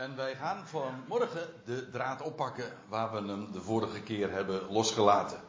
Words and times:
En 0.00 0.16
wij 0.16 0.36
gaan 0.36 0.62
vanmorgen 0.66 1.48
de 1.64 1.90
draad 1.90 2.22
oppakken 2.22 2.64
waar 2.88 3.12
we 3.12 3.28
hem 3.28 3.48
de 3.52 3.60
vorige 3.60 4.00
keer 4.00 4.32
hebben 4.32 4.62
losgelaten. 4.70 5.40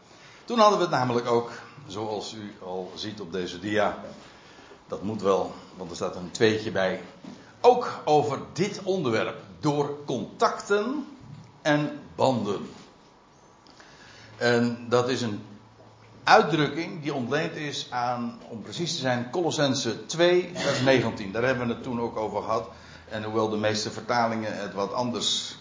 Toen 0.46 0.60
hadden 0.60 0.78
we 0.78 0.84
het 0.84 0.94
namelijk 0.94 1.28
ook, 1.28 1.52
zoals 1.88 2.34
u 2.34 2.54
al 2.64 2.92
ziet 2.96 3.22
op 3.22 3.32
deze 3.32 3.60
dia, 3.60 3.98
dat 4.88 5.04
moet 5.04 5.22
wel, 5.22 5.54
want 5.76 5.90
er 5.90 5.96
staat 5.96 6.16
een 6.16 6.32
tweetje 6.32 6.72
bij, 6.72 7.02
ook 7.62 8.02
over 8.06 8.40
dit 8.54 8.82
onderwerp. 8.84 9.38
Door 9.60 9.98
contacten 10.06 11.08
en 11.62 12.00
banden. 12.16 12.70
En 14.38 14.86
dat 14.90 15.10
is 15.10 15.22
een 15.22 15.46
uitdrukking 16.24 17.02
die 17.02 17.14
ontleend 17.14 17.56
is 17.56 17.88
aan, 17.92 18.40
om 18.50 18.62
precies 18.62 18.94
te 18.94 19.02
zijn, 19.02 19.30
Colossense 19.30 20.06
2, 20.06 20.52
vers 20.54 20.82
19. 20.82 21.32
Daar 21.32 21.44
hebben 21.44 21.68
we 21.68 21.74
het 21.74 21.84
toen 21.84 22.02
ook 22.02 22.18
over 22.18 22.42
gehad. 22.42 22.70
En 23.12 23.24
hoewel 23.24 23.50
de 23.50 23.58
meeste 23.58 23.92
vertalingen 23.92 24.58
het 24.58 24.74
wat 24.74 24.94
anders 24.94 25.56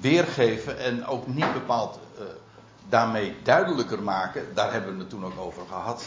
weergeven 0.00 0.78
en 0.78 1.06
ook 1.06 1.26
niet 1.26 1.52
bepaald 1.52 1.98
uh, 2.18 2.24
daarmee 2.88 3.36
duidelijker 3.42 4.02
maken, 4.02 4.54
daar 4.54 4.72
hebben 4.72 4.92
we 4.92 4.98
het 4.98 5.10
toen 5.10 5.24
ook 5.24 5.38
over 5.38 5.62
gehad. 5.68 6.04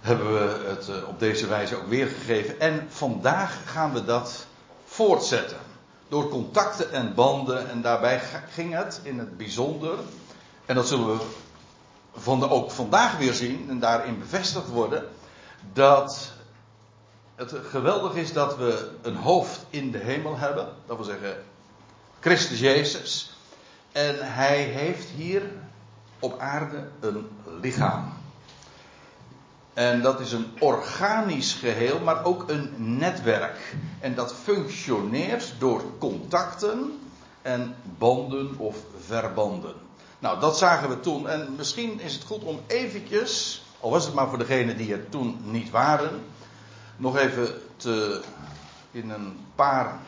Hebben 0.00 0.32
we 0.32 0.64
het 0.68 0.88
uh, 0.88 1.08
op 1.08 1.18
deze 1.18 1.46
wijze 1.46 1.76
ook 1.76 1.86
weergegeven. 1.86 2.60
En 2.60 2.86
vandaag 2.88 3.58
gaan 3.64 3.92
we 3.92 4.04
dat 4.04 4.46
voortzetten. 4.84 5.56
Door 6.08 6.28
contacten 6.28 6.92
en 6.92 7.14
banden. 7.14 7.70
En 7.70 7.82
daarbij 7.82 8.20
ging 8.50 8.74
het 8.74 9.00
in 9.02 9.18
het 9.18 9.36
bijzonder. 9.36 9.98
En 10.66 10.74
dat 10.74 10.88
zullen 10.88 11.06
we 11.06 11.24
van 12.16 12.40
de, 12.40 12.50
ook 12.50 12.70
vandaag 12.70 13.16
weer 13.16 13.34
zien 13.34 13.66
en 13.68 13.78
daarin 13.78 14.18
bevestigd 14.18 14.68
worden. 14.68 15.08
Dat 15.72 16.32
het 17.34 17.54
geweldig 17.68 18.14
is 18.14 18.32
dat 18.32 18.56
we 18.56 18.90
een 19.02 19.16
hoofd 19.16 19.64
in 19.70 19.90
de 19.90 19.98
hemel 19.98 20.36
hebben. 20.36 20.68
Dat 20.86 20.96
wil 20.96 21.06
zeggen, 21.06 21.36
Christus 22.20 22.60
Jezus. 22.60 23.36
En 23.92 24.32
hij 24.32 24.62
heeft 24.62 25.08
hier 25.08 25.42
op 26.18 26.38
aarde 26.38 26.88
een 27.00 27.28
lichaam. 27.60 28.12
En 29.74 30.02
dat 30.02 30.20
is 30.20 30.32
een 30.32 30.46
organisch 30.58 31.52
geheel, 31.52 32.00
maar 32.00 32.24
ook 32.24 32.44
een 32.48 32.74
netwerk. 32.76 33.76
En 34.00 34.14
dat 34.14 34.34
functioneert 34.34 35.54
door 35.58 35.82
contacten 35.98 36.98
en 37.42 37.76
banden 37.98 38.58
of 38.58 38.76
verbanden. 39.06 39.74
Nou, 40.18 40.40
dat 40.40 40.58
zagen 40.58 40.88
we 40.88 41.00
toen. 41.00 41.28
En 41.28 41.54
misschien 41.56 42.00
is 42.00 42.14
het 42.14 42.24
goed 42.24 42.42
om 42.42 42.60
eventjes, 42.66 43.62
al 43.80 43.90
was 43.90 44.04
het 44.04 44.14
maar 44.14 44.28
voor 44.28 44.38
degenen 44.38 44.76
die 44.76 44.92
er 44.92 45.08
toen 45.08 45.40
niet 45.44 45.70
waren, 45.70 46.22
nog 46.96 47.16
even 47.18 47.60
te, 47.76 48.22
in 48.90 49.10
een 49.10 49.46
paar 49.54 49.98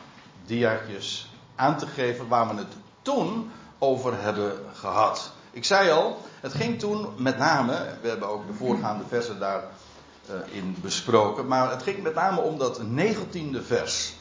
diaatjes 0.45 1.29
aan 1.55 1.77
te 1.77 1.87
geven 1.87 2.27
waar 2.27 2.47
we 2.47 2.55
het 2.55 2.75
toen 3.01 3.51
over 3.77 4.21
hebben 4.21 4.59
gehad. 4.73 5.31
Ik 5.51 5.65
zei 5.65 5.91
al, 5.91 6.21
het 6.41 6.53
ging 6.53 6.79
toen 6.79 7.07
met 7.17 7.37
name, 7.37 7.97
we 8.01 8.07
hebben 8.07 8.29
ook 8.29 8.47
de 8.47 8.53
voorgaande 8.53 9.03
versen 9.07 9.39
daarin 9.39 10.75
uh, 10.77 10.81
besproken, 10.81 11.47
maar 11.47 11.71
het 11.71 11.83
ging 11.83 12.03
met 12.03 12.15
name 12.15 12.41
om 12.41 12.57
dat 12.57 12.81
negentiende 12.81 13.63
vers. 13.63 14.13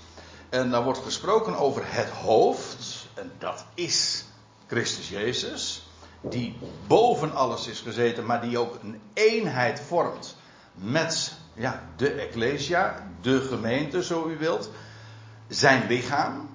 En 0.48 0.70
daar 0.70 0.82
wordt 0.82 1.02
gesproken 1.02 1.56
over 1.56 1.82
het 1.84 2.10
hoofd, 2.10 3.06
en 3.14 3.32
dat 3.38 3.64
is 3.74 4.24
Christus 4.66 5.08
Jezus, 5.08 5.86
die 6.20 6.58
boven 6.86 7.34
alles 7.34 7.66
is 7.66 7.80
gezeten, 7.80 8.26
maar 8.26 8.40
die 8.40 8.58
ook 8.58 8.78
een 8.82 9.00
eenheid 9.12 9.80
vormt 9.80 10.36
met 10.74 11.32
ja, 11.56 11.82
de 11.96 12.10
Ecclesia, 12.10 13.08
de 13.20 13.40
gemeente, 13.40 14.04
zo 14.04 14.28
u 14.28 14.38
wilt, 14.38 14.70
zijn 15.48 15.86
lichaam. 15.86 16.50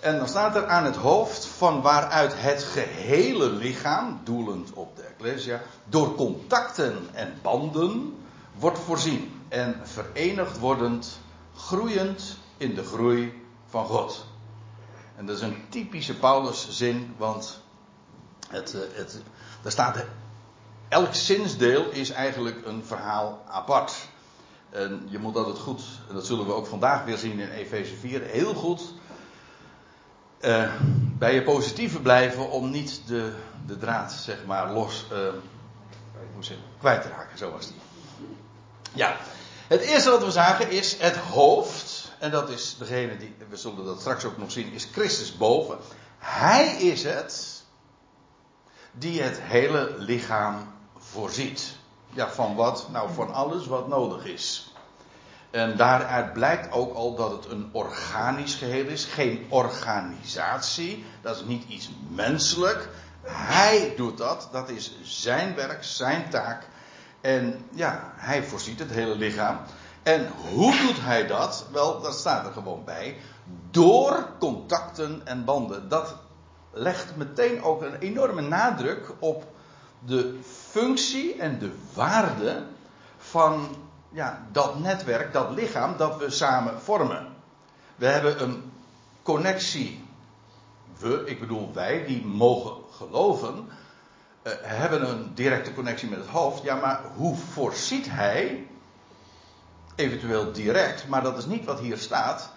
En 0.00 0.18
dan 0.18 0.28
staat 0.28 0.56
er 0.56 0.66
aan 0.66 0.84
het 0.84 0.96
hoofd 0.96 1.46
van 1.46 1.82
waaruit 1.82 2.32
het 2.36 2.62
gehele 2.62 3.50
lichaam, 3.50 4.20
doelend 4.24 4.72
op 4.72 4.96
de 4.96 5.02
Ecclesia, 5.02 5.60
door 5.84 6.14
contacten 6.14 7.08
en 7.12 7.38
banden 7.42 8.14
wordt 8.58 8.78
voorzien. 8.78 9.42
En 9.48 9.80
verenigd 9.82 10.58
wordend, 10.58 11.18
groeiend 11.54 12.38
in 12.56 12.74
de 12.74 12.84
groei 12.84 13.42
van 13.68 13.86
God. 13.86 14.26
En 15.16 15.26
dat 15.26 15.36
is 15.36 15.42
een 15.42 15.62
typische 15.68 16.16
Pauluszin, 16.16 17.14
want 17.16 17.60
het, 18.48 18.74
eh, 18.74 18.80
het, 18.92 19.22
daar 19.62 19.72
staat 19.72 20.04
elk 20.88 21.14
zinsdeel 21.14 21.90
is 21.90 22.10
eigenlijk 22.10 22.66
een 22.66 22.84
verhaal 22.84 23.42
apart. 23.48 23.94
En 24.70 25.06
je 25.10 25.18
moet 25.18 25.36
altijd 25.36 25.58
goed, 25.58 25.82
en 26.08 26.14
dat 26.14 26.26
zullen 26.26 26.46
we 26.46 26.52
ook 26.52 26.66
vandaag 26.66 27.04
weer 27.04 27.16
zien 27.16 27.38
in 27.38 27.50
Efeze 27.50 27.94
4, 27.94 28.22
heel 28.22 28.54
goed 28.54 28.82
uh, 30.40 30.72
bij 31.18 31.34
je 31.34 31.42
positieve 31.42 32.00
blijven 32.00 32.50
om 32.50 32.70
niet 32.70 33.00
de, 33.06 33.32
de 33.66 33.76
draad, 33.76 34.12
zeg 34.12 34.44
maar, 34.46 34.72
los, 34.72 35.06
zeg, 36.40 36.56
kwijt 36.78 37.02
te 37.02 37.08
raken. 37.08 37.38
Zo 37.38 37.50
was 37.50 37.66
die. 37.66 37.76
Ja, 38.92 39.16
het 39.66 39.80
eerste 39.80 40.10
wat 40.10 40.24
we 40.24 40.30
zagen 40.30 40.70
is 40.70 40.96
het 40.98 41.16
hoofd. 41.16 42.12
En 42.18 42.30
dat 42.30 42.48
is 42.48 42.76
degene 42.78 43.16
die, 43.16 43.34
we 43.48 43.56
zullen 43.56 43.84
dat 43.84 44.00
straks 44.00 44.24
ook 44.24 44.38
nog 44.38 44.50
zien, 44.50 44.72
is 44.72 44.88
Christus 44.92 45.36
boven. 45.36 45.78
Hij 46.18 46.66
is 46.66 47.04
het 47.04 47.62
die 48.92 49.22
het 49.22 49.40
hele 49.40 49.94
lichaam 49.98 50.74
voorziet. 51.10 51.76
Ja, 52.10 52.28
van 52.28 52.54
wat? 52.54 52.88
Nou, 52.92 53.12
van 53.12 53.34
alles 53.34 53.66
wat 53.66 53.88
nodig 53.88 54.24
is. 54.24 54.72
En 55.50 55.76
daaruit 55.76 56.32
blijkt 56.32 56.72
ook 56.72 56.94
al 56.94 57.14
dat 57.14 57.30
het 57.30 57.52
een 57.52 57.68
organisch 57.72 58.54
geheel 58.54 58.86
is, 58.86 59.04
geen 59.04 59.46
organisatie. 59.48 61.04
Dat 61.22 61.36
is 61.36 61.44
niet 61.44 61.64
iets 61.68 61.90
menselijk. 62.08 62.88
Hij 63.22 63.92
doet 63.96 64.18
dat, 64.18 64.48
dat 64.52 64.68
is 64.68 64.96
zijn 65.02 65.54
werk, 65.54 65.84
zijn 65.84 66.30
taak. 66.30 66.68
En 67.20 67.64
ja, 67.72 68.12
hij 68.16 68.42
voorziet 68.42 68.78
het 68.78 68.90
hele 68.90 69.16
lichaam. 69.16 69.58
En 70.02 70.30
hoe 70.52 70.76
doet 70.76 71.00
hij 71.00 71.26
dat? 71.26 71.66
Wel, 71.72 72.00
dat 72.00 72.14
staat 72.14 72.46
er 72.46 72.52
gewoon 72.52 72.84
bij. 72.84 73.16
Door 73.70 74.28
contacten 74.38 75.20
en 75.24 75.44
banden. 75.44 75.88
Dat 75.88 76.14
legt 76.72 77.16
meteen 77.16 77.62
ook 77.62 77.82
een 77.82 77.98
enorme 77.98 78.40
nadruk 78.40 79.12
op 79.18 79.44
de 79.98 80.38
functie 80.70 81.36
en 81.36 81.58
de 81.58 81.72
waarde 81.94 82.66
van 83.18 83.76
ja, 84.10 84.46
dat 84.52 84.78
netwerk, 84.78 85.32
dat 85.32 85.50
lichaam 85.50 85.96
dat 85.96 86.16
we 86.16 86.30
samen 86.30 86.80
vormen. 86.80 87.26
We 87.96 88.06
hebben 88.06 88.42
een 88.42 88.72
connectie. 89.22 90.04
We, 90.98 91.22
ik 91.24 91.40
bedoel 91.40 91.70
wij, 91.74 92.04
die 92.06 92.24
mogen 92.26 92.72
geloven, 92.90 93.68
uh, 94.42 94.52
hebben 94.62 95.08
een 95.08 95.34
directe 95.34 95.74
connectie 95.74 96.08
met 96.08 96.18
het 96.18 96.28
hoofd. 96.28 96.62
Ja, 96.62 96.74
maar 96.74 97.00
hoe 97.16 97.36
voorziet 97.36 98.06
hij? 98.10 98.66
Eventueel 99.94 100.52
direct, 100.52 101.08
maar 101.08 101.22
dat 101.22 101.38
is 101.38 101.46
niet 101.46 101.64
wat 101.64 101.80
hier 101.80 101.98
staat. 101.98 102.50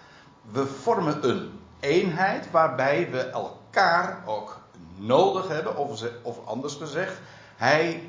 We 0.50 0.66
vormen 0.66 1.28
een 1.28 1.60
eenheid 1.80 2.50
waarbij 2.50 3.10
we 3.10 3.20
elkaar 3.20 4.22
ook 4.26 4.61
nodig 5.02 5.48
hebben, 5.48 5.76
of, 5.76 6.02
of 6.22 6.46
anders 6.46 6.74
gezegd, 6.74 7.18
hij, 7.56 8.02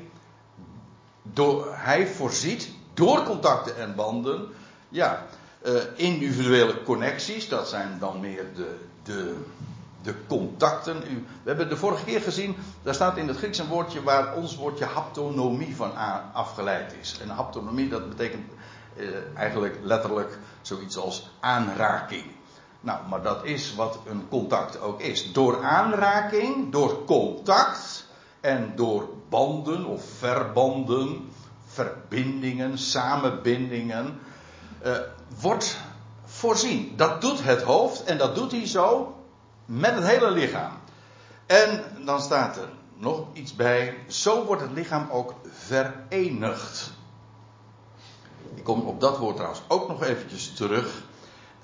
door, 1.22 1.66
hij 1.70 2.06
voorziet 2.06 2.70
door 2.94 3.22
contacten 3.22 3.76
en 3.76 3.94
banden, 3.94 4.48
ja, 4.88 5.26
uh, 5.66 5.72
individuele 5.96 6.82
connecties, 6.82 7.48
dat 7.48 7.68
zijn 7.68 7.96
dan 7.98 8.20
meer 8.20 8.44
de, 8.54 8.76
de, 9.02 9.36
de 10.02 10.14
contacten. 10.28 11.00
We 11.00 11.24
hebben 11.44 11.68
de 11.68 11.76
vorige 11.76 12.04
keer 12.04 12.20
gezien, 12.20 12.56
daar 12.82 12.94
staat 12.94 13.16
in 13.16 13.28
het 13.28 13.36
Grieks 13.36 13.58
een 13.58 13.66
woordje 13.66 14.02
waar 14.02 14.34
ons 14.34 14.56
woordje 14.56 14.84
haptonomie 14.84 15.76
van 15.76 15.92
afgeleid 16.32 16.94
is. 17.00 17.18
En 17.22 17.28
haptonomie, 17.28 17.88
dat 17.88 18.08
betekent 18.08 18.52
uh, 18.96 19.08
eigenlijk 19.36 19.78
letterlijk 19.82 20.38
zoiets 20.62 20.96
als 20.96 21.30
aanraking. 21.40 22.24
Nou, 22.84 22.98
maar 23.08 23.22
dat 23.22 23.44
is 23.44 23.74
wat 23.74 23.98
een 24.06 24.28
contact 24.28 24.80
ook 24.80 25.00
is. 25.00 25.32
Door 25.32 25.62
aanraking, 25.62 26.72
door 26.72 27.04
contact 27.04 28.06
en 28.40 28.72
door 28.76 29.08
banden 29.28 29.84
of 29.84 30.04
verbanden, 30.18 31.30
verbindingen, 31.66 32.78
samenbindingen, 32.78 34.18
uh, 34.86 34.96
wordt 35.40 35.80
voorzien. 36.24 36.92
Dat 36.96 37.20
doet 37.20 37.44
het 37.44 37.62
hoofd 37.62 38.04
en 38.04 38.18
dat 38.18 38.34
doet 38.34 38.50
hij 38.50 38.66
zo 38.66 39.16
met 39.64 39.94
het 39.94 40.06
hele 40.06 40.30
lichaam. 40.30 40.72
En 41.46 41.84
dan 42.04 42.20
staat 42.20 42.56
er 42.56 42.68
nog 42.96 43.26
iets 43.32 43.54
bij. 43.54 43.98
Zo 44.08 44.44
wordt 44.44 44.62
het 44.62 44.72
lichaam 44.72 45.08
ook 45.10 45.34
verenigd. 45.50 46.92
Ik 48.54 48.64
kom 48.64 48.80
op 48.80 49.00
dat 49.00 49.18
woord 49.18 49.36
trouwens 49.36 49.62
ook 49.68 49.88
nog 49.88 50.02
eventjes 50.02 50.54
terug. 50.54 51.02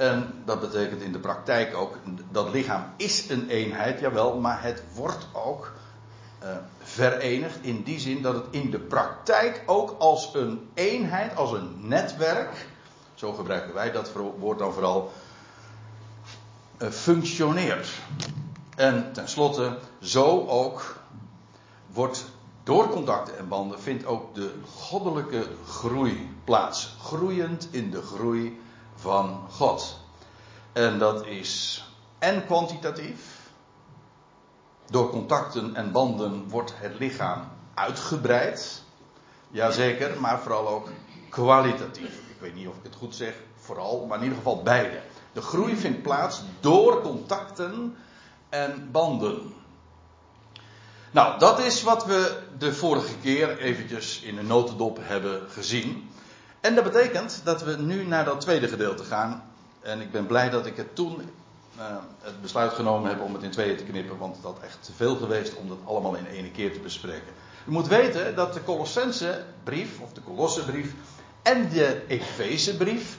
En 0.01 0.43
dat 0.45 0.61
betekent 0.61 1.03
in 1.03 1.13
de 1.13 1.19
praktijk 1.19 1.77
ook, 1.77 1.97
dat 2.31 2.51
lichaam 2.53 2.85
is 2.97 3.29
een 3.29 3.49
eenheid, 3.49 4.01
jawel, 4.01 4.39
maar 4.39 4.63
het 4.63 4.83
wordt 4.95 5.27
ook 5.33 5.73
uh, 6.43 6.49
verenigd 6.79 7.59
in 7.61 7.83
die 7.83 7.99
zin 7.99 8.23
dat 8.23 8.35
het 8.35 8.45
in 8.51 8.71
de 8.71 8.79
praktijk 8.79 9.63
ook 9.67 9.97
als 9.99 10.35
een 10.35 10.69
eenheid, 10.75 11.37
als 11.37 11.53
een 11.53 11.75
netwerk, 11.79 12.67
zo 13.15 13.33
gebruiken 13.33 13.75
wij 13.75 13.93
dat 13.93 14.13
woord 14.39 14.59
dan 14.59 14.73
vooral, 14.73 15.13
eh, 16.77 16.89
functioneert. 16.89 17.89
En 18.77 19.13
tenslotte, 19.13 19.79
zo 19.99 20.47
ook 20.47 20.97
wordt 21.87 22.25
door 22.63 22.89
contacten 22.89 23.39
en 23.39 23.49
banden 23.49 23.81
vindt 23.81 24.07
ook 24.07 24.35
de 24.35 24.55
goddelijke 24.75 25.47
groei 25.67 26.37
plaats. 26.45 26.97
Groeiend 27.01 27.69
in 27.71 27.91
de 27.91 28.03
groei 28.03 28.61
van 29.01 29.47
God. 29.51 29.99
En 30.73 30.99
dat 30.99 31.27
is 31.27 31.85
en 32.19 32.47
kwantitatief. 32.47 33.39
Door 34.87 35.11
contacten 35.11 35.75
en 35.75 35.93
banden 35.93 36.49
wordt 36.49 36.73
het 36.75 36.99
lichaam 36.99 37.49
uitgebreid. 37.75 38.83
Jazeker, 39.51 40.21
maar 40.21 40.41
vooral 40.41 40.69
ook 40.69 40.89
kwalitatief. 41.29 42.19
Ik 42.29 42.37
weet 42.41 42.55
niet 42.55 42.69
of 42.69 42.77
ik 42.77 42.83
het 42.83 42.95
goed 42.95 43.15
zeg, 43.15 43.35
vooral, 43.57 44.07
maar 44.07 44.17
in 44.17 44.23
ieder 44.23 44.39
geval 44.39 44.63
beide. 44.63 45.03
De 45.33 45.43
groei 45.43 45.77
vindt 45.77 46.03
plaats 46.03 46.43
door 46.61 47.03
contacten 47.03 47.97
en 48.49 48.89
banden. 48.93 49.55
Nou, 51.11 51.39
dat 51.39 51.59
is 51.59 51.83
wat 51.83 52.07
we 52.07 52.39
de 52.59 52.75
vorige 52.75 53.17
keer 53.23 53.59
eventjes 53.59 54.21
in 54.21 54.39
een 54.39 54.47
notendop 54.47 54.99
hebben 55.01 55.51
gezien. 55.51 56.11
En 56.61 56.75
dat 56.75 56.85
betekent 56.85 57.41
dat 57.45 57.63
we 57.63 57.77
nu 57.77 58.07
naar 58.07 58.25
dat 58.25 58.41
tweede 58.41 58.69
gedeelte 58.69 59.05
gaan. 59.05 59.43
En 59.81 60.01
ik 60.01 60.13
ben 60.13 60.27
blij 60.27 60.51
dat 60.51 60.67
ik 60.67 60.77
het 60.77 60.95
toen 60.95 61.31
uh, 61.79 61.85
het 62.21 62.43
besluit 62.43 62.73
genomen 62.73 63.09
heb 63.11 63.21
om 63.21 63.35
het 63.35 63.43
in 63.43 63.51
tweeën 63.51 63.77
te 63.77 63.85
knippen, 63.85 64.19
want 64.19 64.37
dat 64.43 64.59
echt 64.63 64.79
te 64.81 64.93
veel 64.93 65.17
geweest 65.17 65.55
om 65.55 65.69
dat 65.69 65.79
allemaal 65.85 66.15
in 66.15 66.27
één 66.27 66.53
keer 66.53 66.73
te 66.73 66.79
bespreken. 66.79 67.33
U 67.67 67.71
moet 67.71 67.89
weten 67.89 68.35
dat 68.35 68.55
de 68.55 68.65
Colossense 68.65 69.45
brief, 69.65 70.01
of 70.01 70.13
de 70.13 70.23
Colossenbrief, 70.23 70.95
en 71.43 71.69
de 71.69 72.03
Efezebrief 72.09 73.19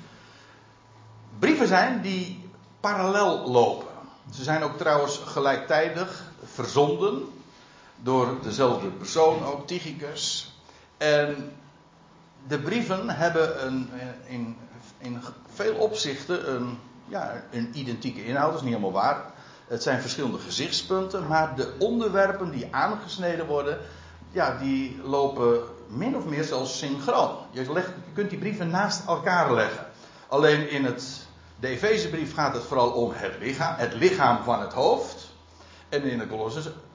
brieven 1.39 1.67
zijn 1.67 2.01
die 2.01 2.49
parallel 2.79 3.51
lopen. 3.51 3.87
Ze 4.33 4.43
zijn 4.43 4.63
ook 4.63 4.77
trouwens 4.77 5.17
gelijktijdig 5.25 6.23
verzonden 6.43 7.23
door 7.95 8.37
dezelfde 8.41 8.87
persoon, 8.87 9.45
ook 9.45 9.67
Tychicus. 9.67 10.53
En 10.97 11.51
de 12.47 12.59
brieven 12.59 13.09
hebben 13.09 13.65
een, 13.65 13.89
in, 14.25 14.57
in 14.97 15.21
veel 15.53 15.75
opzichten 15.75 16.53
een, 16.55 16.79
ja, 17.07 17.43
een 17.51 17.69
identieke 17.73 18.25
inhoud, 18.25 18.51
dat 18.51 18.61
is 18.61 18.61
niet 18.61 18.75
helemaal 18.75 19.01
waar. 19.01 19.25
Het 19.67 19.83
zijn 19.83 20.01
verschillende 20.01 20.37
gezichtspunten, 20.37 21.27
maar 21.27 21.55
de 21.55 21.75
onderwerpen 21.79 22.51
die 22.51 22.67
aangesneden 22.71 23.45
worden, 23.45 23.77
ja, 24.31 24.57
die 24.57 25.01
lopen 25.03 25.61
min 25.87 26.15
of 26.15 26.25
meer 26.25 26.43
zelfs 26.43 26.77
synchroon. 26.77 27.37
Je, 27.51 27.73
legt, 27.73 27.89
kunt 28.13 28.29
die 28.29 28.39
brieven 28.39 28.69
naast 28.69 29.07
elkaar 29.07 29.53
leggen. 29.53 29.85
Alleen 30.27 30.69
in 30.69 30.85
het, 30.85 31.27
de 31.59 31.67
Efezebrief 31.67 32.33
gaat 32.33 32.53
het 32.53 32.63
vooral 32.63 32.91
om 32.91 33.11
het 33.13 33.35
lichaam, 33.39 33.75
het 33.77 33.93
lichaam 33.93 34.43
van 34.43 34.61
het 34.61 34.73
hoofd. 34.73 35.29
En 35.89 36.03
in 36.03 36.17
de 36.17 36.27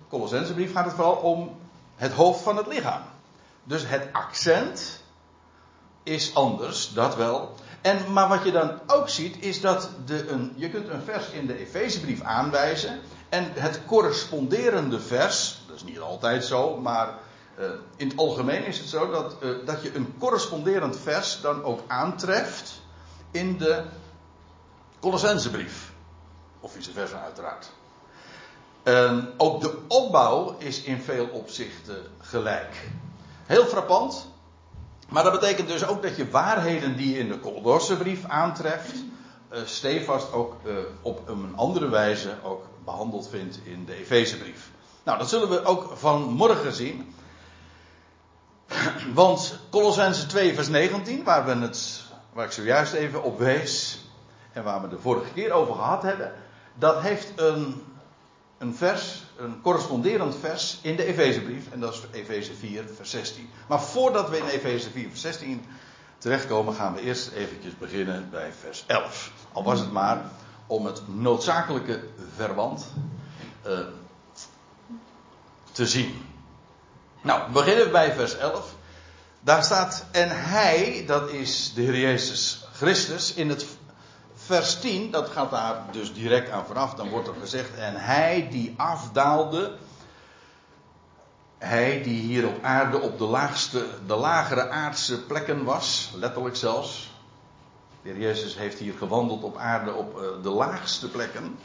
Colossensebrief 0.09 0.73
gaat 0.73 0.85
het 0.85 0.95
vooral 0.95 1.15
om 1.15 1.57
het 1.97 2.13
hoofd 2.13 2.43
van 2.43 2.57
het 2.57 2.67
lichaam. 2.67 3.03
Dus 3.65 3.89
het 3.89 4.09
accent 4.13 5.05
is 6.07 6.35
anders, 6.35 6.93
dat 6.93 7.17
wel. 7.17 7.55
En, 7.81 8.13
maar 8.13 8.29
wat 8.29 8.45
je 8.45 8.53
dan 8.53 8.81
ook 8.87 9.09
ziet, 9.09 9.37
is 9.45 9.61
dat 9.61 9.89
de, 10.05 10.29
een, 10.29 10.53
je 10.57 10.71
kunt 10.71 10.89
een 10.89 11.03
vers 11.03 11.31
in 11.31 11.47
de 11.47 11.59
Efezebrief 11.59 12.21
aanwijzen. 12.21 13.01
En 13.29 13.53
het 13.55 13.81
corresponderende 13.87 15.01
vers, 15.01 15.59
dat 15.67 15.77
is 15.77 15.85
niet 15.85 16.01
altijd 16.01 16.45
zo, 16.45 16.77
maar 16.77 17.15
uh, 17.59 17.65
in 17.97 18.09
het 18.09 18.19
algemeen 18.19 18.65
is 18.65 18.79
het 18.79 18.89
zo 18.89 19.11
dat, 19.11 19.37
uh, 19.43 19.67
dat 19.67 19.83
je 19.83 19.95
een 19.95 20.15
corresponderend 20.19 20.99
vers 20.99 21.41
dan 21.41 21.65
ook 21.65 21.81
aantreft 21.87 22.81
in 23.31 23.59
de 23.59 23.83
Colossensebrief. 25.01 25.93
Of 26.61 26.73
vice 26.73 26.93
versa 26.93 27.23
uiteraard. 27.23 27.71
Uh, 28.85 29.25
ook 29.37 29.61
de 29.61 29.79
opbouw 29.89 30.57
is 30.59 30.83
in 30.83 31.01
veel 31.01 31.27
opzichten 31.27 32.03
gelijk. 32.19 32.91
Heel 33.45 33.65
frappant. 33.65 34.35
Maar 35.09 35.23
dat 35.23 35.33
betekent 35.33 35.69
dus 35.69 35.87
ook 35.87 36.03
dat 36.03 36.17
je 36.17 36.31
waarheden 36.31 36.97
die 36.97 37.13
je 37.13 37.19
in 37.19 37.29
de 37.29 37.41
Colossenbrief 37.41 38.25
aantreft, 38.25 38.95
uh, 39.53 39.59
stevast 39.65 40.33
ook 40.33 40.57
uh, 40.65 40.75
op 41.03 41.29
een 41.29 41.53
andere 41.57 41.89
wijze 41.89 42.35
ook 42.43 42.65
behandeld 42.85 43.29
vindt 43.29 43.59
in 43.65 43.85
de 43.85 43.95
Efezebrief. 43.95 44.71
Nou, 45.05 45.19
dat 45.19 45.29
zullen 45.29 45.49
we 45.49 45.65
ook 45.65 45.93
vanmorgen 45.97 46.73
zien. 46.73 47.15
Want 49.15 49.59
Colossense 49.71 50.27
2 50.27 50.55
vers 50.55 50.69
19, 50.69 51.25
waar, 51.25 51.45
we 51.45 51.55
het, 51.55 52.03
waar 52.33 52.45
ik 52.45 52.53
zojuist 52.53 52.93
even 52.93 53.23
op 53.23 53.39
wees, 53.39 54.05
en 54.53 54.65
waar 54.65 54.83
we 54.83 54.89
de 54.89 54.99
vorige 54.99 55.33
keer 55.33 55.53
over 55.53 55.75
gehad 55.75 56.03
hebben, 56.03 56.33
dat 56.75 57.01
heeft 57.01 57.33
een, 57.37 57.83
een 58.59 58.75
vers, 58.75 59.26
een 59.37 59.61
corresponderend 59.61 60.37
vers 60.41 60.79
in 60.83 60.97
de 60.97 61.05
Efezebrief, 61.05 61.71
en 61.71 61.81
dat 61.81 61.93
is 61.93 62.01
Efeze 62.13 62.55
4 62.55 62.85
vers 62.97 63.11
16. 63.11 63.51
Maar 63.69 63.83
voordat 63.83 64.31
we 64.31 64.39
in 64.39 64.47
Efeze 64.47 64.91
4 64.91 65.09
vers 65.09 65.21
16 65.21 65.65
terechtkomen, 66.19 66.75
gaan 66.75 66.95
we 66.95 67.01
eerst 67.01 67.31
eventjes 67.31 67.79
beginnen 67.79 68.31
bij 68.31 68.53
vers 68.61 68.85
11. 68.87 69.31
Al 69.53 69.65
was 69.65 69.81
het 69.81 69.93
maar 69.93 70.31
om 70.67 70.87
het 70.87 71.03
noodzakelijke 71.09 72.03
verband 72.37 72.87
uh, 73.67 73.79
te 75.73 75.87
zien. 75.87 76.25
Nou, 77.21 77.53
beginnen 77.53 77.85
we 77.85 77.91
bij 77.91 78.15
vers 78.15 78.37
11. 78.37 78.75
Daar 79.41 79.65
staat, 79.65 80.05
en 80.11 80.29
hij, 80.31 81.05
dat 81.07 81.31
is 81.31 81.73
de 81.75 81.83
Heer 81.83 81.99
Jezus 81.99 82.65
Christus, 82.73 83.35
in 83.35 83.49
het 83.49 83.67
vers 84.47 84.81
10, 84.81 85.11
dat 85.11 85.29
gaat 85.29 85.51
daar 85.51 85.83
dus 85.91 86.15
direct 86.15 86.51
aan 86.51 86.67
vanaf, 86.67 86.95
dan 86.95 87.09
wordt 87.09 87.29
er 87.29 87.35
gezegd, 87.41 87.75
en 87.75 87.95
hij 87.95 88.49
die 88.51 88.75
afdaalde, 88.77 89.77
hij 91.59 92.03
die 92.03 92.21
hier 92.21 92.47
op 92.47 92.63
aarde 92.63 93.01
op 93.01 93.19
de, 93.19 93.25
laagste, 93.25 93.87
de 94.07 94.15
lagere 94.15 94.69
aardse 94.69 95.23
plekken 95.23 95.65
was, 95.65 96.13
letterlijk 96.15 96.57
zelfs. 96.57 97.15
De 98.03 98.09
Heer 98.09 98.21
Jezus 98.21 98.57
heeft 98.57 98.79
hier 98.79 98.95
gewandeld 98.99 99.43
op 99.43 99.57
aarde 99.57 99.93
op 99.93 100.21
uh, 100.21 100.43
de 100.43 100.51
laagste 100.51 101.11
plekken. 101.11 101.59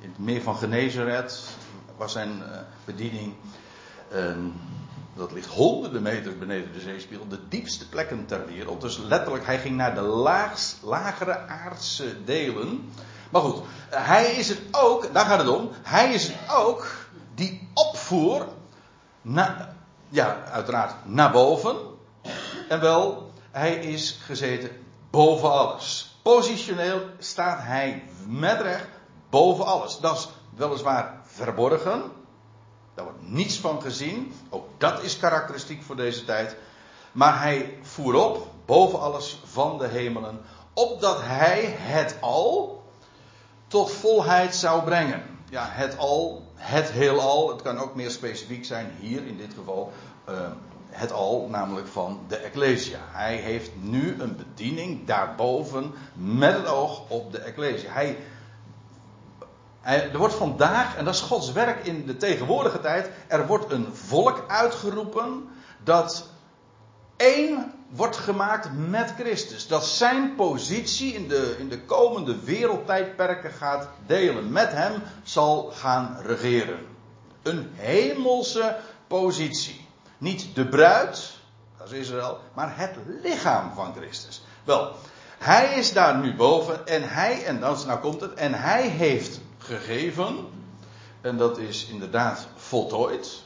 In 0.00 0.08
het 0.08 0.18
meer 0.18 0.42
van 0.42 0.56
Genezeret 0.56 1.44
was 1.96 2.12
zijn 2.12 2.38
uh, 2.38 2.58
bediening. 2.84 3.34
Dat 5.18 5.32
ligt 5.32 5.46
honderden 5.46 6.02
meters 6.02 6.38
beneden 6.38 6.72
de 6.72 6.80
zeespiegel, 6.80 7.28
de 7.28 7.48
diepste 7.48 7.88
plekken 7.88 8.26
ter 8.26 8.46
wereld. 8.46 8.80
Dus 8.80 8.96
letterlijk, 8.96 9.46
hij 9.46 9.58
ging 9.58 9.76
naar 9.76 9.94
de 9.94 10.00
laagst, 10.00 10.76
lagere 10.82 11.38
aardse 11.46 12.24
delen. 12.24 12.92
Maar 13.30 13.42
goed, 13.42 13.64
hij 13.90 14.24
is 14.24 14.48
het 14.48 14.60
ook, 14.70 15.12
daar 15.12 15.24
gaat 15.24 15.38
het 15.38 15.48
om, 15.48 15.70
hij 15.82 16.12
is 16.14 16.26
het 16.26 16.36
ook 16.56 16.86
die 17.34 17.68
opvoer, 17.74 18.46
ja, 20.08 20.44
uiteraard 20.44 20.94
naar 21.04 21.30
boven. 21.30 21.76
En 22.68 22.80
wel, 22.80 23.32
hij 23.50 23.74
is 23.74 24.18
gezeten 24.22 24.70
boven 25.10 25.52
alles. 25.52 26.16
Positioneel 26.22 27.00
staat 27.18 27.62
hij 27.62 28.02
met 28.26 28.60
recht 28.60 28.88
boven 29.30 29.66
alles. 29.66 29.98
Dat 29.98 30.16
is 30.16 30.28
weliswaar 30.56 31.20
verborgen, 31.24 32.02
daar 32.98 33.06
wordt 33.06 33.28
niets 33.30 33.58
van 33.58 33.82
gezien. 33.82 34.32
Ook 34.48 34.66
dat 34.78 35.02
is 35.02 35.18
karakteristiek 35.18 35.82
voor 35.82 35.96
deze 35.96 36.24
tijd. 36.24 36.56
Maar 37.12 37.42
hij 37.42 37.78
voer 37.82 38.14
op, 38.14 38.46
boven 38.64 39.00
alles 39.00 39.40
van 39.44 39.78
de 39.78 39.86
hemelen, 39.86 40.40
opdat 40.72 41.20
hij 41.22 41.76
het 41.78 42.16
al 42.20 42.82
tot 43.68 43.90
volheid 43.90 44.54
zou 44.54 44.82
brengen. 44.82 45.22
Ja, 45.50 45.66
het 45.70 45.98
al, 45.98 46.42
het 46.54 46.90
heelal, 46.90 47.48
het 47.48 47.62
kan 47.62 47.78
ook 47.78 47.94
meer 47.94 48.10
specifiek 48.10 48.64
zijn, 48.64 48.90
hier 49.00 49.26
in 49.26 49.36
dit 49.36 49.54
geval, 49.54 49.92
uh, 50.28 50.34
het 50.88 51.12
al, 51.12 51.48
namelijk 51.50 51.86
van 51.86 52.20
de 52.28 52.36
Ecclesia. 52.36 52.98
Hij 53.10 53.36
heeft 53.36 53.70
nu 53.80 54.20
een 54.20 54.36
bediening 54.36 55.06
daarboven 55.06 55.94
met 56.14 56.54
het 56.54 56.66
oog 56.66 57.02
op 57.08 57.32
de 57.32 57.38
Ecclesia. 57.38 57.92
Hij 57.92 58.18
er 59.94 60.18
wordt 60.18 60.34
vandaag, 60.34 60.96
en 60.96 61.04
dat 61.04 61.14
is 61.14 61.20
Gods 61.20 61.52
werk 61.52 61.86
in 61.86 62.06
de 62.06 62.16
tegenwoordige 62.16 62.80
tijd, 62.80 63.10
er 63.26 63.46
wordt 63.46 63.72
een 63.72 63.94
volk 63.94 64.44
uitgeroepen 64.48 65.48
dat 65.84 66.28
één 67.16 67.72
wordt 67.88 68.16
gemaakt 68.16 68.68
met 68.88 69.14
Christus. 69.18 69.66
Dat 69.66 69.86
zijn 69.86 70.34
positie 70.34 71.14
in 71.14 71.28
de, 71.28 71.56
in 71.58 71.68
de 71.68 71.80
komende 71.80 72.40
wereldtijdperken 72.44 73.52
gaat 73.52 73.88
delen. 74.06 74.52
Met 74.52 74.72
hem 74.72 75.02
zal 75.22 75.70
gaan 75.74 76.18
regeren. 76.22 76.86
Een 77.42 77.70
hemelse 77.74 78.76
positie. 79.06 79.86
Niet 80.18 80.54
de 80.54 80.66
bruid, 80.66 81.36
dat 81.78 81.92
is 81.92 81.98
Israël, 81.98 82.38
maar 82.54 82.78
het 82.78 82.94
lichaam 83.22 83.72
van 83.74 83.94
Christus. 83.96 84.42
Wel, 84.64 84.92
hij 85.38 85.74
is 85.74 85.92
daar 85.92 86.16
nu 86.16 86.34
boven 86.34 86.86
en 86.86 87.08
hij, 87.08 87.44
en 87.44 87.60
dan 87.60 87.76
nou 87.86 87.98
komt 87.98 88.20
het, 88.20 88.34
en 88.34 88.54
hij 88.54 88.88
heeft 88.88 89.40
gegeven. 89.68 90.36
En 91.20 91.36
dat 91.36 91.58
is 91.58 91.86
inderdaad 91.86 92.46
voltooid. 92.56 93.42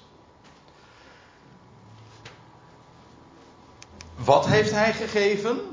Wat 4.17 4.47
heeft 4.47 4.71
hij 4.71 4.93
gegeven? 4.93 5.73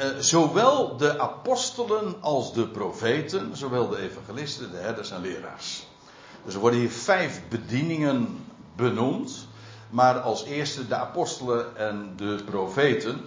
eh, 0.00 0.08
zowel 0.18 0.96
de 0.96 1.18
apostelen 1.18 2.14
als 2.20 2.52
de 2.52 2.68
profeten, 2.68 3.56
zowel 3.56 3.88
de 3.88 3.98
evangelisten, 3.98 4.70
de 4.70 4.76
herders 4.76 5.10
en 5.10 5.20
leraars. 5.20 5.86
Dus 6.44 6.54
er 6.54 6.60
worden 6.60 6.80
hier 6.80 6.90
vijf 6.90 7.42
bedieningen 7.48 8.46
benoemd. 8.76 9.48
Maar 9.90 10.20
als 10.20 10.44
eerste 10.44 10.86
de 10.86 10.94
apostelen 10.94 11.76
en 11.76 12.12
de 12.16 12.42
profeten. 12.44 13.20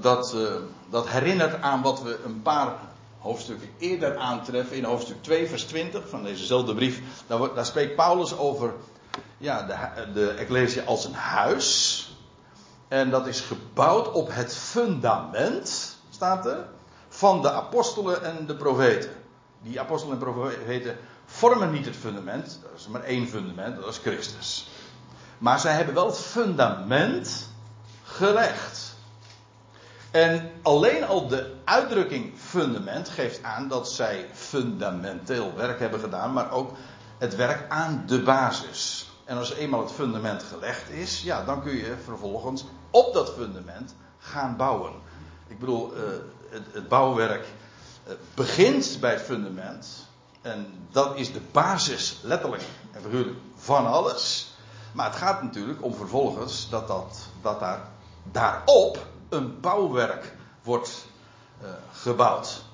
Dat, 0.00 0.34
uh, 0.34 0.48
dat 0.90 1.08
herinnert 1.08 1.62
aan 1.62 1.82
wat 1.82 2.02
we 2.02 2.18
een 2.24 2.42
paar 2.42 2.78
hoofdstukken 3.26 3.68
eerder 3.78 4.16
aantreffen. 4.16 4.76
In 4.76 4.84
hoofdstuk 4.84 5.22
2, 5.22 5.48
vers 5.48 5.64
20 5.64 6.08
van 6.08 6.22
dezezelfde 6.22 6.74
brief. 6.74 7.00
Daar, 7.26 7.54
daar 7.54 7.66
spreekt 7.66 7.96
Paulus 7.96 8.36
over 8.36 8.74
ja, 9.38 9.62
de, 9.62 10.12
de 10.12 10.30
Ecclesia 10.30 10.82
als 10.82 11.04
een 11.04 11.14
huis. 11.14 12.00
En 12.88 13.10
dat 13.10 13.26
is 13.26 13.40
gebouwd 13.40 14.12
op 14.12 14.28
het 14.30 14.56
fundament, 14.56 15.96
staat 16.10 16.46
er, 16.46 16.66
van 17.08 17.42
de 17.42 17.52
apostelen 17.52 18.24
en 18.24 18.46
de 18.46 18.54
profeten. 18.54 19.10
Die 19.62 19.80
apostelen 19.80 20.14
en 20.14 20.22
profeten 20.22 20.96
vormen 21.26 21.72
niet 21.72 21.84
het 21.84 21.96
fundament, 21.96 22.58
dat 22.62 22.70
is 22.80 22.88
maar 22.88 23.02
één 23.02 23.28
fundament, 23.28 23.76
dat 23.76 23.88
is 23.88 23.98
Christus. 23.98 24.68
Maar 25.38 25.60
zij 25.60 25.72
hebben 25.72 25.94
wel 25.94 26.06
het 26.06 26.18
fundament 26.18 27.48
gelegd. 28.04 28.85
En 30.16 30.50
alleen 30.62 31.04
al 31.04 31.28
de 31.28 31.54
uitdrukking 31.64 32.38
fundament 32.38 33.08
geeft 33.08 33.42
aan 33.42 33.68
dat 33.68 33.90
zij 33.92 34.26
fundamenteel 34.32 35.54
werk 35.54 35.78
hebben 35.78 36.00
gedaan, 36.00 36.32
maar 36.32 36.50
ook 36.50 36.70
het 37.18 37.36
werk 37.36 37.70
aan 37.70 38.04
de 38.06 38.22
basis. 38.22 39.10
En 39.24 39.36
als 39.36 39.52
eenmaal 39.52 39.80
het 39.80 39.92
fundament 39.92 40.42
gelegd 40.42 40.90
is, 40.90 41.22
ja, 41.22 41.44
dan 41.44 41.62
kun 41.62 41.76
je 41.76 41.94
vervolgens 42.04 42.64
op 42.90 43.14
dat 43.14 43.32
fundament 43.32 43.94
gaan 44.18 44.56
bouwen. 44.56 44.92
Ik 45.46 45.58
bedoel, 45.58 45.92
uh, 45.96 46.02
het, 46.72 46.88
bouwwerk 46.88 47.46
uh, 48.06 48.12
begint 48.34 48.98
bij 49.00 49.12
het 49.12 49.22
fundament. 49.22 50.06
En 50.42 50.88
dat 50.90 51.16
is 51.16 51.32
de 51.32 51.40
basis, 51.52 52.20
letterlijk 52.22 52.62
en 52.92 53.02
figuurlijk, 53.02 53.38
van 53.56 53.86
alles. 53.86 54.54
Maar 54.92 55.06
het 55.06 55.16
gaat 55.16 55.42
natuurlijk 55.42 55.82
om 55.82 55.94
vervolgens 55.94 56.68
dat, 56.70 56.88
dat, 56.88 57.18
dat 57.42 57.60
daar, 57.60 57.88
daarop 58.32 59.14
een 59.28 59.60
bouwwerk 59.60 60.34
wordt 60.62 61.06
uh, 61.62 61.68
gebouwd. 61.92 62.64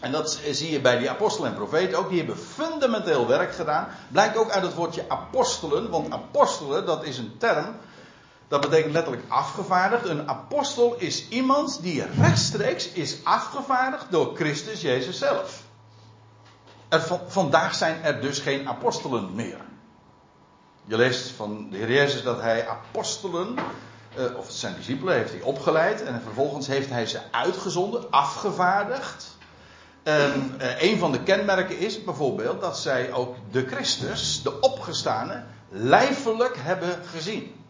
En 0.00 0.12
dat 0.12 0.40
zie 0.50 0.70
je 0.70 0.80
bij 0.80 0.98
die 0.98 1.10
apostelen 1.10 1.50
en 1.50 1.56
profeten 1.56 1.98
ook. 1.98 2.08
Die 2.08 2.18
hebben 2.18 2.38
fundamenteel 2.38 3.26
werk 3.26 3.54
gedaan. 3.54 3.88
Blijkt 4.08 4.36
ook 4.36 4.50
uit 4.50 4.62
het 4.62 4.74
woordje 4.74 5.04
apostelen. 5.08 5.90
Want 5.90 6.12
apostelen, 6.12 6.86
dat 6.86 7.04
is 7.04 7.18
een 7.18 7.36
term. 7.38 7.76
Dat 8.48 8.60
betekent 8.60 8.92
letterlijk 8.92 9.24
afgevaardigd. 9.28 10.08
Een 10.08 10.28
apostel 10.28 10.94
is 10.98 11.28
iemand 11.28 11.82
die 11.82 12.04
rechtstreeks 12.20 12.88
is 12.88 13.24
afgevaardigd 13.24 14.06
door 14.10 14.34
Christus 14.34 14.80
Jezus 14.80 15.18
zelf. 15.18 15.62
Er, 16.88 17.20
vandaag 17.26 17.74
zijn 17.74 18.02
er 18.02 18.20
dus 18.20 18.38
geen 18.38 18.68
apostelen 18.68 19.34
meer. 19.34 19.60
Je 20.84 20.96
leest 20.96 21.30
van 21.30 21.70
de 21.70 21.76
Heer 21.76 21.92
Jezus 21.92 22.22
dat 22.22 22.40
hij 22.40 22.68
apostelen, 22.68 23.54
eh, 24.16 24.38
of 24.38 24.50
zijn 24.50 24.74
discipelen, 24.76 25.14
heeft 25.14 25.32
hij 25.32 25.42
opgeleid. 25.42 26.02
En 26.02 26.20
vervolgens 26.22 26.66
heeft 26.66 26.90
hij 26.90 27.06
ze 27.06 27.20
uitgezonden, 27.30 28.10
afgevaardigd. 28.10 29.36
En 30.02 30.54
uh, 30.60 30.82
een 30.82 30.98
van 30.98 31.12
de 31.12 31.22
kenmerken 31.22 31.78
is 31.78 32.04
bijvoorbeeld 32.04 32.60
dat 32.60 32.78
zij 32.78 33.12
ook 33.12 33.36
de 33.50 33.66
Christus, 33.66 34.42
de 34.42 34.60
opgestane, 34.60 35.44
lijfelijk 35.68 36.56
hebben 36.56 37.04
gezien. 37.04 37.64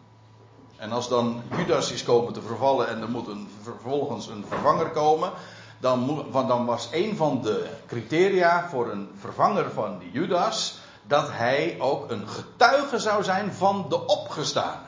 En 0.75 0.91
als 0.91 1.09
dan 1.09 1.41
Judas 1.57 1.91
is 1.91 2.03
komen 2.03 2.33
te 2.33 2.41
vervallen 2.41 2.87
en 2.87 3.01
er 3.01 3.09
moet 3.09 3.27
een, 3.27 3.49
vervolgens 3.61 4.27
een 4.27 4.45
vervanger 4.47 4.89
komen, 4.89 5.31
dan, 5.79 6.25
dan 6.31 6.65
was 6.65 6.89
een 6.91 7.15
van 7.15 7.41
de 7.41 7.69
criteria 7.87 8.69
voor 8.69 8.91
een 8.91 9.09
vervanger 9.19 9.71
van 9.71 9.99
die 9.99 10.11
Judas 10.11 10.79
dat 11.03 11.27
hij 11.31 11.75
ook 11.79 12.11
een 12.11 12.27
getuige 12.27 12.99
zou 12.99 13.23
zijn 13.23 13.53
van 13.53 13.85
de 13.89 14.05
opgestane. 14.05 14.86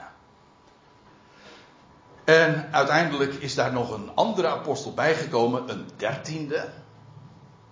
En 2.29 2.67
uiteindelijk 2.71 3.33
is 3.33 3.55
daar 3.55 3.73
nog 3.73 3.91
een 3.91 4.11
andere 4.15 4.47
apostel 4.47 4.93
bijgekomen, 4.93 5.69
een 5.69 5.85
dertiende. 5.97 6.67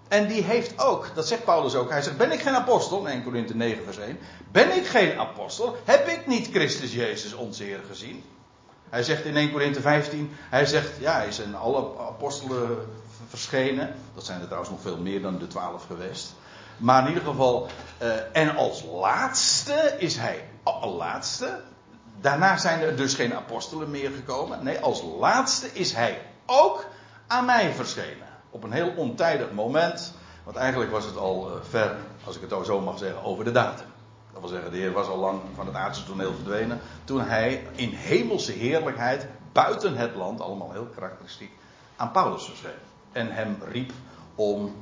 En 0.07 0.27
die 0.27 0.43
heeft 0.43 0.79
ook, 0.79 1.11
dat 1.15 1.27
zegt 1.27 1.43
Paulus 1.43 1.75
ook, 1.75 1.89
hij 1.89 2.01
zegt, 2.01 2.17
ben 2.17 2.31
ik 2.31 2.41
geen 2.41 2.55
apostel, 2.55 2.99
in 2.99 3.07
1 3.07 3.23
Korinthe 3.23 3.55
9 3.55 3.83
vers 3.83 3.97
1, 3.97 4.19
ben 4.51 4.75
ik 4.75 4.87
geen 4.87 5.19
apostel, 5.19 5.77
heb 5.85 6.07
ik 6.07 6.27
niet 6.27 6.47
Christus 6.51 6.93
Jezus 6.93 7.33
onze 7.33 7.63
Heer 7.63 7.79
gezien? 7.87 8.23
Hij 8.89 9.03
zegt 9.03 9.25
in 9.25 9.35
1 9.35 9.51
Korinthe 9.51 9.81
15, 9.81 10.31
hij 10.49 10.65
zegt, 10.65 10.91
ja, 10.99 11.13
hij 11.13 11.29
in 11.45 11.55
alle 11.55 11.97
apostelen 11.99 12.77
verschenen. 13.27 13.95
Dat 14.15 14.25
zijn 14.25 14.39
er 14.39 14.45
trouwens 14.45 14.71
nog 14.71 14.81
veel 14.81 14.97
meer 14.97 15.21
dan 15.21 15.37
de 15.37 15.47
twaalf 15.47 15.85
geweest. 15.85 16.33
Maar 16.77 17.01
in 17.01 17.07
ieder 17.07 17.23
geval, 17.23 17.67
uh, 18.01 18.09
en 18.33 18.55
als 18.55 18.83
laatste 18.83 19.95
is 19.97 20.15
hij, 20.15 20.49
laatste, 20.97 21.59
daarna 22.21 22.57
zijn 22.57 22.81
er 22.81 22.95
dus 22.95 23.13
geen 23.13 23.35
apostelen 23.35 23.91
meer 23.91 24.11
gekomen. 24.11 24.63
Nee, 24.63 24.79
als 24.79 25.03
laatste 25.19 25.73
is 25.73 25.93
hij 25.93 26.21
ook 26.45 26.85
aan 27.27 27.45
mij 27.45 27.73
verschenen 27.73 28.27
op 28.49 28.63
een 28.63 28.71
heel 28.71 28.93
ontijdig 28.95 29.51
moment. 29.51 30.13
Want 30.43 30.57
eigenlijk 30.57 30.91
was 30.91 31.05
het 31.05 31.17
al 31.17 31.49
uh, 31.49 31.63
ver, 31.69 31.95
als 32.23 32.35
ik 32.35 32.49
het 32.49 32.65
zo 32.65 32.81
mag 32.81 32.97
zeggen, 32.97 33.23
over 33.23 33.43
de 33.43 33.51
datum. 33.51 33.85
Dat 34.31 34.41
wil 34.41 34.49
zeggen, 34.49 34.71
de 34.71 34.77
Heer 34.77 34.91
was 34.91 35.07
al 35.07 35.17
lang 35.17 35.41
van 35.55 35.65
het 35.65 35.75
aardse 35.75 36.05
toneel 36.05 36.33
verdwenen. 36.33 36.79
Toen 37.03 37.21
hij 37.21 37.67
in 37.75 37.89
hemelse 37.89 38.51
heerlijkheid, 38.51 39.27
buiten 39.51 39.95
het 39.95 40.15
land, 40.15 40.41
allemaal 40.41 40.71
heel 40.71 40.85
karakteristiek, 40.85 41.51
aan 41.95 42.11
Paulus 42.11 42.45
verscheen. 42.45 42.71
En 43.11 43.31
hem 43.31 43.57
riep 43.71 43.91
om 44.35 44.75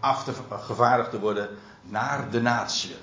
af 0.00 0.24
te 0.24 0.32
gevaardigd 0.50 1.10
te 1.10 1.20
worden 1.20 1.48
naar 1.82 2.30
de 2.30 2.40
natie. 2.40 2.96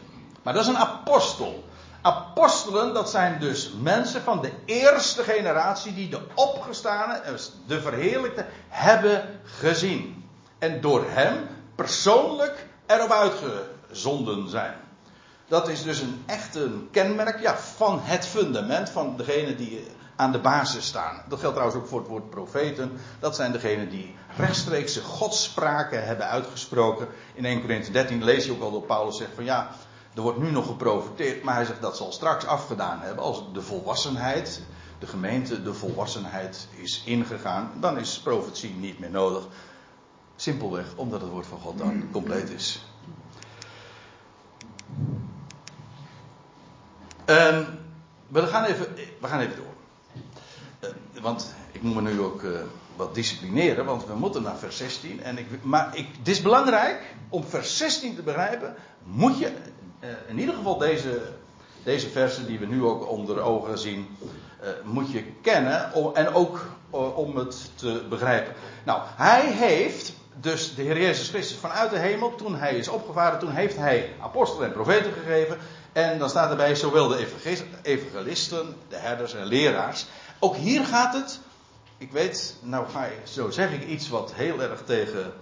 Maar 0.43 0.53
dat 0.53 0.63
is 0.63 0.69
een 0.69 0.77
apostel. 0.77 1.63
Apostelen, 2.01 2.94
dat 2.94 3.10
zijn 3.10 3.39
dus 3.39 3.72
mensen 3.82 4.22
van 4.22 4.41
de 4.41 4.51
eerste 4.65 5.24
generatie 5.24 5.94
die 5.94 6.10
de 6.10 6.22
opgestane, 6.36 7.22
de 7.68 7.82
verheerlijkte, 7.82 8.46
hebben 8.68 9.39
gezien. 9.44 10.29
En 10.60 10.82
door 10.82 11.06
hem 11.08 11.48
persoonlijk 11.75 12.68
erop 12.86 13.12
uitgezonden 13.12 14.50
zijn. 14.50 14.74
Dat 15.48 15.68
is 15.68 15.84
dus 15.84 16.00
een 16.00 16.24
echte 16.25 16.70
kenmerk 16.91 17.39
ja, 17.39 17.58
van 17.58 18.00
het 18.03 18.25
fundament 18.25 18.89
van 18.89 19.18
degene 19.18 19.56
die 19.56 19.88
aan 20.15 20.32
de 20.32 20.39
basis 20.39 20.86
staan. 20.86 21.22
Dat 21.27 21.39
geldt 21.39 21.56
trouwens 21.56 21.82
ook 21.82 21.88
voor 21.89 22.00
het 22.00 22.08
woord 22.08 22.29
profeten. 22.29 22.91
Dat 23.20 23.36
zijn 23.36 23.51
degenen 23.51 23.89
die 23.89 24.15
rechtstreekse 24.38 25.01
godspraken 25.01 26.06
hebben 26.06 26.27
uitgesproken. 26.27 27.08
In 27.34 27.46
1 27.46 27.62
Corinthië 27.62 27.91
13 27.91 28.24
lees 28.24 28.46
je 28.46 28.51
ook 28.51 28.62
al 28.62 28.72
dat 28.72 28.88
Paulus 28.88 29.18
zegt 29.18 29.32
van 29.36 29.44
ja, 29.44 29.70
er 30.13 30.21
wordt 30.21 30.39
nu 30.39 30.51
nog 30.51 30.65
geprofiteerd, 30.65 31.43
maar 31.43 31.55
hij 31.55 31.65
zegt 31.65 31.81
dat 31.81 31.97
zal 31.97 32.11
straks 32.11 32.45
afgedaan 32.45 32.99
hebben 32.99 33.23
als 33.23 33.43
de 33.53 33.61
volwassenheid, 33.61 34.61
de 34.99 35.07
gemeente, 35.07 35.61
de 35.61 35.73
volwassenheid 35.73 36.67
is 36.75 37.03
ingegaan. 37.05 37.71
Dan 37.79 37.97
is 37.97 38.19
profetie 38.19 38.73
niet 38.73 38.99
meer 38.99 39.09
nodig. 39.09 39.47
Simpelweg 40.35 40.85
omdat 40.95 41.21
het 41.21 41.29
woord 41.29 41.47
van 41.47 41.59
God 41.59 41.77
dan 41.77 42.11
compleet 42.11 42.49
is. 42.49 42.85
En 47.25 47.79
we 48.27 48.47
gaan 48.47 48.63
even, 48.63 48.95
we 49.19 49.27
gaan 49.27 49.39
even 49.39 49.55
door. 49.55 49.73
Uh, 50.79 51.21
want 51.21 51.53
ik 51.71 51.81
moet 51.81 51.95
me 51.95 52.01
nu 52.01 52.21
ook 52.21 52.41
uh, 52.41 52.59
wat 52.95 53.15
disciplineren, 53.15 53.85
want 53.85 54.05
we 54.05 54.15
moeten 54.15 54.41
naar 54.41 54.57
vers 54.57 54.77
16. 54.77 55.23
En 55.23 55.37
ik, 55.37 55.63
maar 55.63 55.97
ik, 55.97 56.07
het 56.17 56.27
is 56.27 56.41
belangrijk 56.41 57.15
om 57.29 57.43
vers 57.43 57.77
16 57.77 58.15
te 58.15 58.21
begrijpen. 58.21 58.75
Moet 59.03 59.37
je 59.37 59.51
in 60.27 60.39
ieder 60.39 60.56
geval 60.56 60.77
deze, 60.77 61.22
deze 61.84 62.10
versen 62.10 62.46
die 62.46 62.60
we 62.60 62.65
nu 62.65 62.84
ook 62.84 63.10
onder 63.10 63.41
ogen 63.41 63.77
zien, 63.77 64.18
uh, 64.63 64.70
moet 64.84 65.12
je 65.12 65.24
kennen 65.41 65.94
en 66.13 66.34
ook 66.34 66.65
uh, 66.94 67.18
om 67.18 67.38
het 67.38 67.72
te 67.75 68.06
begrijpen. 68.10 68.53
Nou, 68.84 69.01
hij 69.15 69.51
heeft 69.51 70.13
dus 70.36 70.75
de 70.75 70.82
Heer 70.82 71.01
Jezus 71.01 71.29
Christus 71.29 71.58
vanuit 71.58 71.89
de 71.89 71.98
hemel, 71.98 72.36
toen 72.36 72.56
hij 72.56 72.75
is 72.75 72.88
opgevaren, 72.88 73.39
toen 73.39 73.51
heeft 73.51 73.77
hij 73.77 74.15
apostelen 74.22 74.68
en 74.68 74.74
profeten 74.74 75.13
gegeven. 75.13 75.58
En 75.94 76.20
dan 76.20 76.29
staat 76.29 76.50
erbij 76.50 76.75
zowel 76.75 77.08
de 77.08 77.27
evangelisten, 77.84 78.75
de 78.88 78.96
herders 78.96 79.34
en 79.34 79.46
leraars. 79.46 80.06
Ook 80.39 80.56
hier 80.56 80.86
gaat 80.86 81.13
het, 81.13 81.39
ik 81.98 82.12
weet, 82.12 82.56
nou 82.62 82.88
ga 82.89 83.06
je, 83.06 83.18
zo 83.24 83.50
zeg 83.50 83.72
ik 83.72 83.88
iets 83.88 84.10
wat 84.10 84.34
heel 84.34 84.62
erg 84.62 84.82
tegen 84.86 85.34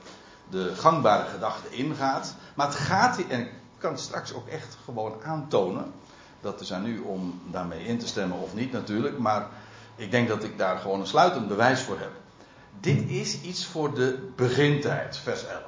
de 0.49 0.75
gangbare 0.75 1.29
gedachte 1.29 1.69
ingaat. 1.69 2.35
Maar 2.55 2.67
het 2.67 2.75
gaat, 2.75 3.19
en 3.29 3.49
kan 3.77 3.97
straks 3.97 4.33
ook 4.33 4.47
echt 4.47 4.77
gewoon 4.85 5.23
aantonen. 5.23 5.93
Dat 6.41 6.61
is 6.61 6.73
aan 6.73 6.85
u 6.85 6.99
om 6.99 7.41
daarmee 7.51 7.85
in 7.85 7.99
te 7.99 8.07
stemmen 8.07 8.37
of 8.37 8.53
niet 8.53 8.71
natuurlijk. 8.71 9.17
Maar 9.17 9.47
ik 9.95 10.11
denk 10.11 10.27
dat 10.27 10.43
ik 10.43 10.57
daar 10.57 10.77
gewoon 10.77 10.99
een 10.99 11.07
sluitend 11.07 11.47
bewijs 11.47 11.81
voor 11.81 11.99
heb. 11.99 12.11
Dit 12.79 13.09
is 13.09 13.41
iets 13.41 13.65
voor 13.65 13.93
de 13.93 14.29
begintijd, 14.35 15.17
vers 15.17 15.45
11. 15.45 15.61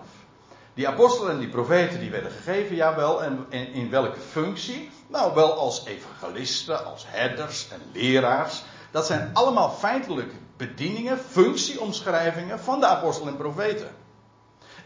Die 0.74 0.88
apostelen 0.88 1.32
en 1.32 1.40
die 1.40 1.50
profeten 1.50 2.00
die 2.00 2.10
werden 2.10 2.32
gegeven, 2.32 2.76
jawel. 2.76 3.24
En 3.24 3.46
in, 3.52 3.90
welke 3.90 4.20
functie? 4.20 4.92
Nou, 5.08 5.36
wel 5.36 5.54
als 5.54 5.86
evangelisten, 5.86 6.86
als 6.86 7.06
herders 7.08 7.68
en 7.72 7.82
leraars. 7.94 8.64
Dat 8.92 9.06
zijn 9.06 9.30
allemaal 9.34 9.70
feitelijk 9.70 10.34
bedieningen, 10.58 11.20
functieomschrijvingen 11.20 12.60
van 12.60 12.80
de 12.80 12.86
apostelen 12.86 13.32
en 13.32 13.38
profeten. 13.38 13.90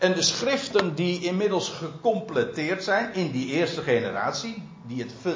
En 0.04 0.14
de 0.14 0.22
schriften 0.22 0.96
die 0.96 1.22
inmiddels 1.22 1.70
gecompleteerd 1.70 2.84
zijn 2.84 3.14
in 3.14 3.32
die 3.32 3.48
eerste 3.48 3.82
generatie, 3.82 4.70
die 4.88 5.02
het, 5.04 5.36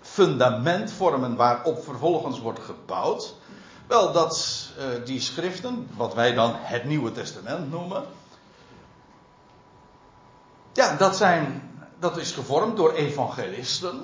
fundament 0.00 0.92
vormen 0.92 1.36
waarop 1.36 1.84
vervolgens 1.84 2.40
wordt 2.40 2.58
gebouwd. 2.58 3.34
Wel, 3.86 4.12
dat 4.12 4.66
uh, 4.78 4.84
die 5.04 5.20
schriften, 5.20 5.88
wat 5.96 6.14
wij 6.14 6.34
dan 6.34 6.52
het 6.56 6.84
Nieuwe 6.84 7.12
Testament 7.12 7.70
noemen. 7.70 8.04
Ja, 10.72 10.96
dat, 10.96 11.16
zijn, 11.16 11.70
dat 11.98 12.16
is 12.16 12.32
gevormd 12.32 12.76
door 12.76 12.92
evangelisten. 12.92 14.02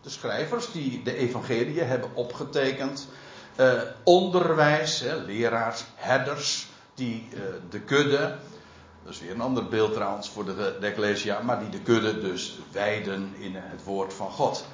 De 0.00 0.10
schrijvers 0.10 0.72
die 0.72 1.02
de 1.02 1.16
evangeliën 1.16 1.86
hebben 1.86 2.10
opgetekend. 2.14 3.08
Uh, 3.56 3.72
onderwijs, 4.04 5.04
leraars, 5.26 5.84
herders, 5.94 6.66
die 6.94 7.28
uh, 7.34 7.40
de 7.70 7.80
kudde 7.80 8.38
dat 9.04 9.12
is 9.12 9.20
weer 9.20 9.30
een 9.30 9.40
ander 9.40 9.68
beeld 9.68 9.92
trouwens 9.92 10.30
voor 10.30 10.44
de, 10.44 10.76
de 10.80 10.86
Ecclesia, 10.86 11.40
maar 11.40 11.58
die 11.58 11.68
de 11.68 11.80
kudde 11.80 12.20
dus 12.20 12.58
wijden 12.72 13.34
in 13.38 13.54
het 13.54 13.84
woord 13.84 14.14
van 14.14 14.30
God. 14.30 14.64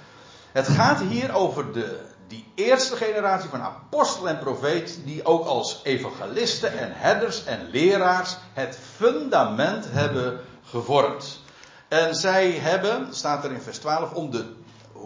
Het 0.52 0.68
gaat 0.68 1.00
hier 1.00 1.34
over 1.34 1.72
de, 1.72 2.00
die 2.26 2.46
eerste 2.54 2.96
generatie 2.96 3.50
van 3.50 3.60
apostel 3.60 4.28
en 4.28 4.38
profeet, 4.38 5.00
die 5.04 5.24
ook 5.24 5.46
als 5.46 5.80
evangelisten 5.84 6.78
en 6.78 6.92
herders 6.92 7.44
en 7.44 7.68
leraars 7.70 8.36
het 8.52 8.78
fundament 8.96 9.86
hebben 9.90 10.40
gevormd. 10.64 11.40
En 11.88 12.14
zij 12.14 12.50
hebben, 12.50 13.14
staat 13.14 13.44
er 13.44 13.52
in 13.52 13.60
vers 13.60 13.78
12, 13.78 14.12
om 14.12 14.30
de, 14.30 14.44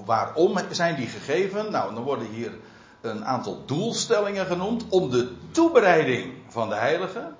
waarom 0.05 0.59
zijn 0.71 0.97
die 0.97 1.07
gegeven? 1.07 1.71
Nou, 1.71 1.95
dan 1.95 2.03
worden 2.03 2.27
hier 2.27 2.53
een 3.01 3.25
aantal 3.25 3.63
doelstellingen 3.67 4.47
genoemd 4.47 4.85
om 4.89 5.11
de 5.11 5.33
toebereiding 5.51 6.33
van 6.49 6.69
de 6.69 6.75
heiligen 6.75 7.37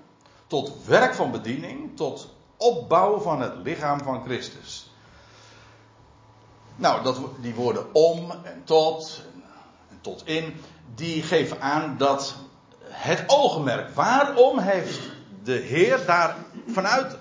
tot 0.53 0.73
werk 0.87 1.15
van 1.15 1.31
bediening, 1.31 1.97
tot 1.97 2.29
opbouw 2.57 3.21
van 3.21 3.41
het 3.41 3.53
lichaam 3.63 4.01
van 4.01 4.23
Christus. 4.25 4.91
Nou, 6.77 7.03
dat, 7.03 7.21
die 7.41 7.55
woorden 7.55 7.95
om 7.95 8.31
en 8.31 8.63
tot 8.65 9.23
en 9.91 9.99
tot 10.01 10.27
in, 10.27 10.61
die 10.95 11.23
geven 11.23 11.61
aan 11.61 11.95
dat 11.99 12.35
het 12.85 13.25
oogmerk, 13.27 13.95
waarom 13.95 14.59
heeft 14.59 15.01
de 15.43 15.53
Heer 15.53 16.07
daar 16.07 16.37
vanuit 16.67 17.19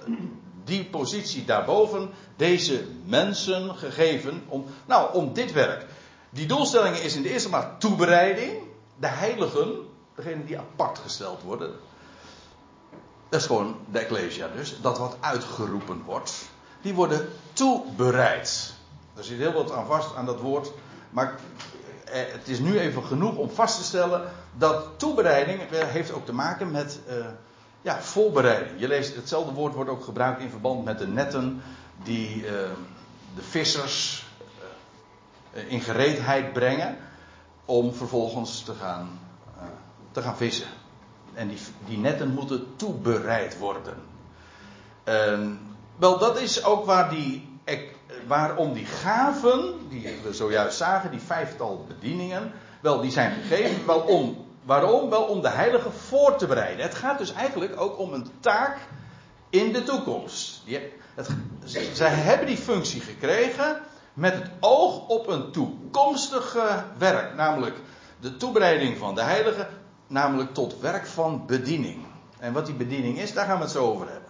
die 0.63 0.85
positie 0.85 1.45
daarboven 1.45 2.09
deze 2.35 2.85
mensen 3.05 3.75
gegeven 3.75 4.43
om, 4.47 4.65
nou, 4.85 5.13
om 5.13 5.33
dit 5.33 5.51
werk. 5.51 5.85
Die 6.29 6.45
doelstelling 6.45 6.95
is 6.95 7.15
in 7.15 7.21
de 7.21 7.29
eerste 7.29 7.49
plaats 7.49 7.79
toebereiding, 7.79 8.51
de 8.99 9.07
heiligen, 9.07 9.75
degenen 10.15 10.45
die 10.45 10.57
apart 10.57 10.99
gesteld 10.99 11.41
worden, 11.41 11.71
dat 13.31 13.39
is 13.39 13.45
gewoon 13.45 13.75
de 13.91 13.99
Ecclesia 13.99 14.47
dus. 14.55 14.81
Dat 14.81 14.97
wat 14.97 15.17
uitgeroepen 15.19 16.03
wordt. 16.05 16.49
Die 16.81 16.93
worden 16.93 17.29
toebereid. 17.53 18.73
Er 19.15 19.23
zit 19.23 19.37
heel 19.37 19.53
wat 19.53 19.71
aan 19.71 19.85
vast 19.85 20.15
aan 20.15 20.25
dat 20.25 20.39
woord. 20.39 20.71
Maar 21.09 21.35
eh, 22.05 22.21
het 22.31 22.47
is 22.47 22.59
nu 22.59 22.79
even 22.79 23.03
genoeg 23.03 23.35
om 23.35 23.49
vast 23.49 23.77
te 23.77 23.83
stellen 23.83 24.31
dat 24.57 24.85
toebereiding 24.95 25.61
heeft 25.69 26.11
ook 26.11 26.25
te 26.25 26.33
maken 26.33 26.71
met 26.71 26.99
uh, 27.09 27.25
ja, 27.81 28.01
voorbereiding. 28.01 28.79
Je 28.79 28.87
leest 28.87 29.15
hetzelfde 29.15 29.53
woord 29.53 29.73
wordt 29.73 29.89
ook 29.89 30.03
gebruikt 30.03 30.41
in 30.41 30.49
verband 30.49 30.83
met 30.83 30.99
de 30.99 31.07
netten 31.07 31.61
die 32.03 32.35
uh, 32.35 32.51
de 33.35 33.41
vissers 33.41 34.25
in 35.51 35.81
gereedheid 35.81 36.53
brengen 36.53 36.97
om 37.65 37.93
vervolgens 37.93 38.63
te 38.63 38.73
gaan, 38.73 39.19
te 40.11 40.21
gaan 40.21 40.37
vissen. 40.37 40.67
En 41.33 41.47
die, 41.47 41.59
die 41.85 41.97
netten 41.97 42.33
moeten 42.33 42.75
toebereid 42.75 43.57
worden. 43.57 43.95
En, 45.03 45.59
wel, 45.95 46.17
dat 46.17 46.39
is 46.39 46.63
ook 46.63 46.85
waar 46.85 47.09
die, 47.09 47.59
waarom 48.27 48.73
die 48.73 48.85
gaven, 48.85 49.73
die 49.89 50.09
we 50.23 50.33
zojuist 50.33 50.77
zagen, 50.77 51.11
die 51.11 51.19
vijftal 51.19 51.85
bedieningen, 51.87 52.51
wel, 52.79 53.01
die 53.01 53.11
zijn 53.11 53.31
gegeven. 53.31 53.85
Wel 53.85 53.99
om, 53.99 54.45
waarom? 54.63 55.09
Wel 55.09 55.23
om 55.23 55.41
de 55.41 55.49
heilige 55.49 55.91
voor 55.91 56.35
te 56.35 56.47
bereiden. 56.47 56.85
Het 56.85 56.95
gaat 56.95 57.17
dus 57.17 57.33
eigenlijk 57.33 57.81
ook 57.81 57.99
om 57.99 58.13
een 58.13 58.27
taak 58.39 58.77
in 59.49 59.73
de 59.73 59.83
toekomst. 59.83 60.61
het, 61.15 61.29
zij 61.93 62.09
hebben 62.09 62.47
die 62.47 62.57
functie 62.57 63.01
gekregen 63.01 63.81
met 64.13 64.33
het 64.33 64.49
oog 64.59 65.07
op 65.07 65.27
een 65.27 65.51
toekomstig 65.51 66.57
werk, 66.97 67.35
namelijk 67.35 67.75
de 68.19 68.37
toebereiding 68.37 68.97
van 68.97 69.15
de 69.15 69.21
heilige 69.21 69.67
namelijk 70.11 70.53
tot 70.53 70.79
werk 70.79 71.07
van 71.07 71.45
bediening. 71.45 72.05
En 72.39 72.53
wat 72.53 72.65
die 72.65 72.75
bediening 72.75 73.17
is, 73.17 73.33
daar 73.33 73.45
gaan 73.45 73.57
we 73.57 73.63
het 73.63 73.71
zo 73.71 73.85
over 73.85 74.07
hebben. 74.07 74.29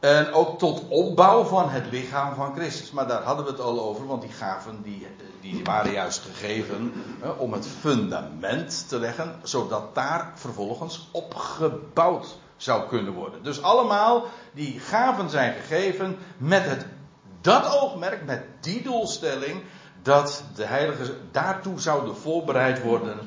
En 0.00 0.32
ook 0.32 0.58
tot 0.58 0.88
opbouw 0.88 1.44
van 1.44 1.68
het 1.70 1.86
lichaam 1.90 2.34
van 2.34 2.54
Christus. 2.54 2.90
Maar 2.90 3.06
daar 3.06 3.22
hadden 3.22 3.44
we 3.44 3.50
het 3.50 3.60
al 3.60 3.80
over, 3.80 4.06
want 4.06 4.22
die 4.22 4.30
gaven 4.30 4.82
die, 4.82 5.06
die 5.40 5.64
waren 5.64 5.92
juist 5.92 6.20
gegeven 6.20 6.92
om 7.36 7.52
het 7.52 7.66
fundament 7.80 8.88
te 8.88 8.98
leggen, 8.98 9.34
zodat 9.42 9.94
daar 9.94 10.32
vervolgens 10.34 11.08
opgebouwd 11.12 12.36
zou 12.56 12.88
kunnen 12.88 13.12
worden. 13.12 13.42
Dus 13.42 13.62
allemaal 13.62 14.24
die 14.52 14.80
gaven 14.80 15.30
zijn 15.30 15.54
gegeven 15.54 16.18
met 16.36 16.64
het, 16.64 16.86
dat 17.40 17.80
oogmerk, 17.80 18.24
met 18.24 18.42
die 18.60 18.82
doelstelling, 18.82 19.62
dat 20.02 20.42
de 20.54 20.64
heiligen 20.64 21.28
daartoe 21.30 21.80
zouden 21.80 22.16
voorbereid 22.16 22.82
worden 22.82 23.18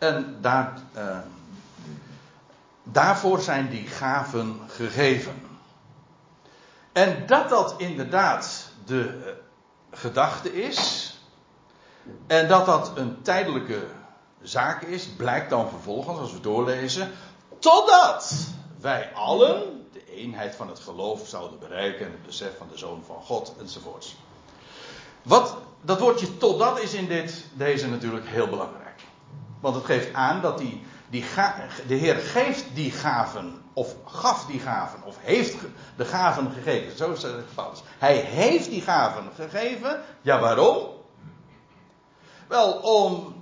en 0.00 0.36
daar, 0.40 0.78
uh, 0.96 1.18
daarvoor 2.82 3.40
zijn 3.40 3.68
die 3.68 3.86
gaven 3.86 4.60
gegeven. 4.68 5.48
En 6.92 7.26
dat 7.26 7.48
dat 7.48 7.74
inderdaad 7.76 8.68
de 8.84 9.18
uh, 9.18 9.32
gedachte 9.98 10.62
is. 10.62 11.14
En 12.26 12.48
dat 12.48 12.66
dat 12.66 12.92
een 12.94 13.22
tijdelijke 13.22 13.86
zaak 14.42 14.82
is, 14.82 15.06
blijkt 15.06 15.50
dan 15.50 15.68
vervolgens 15.68 16.18
als 16.18 16.32
we 16.32 16.40
doorlezen. 16.40 17.10
Totdat 17.58 18.34
wij 18.80 19.12
allen 19.14 19.86
de 19.92 20.04
eenheid 20.14 20.54
van 20.54 20.68
het 20.68 20.78
geloof 20.78 21.28
zouden 21.28 21.58
bereiken 21.58 22.06
en 22.06 22.12
het 22.12 22.26
besef 22.26 22.56
van 22.58 22.68
de 22.70 22.78
Zoon 22.78 23.02
van 23.06 23.22
God 23.22 23.54
enzovoorts. 23.60 24.16
Wat, 25.22 25.56
dat 25.80 26.00
woordje 26.00 26.36
totdat 26.36 26.80
is 26.80 26.94
in 26.94 27.06
dit, 27.06 27.44
deze 27.52 27.88
natuurlijk 27.88 28.26
heel 28.26 28.48
belangrijk. 28.48 28.79
Want 29.60 29.74
het 29.74 29.84
geeft 29.84 30.14
aan 30.14 30.40
dat 30.40 30.58
die, 30.58 30.82
die 31.08 31.24
de 31.86 31.94
Heer 31.94 32.16
geeft 32.16 32.64
die 32.74 32.90
gaven, 32.90 33.62
of 33.72 33.94
gaf 34.06 34.46
die 34.46 34.60
gaven, 34.60 35.02
of 35.04 35.16
heeft 35.20 35.56
de 35.96 36.04
gaven 36.04 36.52
gegeven. 36.52 36.96
Zo 36.96 37.12
is 37.12 37.22
het 37.22 37.32
geval. 37.48 37.72
Hij 37.98 38.16
heeft 38.16 38.70
die 38.70 38.82
gaven 38.82 39.24
gegeven. 39.34 40.00
Ja, 40.20 40.40
waarom? 40.40 40.88
Wel, 42.48 42.72
om 42.72 43.34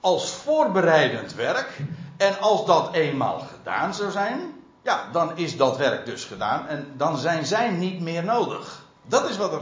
als 0.00 0.30
voorbereidend 0.30 1.34
werk. 1.34 1.80
En 2.16 2.40
als 2.40 2.66
dat 2.66 2.92
eenmaal 2.92 3.38
gedaan 3.38 3.94
zou 3.94 4.10
zijn, 4.10 4.54
ja, 4.82 5.08
dan 5.12 5.36
is 5.36 5.56
dat 5.56 5.76
werk 5.76 6.06
dus 6.06 6.24
gedaan. 6.24 6.66
En 6.66 6.94
dan 6.96 7.18
zijn 7.18 7.46
zij 7.46 7.70
niet 7.70 8.00
meer 8.00 8.24
nodig. 8.24 8.84
Dat 9.06 9.28
is 9.28 9.36
wat, 9.36 9.60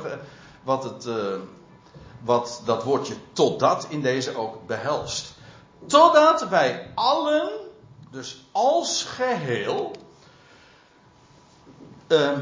wat 0.63 0.85
het. 0.85 1.07
Uh, 1.07 1.15
wat 2.25 2.63
dat 2.65 2.83
woordje 2.83 3.15
totdat 3.33 3.87
in 3.89 4.01
deze 4.01 4.37
ook 4.37 4.67
behelst. 4.67 5.35
Totdat 5.87 6.49
wij 6.49 6.91
allen, 6.95 7.51
dus 8.11 8.45
als 8.53 9.05
geheel, 9.05 9.91
ehm, 12.07 12.39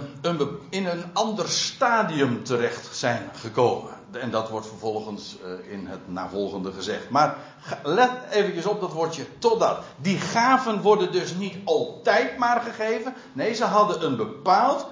in 0.68 0.86
een 0.86 1.04
ander 1.12 1.48
stadium 1.48 2.44
terecht 2.44 2.96
zijn 2.96 3.30
gekomen. 3.34 3.96
En 4.10 4.30
dat 4.30 4.48
wordt 4.48 4.66
vervolgens 4.66 5.36
eh, 5.44 5.72
in 5.72 5.86
het 5.86 6.08
navolgende 6.08 6.72
gezegd. 6.72 7.10
Maar 7.10 7.36
let 7.82 8.10
eventjes 8.30 8.66
op 8.66 8.80
dat 8.80 8.92
woordje 8.92 9.38
totdat. 9.38 9.78
Die 9.96 10.18
gaven 10.18 10.82
worden 10.82 11.12
dus 11.12 11.34
niet 11.34 11.56
altijd 11.64 12.38
maar 12.38 12.60
gegeven. 12.60 13.14
Nee, 13.32 13.54
ze 13.54 13.64
hadden 13.64 14.04
een 14.04 14.16
bepaald 14.16 14.86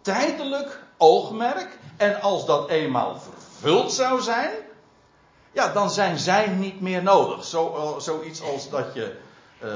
tijdelijk 0.00 0.82
oogmerk. 0.96 1.78
En 1.96 2.20
als 2.20 2.46
dat 2.46 2.68
eenmaal 2.68 3.20
vervuld 3.60 3.92
zou 3.92 4.20
zijn, 4.20 4.50
ja, 5.52 5.72
dan 5.72 5.90
zijn 5.90 6.18
zij 6.18 6.48
niet 6.48 6.80
meer 6.80 7.02
nodig. 7.02 7.44
Zo, 7.44 7.74
eh, 7.74 7.98
zoiets 7.98 8.42
als 8.42 8.70
dat 8.70 8.94
je 8.94 9.16
uh, 9.64 9.70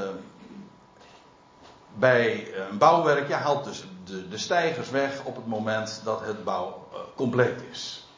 bij 1.95 2.49
een 2.71 2.79
bouwwerk, 2.79 3.29
je 3.29 3.35
haalt 3.35 3.65
dus 3.65 3.85
de, 4.05 4.29
de 4.29 4.39
stijgers 4.39 4.91
weg 4.91 5.25
op 5.25 5.37
het 5.37 5.47
moment 5.47 6.01
dat 6.05 6.21
het 6.21 6.45
bouw 6.45 6.89
uh, 6.93 6.99
compleet 7.15 7.61
is. 7.71 8.09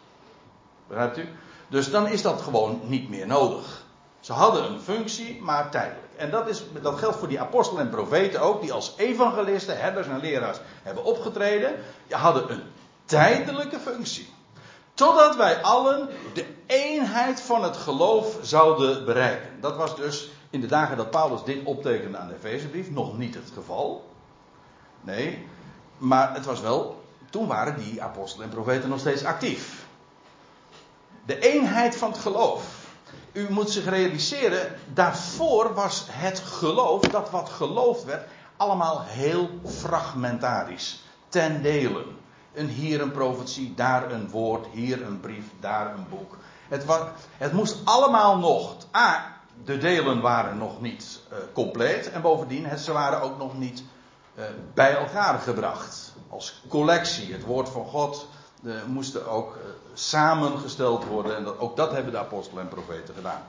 Begrijpt 0.87 1.19
u? 1.19 1.29
Dus 1.69 1.91
dan 1.91 2.07
is 2.07 2.23
dat 2.23 2.41
gewoon 2.43 2.81
niet 2.83 3.09
meer 3.09 3.27
nodig. 3.27 3.85
Ze 4.21 4.33
hadden 4.33 4.65
een 4.65 4.81
functie, 4.81 5.43
maar 5.43 5.71
tijdelijk. 5.71 6.07
En 6.17 6.31
dat, 6.31 6.49
is, 6.49 6.63
dat 6.83 6.99
geldt 6.99 7.17
voor 7.17 7.29
die 7.29 7.41
apostelen 7.41 7.83
en 7.83 7.91
profeten 7.91 8.41
ook, 8.41 8.61
die 8.61 8.73
als 8.73 8.95
evangelisten, 8.97 9.79
herders 9.79 10.07
en 10.07 10.21
leraars 10.21 10.59
hebben 10.83 11.05
opgetreden. 11.05 11.75
Die 12.07 12.17
hadden 12.17 12.51
een 12.51 12.63
tijdelijke 13.05 13.79
functie. 13.79 14.35
Totdat 14.97 15.37
wij 15.37 15.63
allen 15.63 16.09
de 16.35 16.47
eenheid 16.67 17.41
van 17.41 17.63
het 17.63 17.77
geloof 17.77 18.39
zouden 18.43 19.05
bereiken. 19.05 19.61
Dat 19.61 19.77
was 19.77 19.97
dus 19.97 20.31
in 20.51 20.61
de 20.61 20.67
dagen 20.67 20.97
dat 20.97 21.11
Paulus 21.11 21.45
dit 21.45 21.65
optekende 21.65 22.19
aan 22.19 22.29
de 22.29 22.35
Efezebrief 22.35 22.91
nog 22.91 23.19
niet 23.19 23.35
het 23.35 23.51
geval. 23.55 24.11
Nee, 25.01 25.47
maar 25.99 26.35
het 26.35 26.45
was 26.45 26.61
wel, 26.61 27.05
toen 27.31 27.47
waren 27.47 27.77
die 27.77 28.03
apostelen 28.03 28.47
en 28.47 28.53
profeten 28.55 28.89
nog 28.89 28.99
steeds 28.99 29.25
actief. 29.25 29.87
De 31.27 31.39
eenheid 31.39 31.97
van 31.97 32.11
het 32.11 32.21
geloof. 32.21 32.85
U 33.33 33.47
moet 33.51 33.71
zich 33.71 33.85
realiseren, 33.85 34.79
daarvoor 34.93 35.75
was 35.75 36.07
het 36.11 36.39
geloof, 36.39 37.03
dat 37.03 37.31
wat 37.31 37.49
geloofd 37.49 38.05
werd, 38.05 38.29
allemaal 38.57 39.03
heel 39.03 39.51
fragmentarisch. 39.65 41.03
Ten 41.29 41.63
delen. 41.63 42.25
Een 42.57 42.69
hier 42.69 43.01
een 43.01 43.11
profetie, 43.11 43.75
daar 43.75 44.11
een 44.11 44.31
woord, 44.31 44.67
hier 44.73 45.03
een 45.03 45.21
brief, 45.21 45.45
daar 45.61 45.95
een 45.95 46.07
boek. 46.11 46.37
Het, 46.69 46.85
het 47.37 47.53
moest 47.53 47.77
allemaal 47.85 48.39
nog. 48.39 48.77
A, 48.97 49.37
de 49.65 49.79
delen 49.79 50.21
waren 50.21 50.59
nog 50.59 50.81
niet 50.81 51.21
uh, 51.33 51.39
compleet. 51.53 52.11
En 52.11 52.23
bovendien, 52.23 52.79
ze 52.79 52.93
waren 52.93 53.21
ook 53.21 53.39
nog 53.39 53.59
niet 53.59 53.83
uh, 54.35 54.45
bij 54.75 54.97
elkaar 54.97 55.39
gebracht. 55.39 56.13
Als 56.29 56.63
collectie. 56.69 57.33
Het 57.33 57.45
woord 57.45 57.69
van 57.69 57.85
God 57.85 58.29
uh, 58.63 58.75
moest 58.87 59.27
ook 59.27 59.59
samengesteld 59.95 61.05
worden. 61.05 61.37
En 61.37 61.45
dat, 61.45 61.59
ook 61.59 61.77
dat 61.77 61.93
hebben 61.93 62.13
de 62.13 62.19
apostelen 62.19 62.63
en 62.63 62.69
profeten 62.69 63.15
gedaan. 63.15 63.43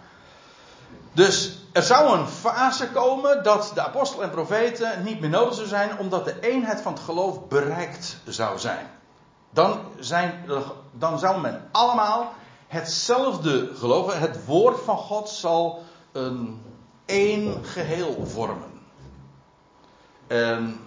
Dus 1.12 1.58
er 1.72 1.84
zou 1.84 2.18
een 2.18 2.28
fase 2.28 2.90
komen 2.90 3.44
dat 3.44 3.72
de 3.74 3.82
apostelen 3.82 4.26
en 4.26 4.32
profeten 4.32 5.04
niet 5.04 5.20
meer 5.20 5.30
nodig 5.30 5.54
zou 5.54 5.68
zijn, 5.68 6.00
omdat 6.00 6.26
de 6.26 6.40
eenheid 6.40 6.82
van 6.82 6.94
het 6.94 7.02
geloof 7.02 7.48
bereikt 7.48 8.18
zou 8.26 8.60
zijn. 8.60 8.97
Dan, 9.50 9.80
zijn, 10.00 10.46
dan 10.92 11.20
zou 11.20 11.42
men 11.42 11.70
allemaal 11.72 12.34
hetzelfde 12.68 13.72
geloven. 13.76 14.20
Het 14.20 14.46
woord 14.46 14.80
van 14.80 14.98
God 14.98 15.30
zal 15.30 15.84
een 16.12 16.62
één 17.06 17.66
geheel 17.66 18.26
vormen. 18.26 18.82
En 20.28 20.80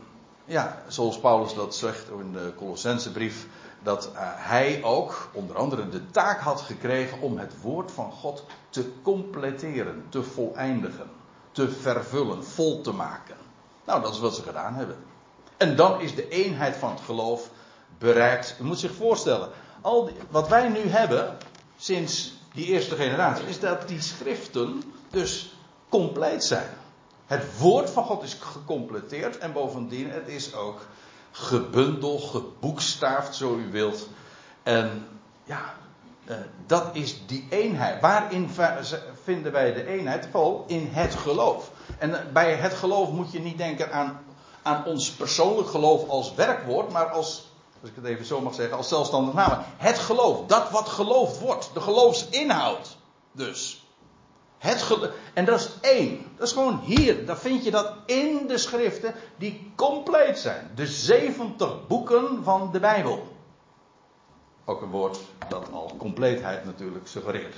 ja, 0.44 0.82
zoals 0.88 1.18
Paulus 1.18 1.54
dat 1.54 1.74
zegt 1.74 2.10
in 2.10 2.32
de 2.32 2.52
Colossensebrief, 2.56 3.46
dat 3.82 4.10
uh, 4.12 4.20
hij 4.22 4.82
ook 4.82 5.28
onder 5.32 5.56
andere 5.56 5.88
de 5.88 6.10
taak 6.10 6.40
had 6.40 6.60
gekregen 6.60 7.20
om 7.20 7.38
het 7.38 7.60
woord 7.60 7.90
van 7.92 8.12
God 8.12 8.44
te 8.68 8.92
completeren, 9.02 10.06
te 10.08 10.22
voleindigen, 10.22 11.10
te 11.52 11.70
vervullen, 11.70 12.44
vol 12.44 12.80
te 12.80 12.92
maken. 12.92 13.36
Nou, 13.84 14.02
dat 14.02 14.12
is 14.12 14.20
wat 14.20 14.34
ze 14.34 14.42
gedaan 14.42 14.74
hebben. 14.74 14.96
En 15.56 15.76
dan 15.76 16.00
is 16.00 16.14
de 16.14 16.28
eenheid 16.28 16.76
van 16.76 16.90
het 16.90 17.00
geloof 17.00 17.50
bereikt. 18.00 18.56
U 18.60 18.64
moet 18.64 18.78
zich 18.78 18.94
voorstellen, 18.94 19.48
al 19.80 20.10
wat 20.30 20.48
wij 20.48 20.68
nu 20.68 20.88
hebben, 20.88 21.36
sinds 21.76 22.32
die 22.54 22.66
eerste 22.66 22.94
generatie, 22.94 23.46
is 23.46 23.60
dat 23.60 23.88
die 23.88 24.00
schriften 24.00 24.82
dus 25.10 25.54
compleet 25.88 26.44
zijn. 26.44 26.68
Het 27.26 27.58
woord 27.58 27.90
van 27.90 28.04
God 28.04 28.22
is 28.22 28.36
gecompleteerd 28.40 29.38
en 29.38 29.52
bovendien 29.52 30.10
het 30.10 30.28
is 30.28 30.54
ook 30.54 30.80
gebundeld, 31.30 32.22
geboekstaafd, 32.22 33.34
zo 33.34 33.56
u 33.56 33.70
wilt. 33.70 34.08
En 34.62 35.06
ja, 35.44 35.74
uh, 36.24 36.36
dat 36.66 36.84
is 36.92 37.26
die 37.26 37.46
eenheid. 37.50 38.00
Waarin 38.00 38.50
vinden 39.22 39.52
wij 39.52 39.72
de 39.72 39.86
eenheid? 39.86 40.28
Vooral 40.30 40.64
in 40.66 40.88
het 40.92 41.14
geloof. 41.14 41.70
En 41.98 42.10
uh, 42.10 42.18
bij 42.32 42.54
het 42.54 42.74
geloof 42.74 43.10
moet 43.10 43.32
je 43.32 43.40
niet 43.40 43.58
denken 43.58 43.92
aan, 43.92 44.20
aan 44.62 44.84
ons 44.84 45.10
persoonlijk 45.10 45.68
geloof 45.68 46.08
als 46.08 46.34
werkwoord, 46.34 46.92
maar 46.92 47.06
als 47.06 47.49
als 47.80 47.90
ik 47.90 47.96
het 47.96 48.04
even 48.04 48.24
zo 48.24 48.40
mag 48.40 48.54
zeggen, 48.54 48.76
als 48.76 48.88
zelfstandig 48.88 49.34
naam. 49.34 49.64
Het 49.76 49.98
geloof, 49.98 50.46
dat 50.46 50.70
wat 50.70 50.88
geloofd 50.88 51.38
wordt, 51.38 51.70
de 51.74 51.80
geloofsinhoud. 51.80 52.96
Dus. 53.32 53.84
Het 54.58 54.82
geloof, 54.82 55.10
en 55.34 55.44
dat 55.44 55.60
is 55.60 55.70
één. 55.80 56.26
Dat 56.36 56.46
is 56.46 56.52
gewoon 56.52 56.80
hier. 56.84 57.26
Dan 57.26 57.36
vind 57.36 57.64
je 57.64 57.70
dat 57.70 57.92
in 58.06 58.46
de 58.46 58.58
schriften 58.58 59.14
die 59.36 59.72
compleet 59.76 60.38
zijn. 60.38 60.70
De 60.74 60.86
70 60.86 61.86
boeken 61.86 62.44
van 62.44 62.72
de 62.72 62.80
Bijbel. 62.80 63.36
Ook 64.64 64.82
een 64.82 64.90
woord 64.90 65.18
dat 65.48 65.72
al 65.72 65.94
compleetheid 65.98 66.64
natuurlijk 66.64 67.08
suggereert. 67.08 67.54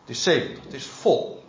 Het 0.00 0.16
is 0.16 0.22
70, 0.22 0.64
het 0.64 0.72
is 0.72 0.86
vol. 0.86 1.42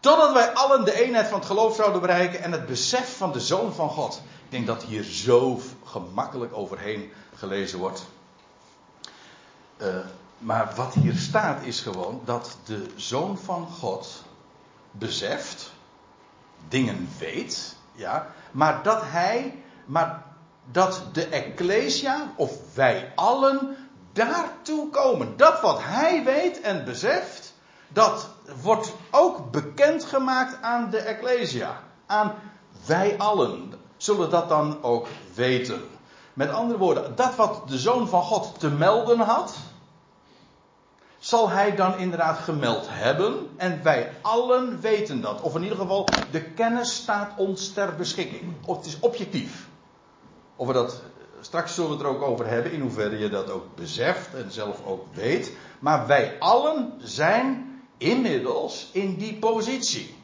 Totdat 0.00 0.32
wij 0.32 0.52
allen 0.52 0.84
de 0.84 1.02
eenheid 1.02 1.26
van 1.26 1.38
het 1.38 1.46
geloof 1.46 1.74
zouden 1.74 2.00
bereiken 2.00 2.42
en 2.42 2.52
het 2.52 2.66
besef 2.66 3.16
van 3.16 3.32
de 3.32 3.40
Zoon 3.40 3.72
van 3.72 3.88
God. 3.88 4.22
Denk 4.54 4.66
dat 4.66 4.82
hier 4.82 5.02
zo 5.02 5.60
gemakkelijk 5.84 6.56
overheen 6.56 7.12
gelezen 7.36 7.78
wordt. 7.78 8.06
Uh, 9.82 9.96
maar 10.38 10.72
wat 10.76 10.94
hier 10.94 11.14
staat 11.14 11.62
is 11.62 11.80
gewoon 11.80 12.20
dat 12.24 12.56
de 12.64 12.86
Zoon 12.96 13.38
van 13.38 13.66
God 13.66 14.22
beseft, 14.90 15.72
dingen 16.68 17.08
weet, 17.18 17.76
ja, 17.92 18.26
maar 18.50 18.82
dat 18.82 19.02
hij, 19.04 19.62
maar 19.86 20.22
dat 20.70 21.02
de 21.12 21.26
Ecclesia, 21.26 22.32
of 22.36 22.74
wij 22.74 23.12
allen, 23.14 23.76
daartoe 24.12 24.90
komen. 24.90 25.36
Dat 25.36 25.60
wat 25.60 25.78
hij 25.82 26.24
weet 26.24 26.60
en 26.60 26.84
beseft, 26.84 27.54
dat 27.88 28.28
wordt 28.62 28.92
ook 29.10 29.50
bekendgemaakt 29.50 30.62
aan 30.62 30.90
de 30.90 30.98
Ecclesia. 30.98 31.82
Aan 32.06 32.34
wij 32.86 33.18
allen 33.18 33.82
zullen 34.04 34.30
dat 34.30 34.48
dan 34.48 34.82
ook 34.82 35.06
weten. 35.34 35.82
Met 36.32 36.50
andere 36.50 36.78
woorden, 36.78 37.16
dat 37.16 37.36
wat 37.36 37.68
de 37.68 37.78
Zoon 37.78 38.08
van 38.08 38.22
God 38.22 38.58
te 38.58 38.70
melden 38.70 39.18
had, 39.18 39.56
zal 41.18 41.48
hij 41.48 41.76
dan 41.76 41.98
inderdaad 41.98 42.38
gemeld 42.38 42.86
hebben. 42.88 43.48
En 43.56 43.82
wij 43.82 44.12
allen 44.22 44.80
weten 44.80 45.20
dat. 45.20 45.40
Of 45.40 45.54
in 45.54 45.62
ieder 45.62 45.78
geval, 45.78 46.08
de 46.30 46.42
kennis 46.42 46.94
staat 46.94 47.32
ons 47.36 47.72
ter 47.72 47.94
beschikking. 47.96 48.54
Of 48.64 48.76
het 48.76 48.86
is 48.86 49.00
objectief. 49.00 49.68
Of 50.56 50.66
we 50.66 50.72
dat, 50.72 51.02
straks 51.40 51.74
zullen 51.74 51.90
we 51.90 51.96
het 51.96 52.04
er 52.06 52.10
ook 52.10 52.22
over 52.22 52.46
hebben, 52.46 52.72
in 52.72 52.80
hoeverre 52.80 53.18
je 53.18 53.28
dat 53.28 53.50
ook 53.50 53.66
beseft 53.74 54.34
en 54.34 54.52
zelf 54.52 54.86
ook 54.86 55.06
weet. 55.14 55.52
Maar 55.78 56.06
wij 56.06 56.36
allen 56.38 56.92
zijn 56.98 57.80
inmiddels 57.98 58.88
in 58.92 59.16
die 59.16 59.38
positie. 59.38 60.14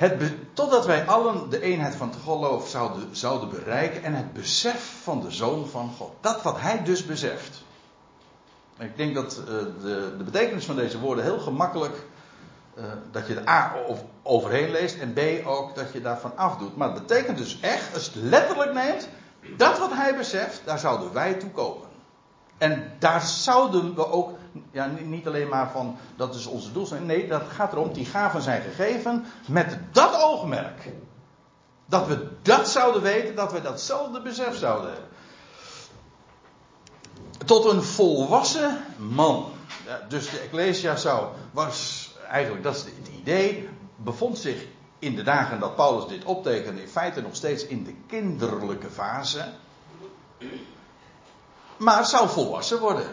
Het 0.00 0.32
totdat 0.52 0.86
wij 0.86 1.06
allen 1.06 1.50
de 1.50 1.60
eenheid 1.60 1.94
van 1.94 2.08
het 2.08 2.18
geloof 2.24 2.68
zouden, 2.68 3.16
zouden 3.16 3.50
bereiken 3.50 4.02
en 4.02 4.14
het 4.14 4.32
besef 4.32 5.00
van 5.02 5.20
de 5.20 5.30
Zoon 5.30 5.66
van 5.66 5.90
God. 5.96 6.12
Dat 6.20 6.42
wat 6.42 6.60
hij 6.60 6.82
dus 6.82 7.06
beseft. 7.06 7.62
Ik 8.78 8.96
denk 8.96 9.14
dat 9.14 9.40
uh, 9.40 9.46
de, 9.46 10.14
de, 10.18 10.24
betekenis 10.24 10.64
van 10.64 10.76
deze 10.76 10.98
woorden 10.98 11.24
heel 11.24 11.38
gemakkelijk. 11.38 11.94
Uh, 12.78 12.84
dat 13.10 13.26
je 13.26 13.34
er 13.34 13.48
A 13.48 13.76
overheen 14.22 14.70
leest 14.70 14.98
en 14.98 15.12
B 15.12 15.46
ook 15.46 15.74
dat 15.74 15.92
je 15.92 16.00
daarvan 16.00 16.36
afdoet. 16.36 16.76
Maar 16.76 16.92
het 16.92 17.06
betekent 17.06 17.38
dus 17.38 17.60
echt, 17.60 17.94
als 17.94 18.04
je 18.04 18.20
het 18.20 18.28
letterlijk 18.28 18.72
neemt, 18.72 19.08
dat 19.56 19.78
wat 19.78 19.92
hij 19.92 20.16
beseft, 20.16 20.60
daar 20.64 20.78
zouden 20.78 21.12
wij 21.12 21.34
toe 21.34 21.50
komen. 21.50 21.89
En 22.60 22.92
daar 22.98 23.20
zouden 23.20 23.94
we 23.94 24.06
ook, 24.06 24.30
ja, 24.70 24.90
niet 25.02 25.26
alleen 25.26 25.48
maar 25.48 25.70
van 25.70 25.96
dat 26.16 26.34
is 26.34 26.46
onze 26.46 26.72
doelstelling. 26.72 27.06
Nee, 27.06 27.28
dat 27.28 27.42
gaat 27.48 27.72
erom, 27.72 27.92
die 27.92 28.04
gaven 28.04 28.42
zijn 28.42 28.62
gegeven 28.62 29.24
met 29.46 29.78
dat 29.92 30.22
oogmerk. 30.22 30.92
Dat 31.86 32.06
we 32.06 32.28
dat 32.42 32.68
zouden 32.68 33.02
weten, 33.02 33.34
dat 33.34 33.52
we 33.52 33.60
datzelfde 33.60 34.20
besef 34.20 34.56
zouden 34.56 34.90
hebben 34.90 35.08
tot 37.44 37.64
een 37.64 37.82
volwassen 37.82 38.84
man. 38.96 39.52
Dus 40.08 40.30
de 40.30 40.38
Ecclesia 40.38 40.96
zou, 40.96 41.28
was 41.50 42.10
eigenlijk, 42.28 42.62
dat 42.62 42.74
is 42.74 42.82
het 42.82 43.10
idee, 43.20 43.68
bevond 43.96 44.38
zich 44.38 44.66
in 44.98 45.16
de 45.16 45.22
dagen 45.22 45.60
dat 45.60 45.76
Paulus 45.76 46.08
dit 46.08 46.24
optekende, 46.24 46.82
in 46.82 46.88
feite 46.88 47.20
nog 47.20 47.34
steeds 47.34 47.66
in 47.66 47.84
de 47.84 47.94
kinderlijke 48.06 48.90
fase. 48.90 49.44
Maar 51.80 52.06
zou 52.06 52.28
volwassen 52.28 52.78
worden. 52.78 53.06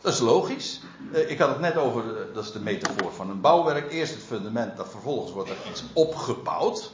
Dat 0.00 0.12
is 0.12 0.18
logisch. 0.18 0.80
Eh, 1.12 1.30
ik 1.30 1.38
had 1.38 1.48
het 1.48 1.60
net 1.60 1.76
over, 1.76 2.16
eh, 2.16 2.34
dat 2.34 2.44
is 2.44 2.52
de 2.52 2.60
metafoor 2.60 3.12
van 3.12 3.30
een 3.30 3.40
bouwwerk. 3.40 3.92
Eerst 3.92 4.14
het 4.14 4.22
fundament, 4.22 4.76
dat 4.76 4.88
vervolgens 4.90 5.32
wordt 5.32 5.50
er 5.50 5.56
iets 5.70 5.84
opgebouwd. 5.92 6.92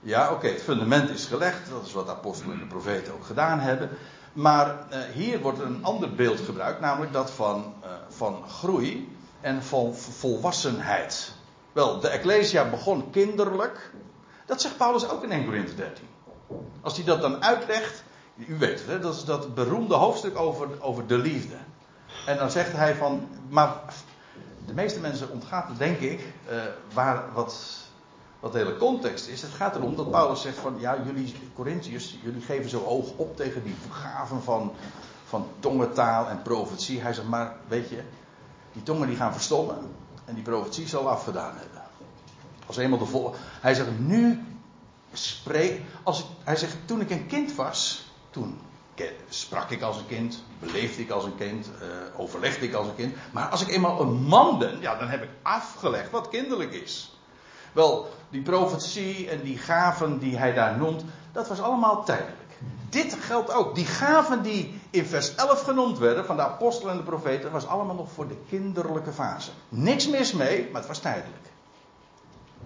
Ja, 0.00 0.32
oké, 0.32 0.48
het 0.48 0.62
fundament 0.62 1.10
is 1.10 1.24
gelegd. 1.24 1.70
Dat 1.70 1.86
is 1.86 1.92
wat 1.92 2.06
de 2.06 2.12
apostelen 2.12 2.54
en 2.54 2.60
de 2.60 2.66
profeten 2.66 3.12
ook 3.12 3.24
gedaan 3.24 3.58
hebben. 3.58 3.90
Maar 4.32 4.86
uh, 4.92 4.98
hier 5.14 5.40
wordt 5.40 5.58
een 5.58 5.84
ander 5.84 6.14
beeld 6.14 6.40
gebruikt, 6.40 6.80
namelijk 6.80 7.12
dat 7.12 7.30
van, 7.30 7.74
van 8.08 8.44
groei 8.48 9.16
en 9.40 9.62
van 9.62 9.94
volwassenheid. 9.94 11.32
Wel, 11.72 12.00
de 12.00 12.08
Ecclesia 12.08 12.70
begon 12.70 13.10
kinderlijk. 13.10 13.90
Dat 14.46 14.60
zegt 14.60 14.76
Paulus 14.76 15.08
ook 15.08 15.22
in 15.22 15.30
1 15.30 15.44
Corinthië 15.44 15.76
13. 15.76 16.04
Als 16.80 16.96
hij 16.96 17.04
dat 17.04 17.20
dan 17.20 17.44
uitlegt, 17.44 18.02
u 18.46 18.58
weet 18.58 18.78
het, 18.78 18.88
hè, 18.88 18.98
dat 18.98 19.14
is 19.14 19.24
dat 19.24 19.54
beroemde 19.54 19.94
hoofdstuk 19.94 20.38
over, 20.38 20.82
over 20.82 21.06
de 21.06 21.18
liefde. 21.18 21.56
En 22.26 22.36
dan 22.36 22.50
zegt 22.50 22.72
hij 22.72 22.94
van, 22.94 23.28
maar 23.48 23.72
de 24.66 24.74
meeste 24.74 25.00
mensen 25.00 25.30
ontgaat 25.30 25.68
het 25.68 25.78
denk 25.78 25.98
ik, 25.98 26.20
uh, 26.50 26.62
waar, 26.94 27.32
wat, 27.32 27.76
wat 28.40 28.52
de 28.52 28.58
hele 28.58 28.76
context 28.76 29.28
is. 29.28 29.42
Het 29.42 29.50
gaat 29.50 29.76
erom 29.76 29.96
dat 29.96 30.10
Paulus 30.10 30.42
zegt 30.42 30.58
van 30.58 30.76
ja, 30.78 30.96
jullie 31.04 31.34
Corinthiërs, 31.54 32.18
jullie 32.22 32.42
geven 32.42 32.70
zo 32.70 32.84
hoog 32.84 33.10
op 33.16 33.36
tegen 33.36 33.62
die 33.62 33.74
gaven 33.90 34.42
van, 34.42 34.72
van 35.24 35.46
tongentaal 35.60 36.28
en 36.28 36.42
profetie. 36.42 37.00
Hij 37.00 37.12
zegt 37.12 37.28
maar, 37.28 37.56
weet 37.68 37.88
je, 37.88 38.02
Die 38.72 38.82
tongen 38.82 39.08
die 39.08 39.16
gaan 39.16 39.32
verstommen. 39.32 39.76
En 40.24 40.34
die 40.34 40.42
profetie 40.42 40.88
zal 40.88 41.08
afgedaan 41.08 41.56
hebben. 41.56 41.82
Als 42.66 42.76
eenmaal 42.76 42.98
de 42.98 43.06
volle. 43.06 43.32
Hij 43.60 43.74
zegt, 43.74 43.98
nu 43.98 44.44
spreek. 45.12 45.80
Als 46.02 46.20
ik, 46.20 46.26
hij 46.44 46.56
zegt, 46.56 46.76
toen 46.84 47.00
ik 47.00 47.10
een 47.10 47.26
kind 47.26 47.54
was. 47.54 48.07
Toen 48.30 48.60
sprak 49.28 49.70
ik 49.70 49.82
als 49.82 49.96
een 49.96 50.06
kind. 50.06 50.42
Beleefde 50.58 51.02
ik 51.02 51.10
als 51.10 51.24
een 51.24 51.36
kind. 51.36 51.66
Uh, 51.66 52.20
overlegde 52.20 52.66
ik 52.66 52.74
als 52.74 52.86
een 52.86 52.94
kind. 52.94 53.14
Maar 53.30 53.48
als 53.48 53.62
ik 53.62 53.68
eenmaal 53.68 54.00
een 54.00 54.22
man 54.22 54.58
ben. 54.58 54.80
Ja, 54.80 54.98
dan 54.98 55.08
heb 55.08 55.22
ik 55.22 55.30
afgelegd 55.42 56.10
wat 56.10 56.28
kinderlijk 56.28 56.72
is. 56.72 57.18
Wel, 57.72 58.08
die 58.30 58.42
profetie 58.42 59.28
en 59.28 59.42
die 59.42 59.58
gaven 59.58 60.18
die 60.18 60.36
hij 60.36 60.52
daar 60.52 60.76
noemt. 60.76 61.04
Dat 61.32 61.48
was 61.48 61.60
allemaal 61.60 62.04
tijdelijk. 62.04 62.48
Dit 62.88 63.16
geldt 63.20 63.52
ook. 63.52 63.74
Die 63.74 63.86
gaven 63.86 64.42
die 64.42 64.80
in 64.90 65.06
vers 65.06 65.34
11 65.34 65.62
genoemd 65.62 65.98
werden 65.98 66.24
van 66.24 66.36
de 66.36 66.42
apostelen 66.42 66.92
en 66.92 66.98
de 66.98 67.04
profeten, 67.04 67.50
was 67.50 67.66
allemaal 67.66 67.94
nog 67.94 68.12
voor 68.12 68.28
de 68.28 68.36
kinderlijke 68.48 69.12
fase. 69.12 69.50
Niks 69.68 70.08
mis 70.08 70.32
mee, 70.32 70.68
maar 70.72 70.80
het 70.80 70.88
was 70.88 70.98
tijdelijk. 70.98 71.46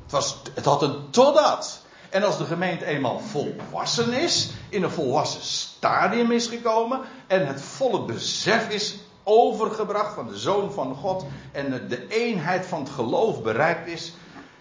Het, 0.03 0.13
was, 0.13 0.43
het 0.55 0.65
had 0.65 0.83
een 0.83 1.11
totdat. 1.11 1.82
En 2.13 2.23
als 2.23 2.39
de 2.39 2.45
gemeente 2.45 2.85
eenmaal 2.85 3.19
volwassen 3.19 4.13
is, 4.13 4.51
in 4.69 4.83
een 4.83 4.91
volwassen 4.91 5.43
stadium 5.43 6.31
is 6.31 6.47
gekomen 6.47 7.01
en 7.27 7.47
het 7.47 7.63
volle 7.63 8.05
besef 8.05 8.69
is 8.69 8.99
overgebracht 9.23 10.15
van 10.15 10.29
de 10.29 10.39
Zoon 10.39 10.73
van 10.73 10.95
God 10.95 11.25
en 11.53 11.89
de 11.89 12.09
eenheid 12.09 12.67
van 12.67 12.81
het 12.81 12.91
geloof 12.91 13.43
bereikt 13.43 13.89
is, 13.89 14.15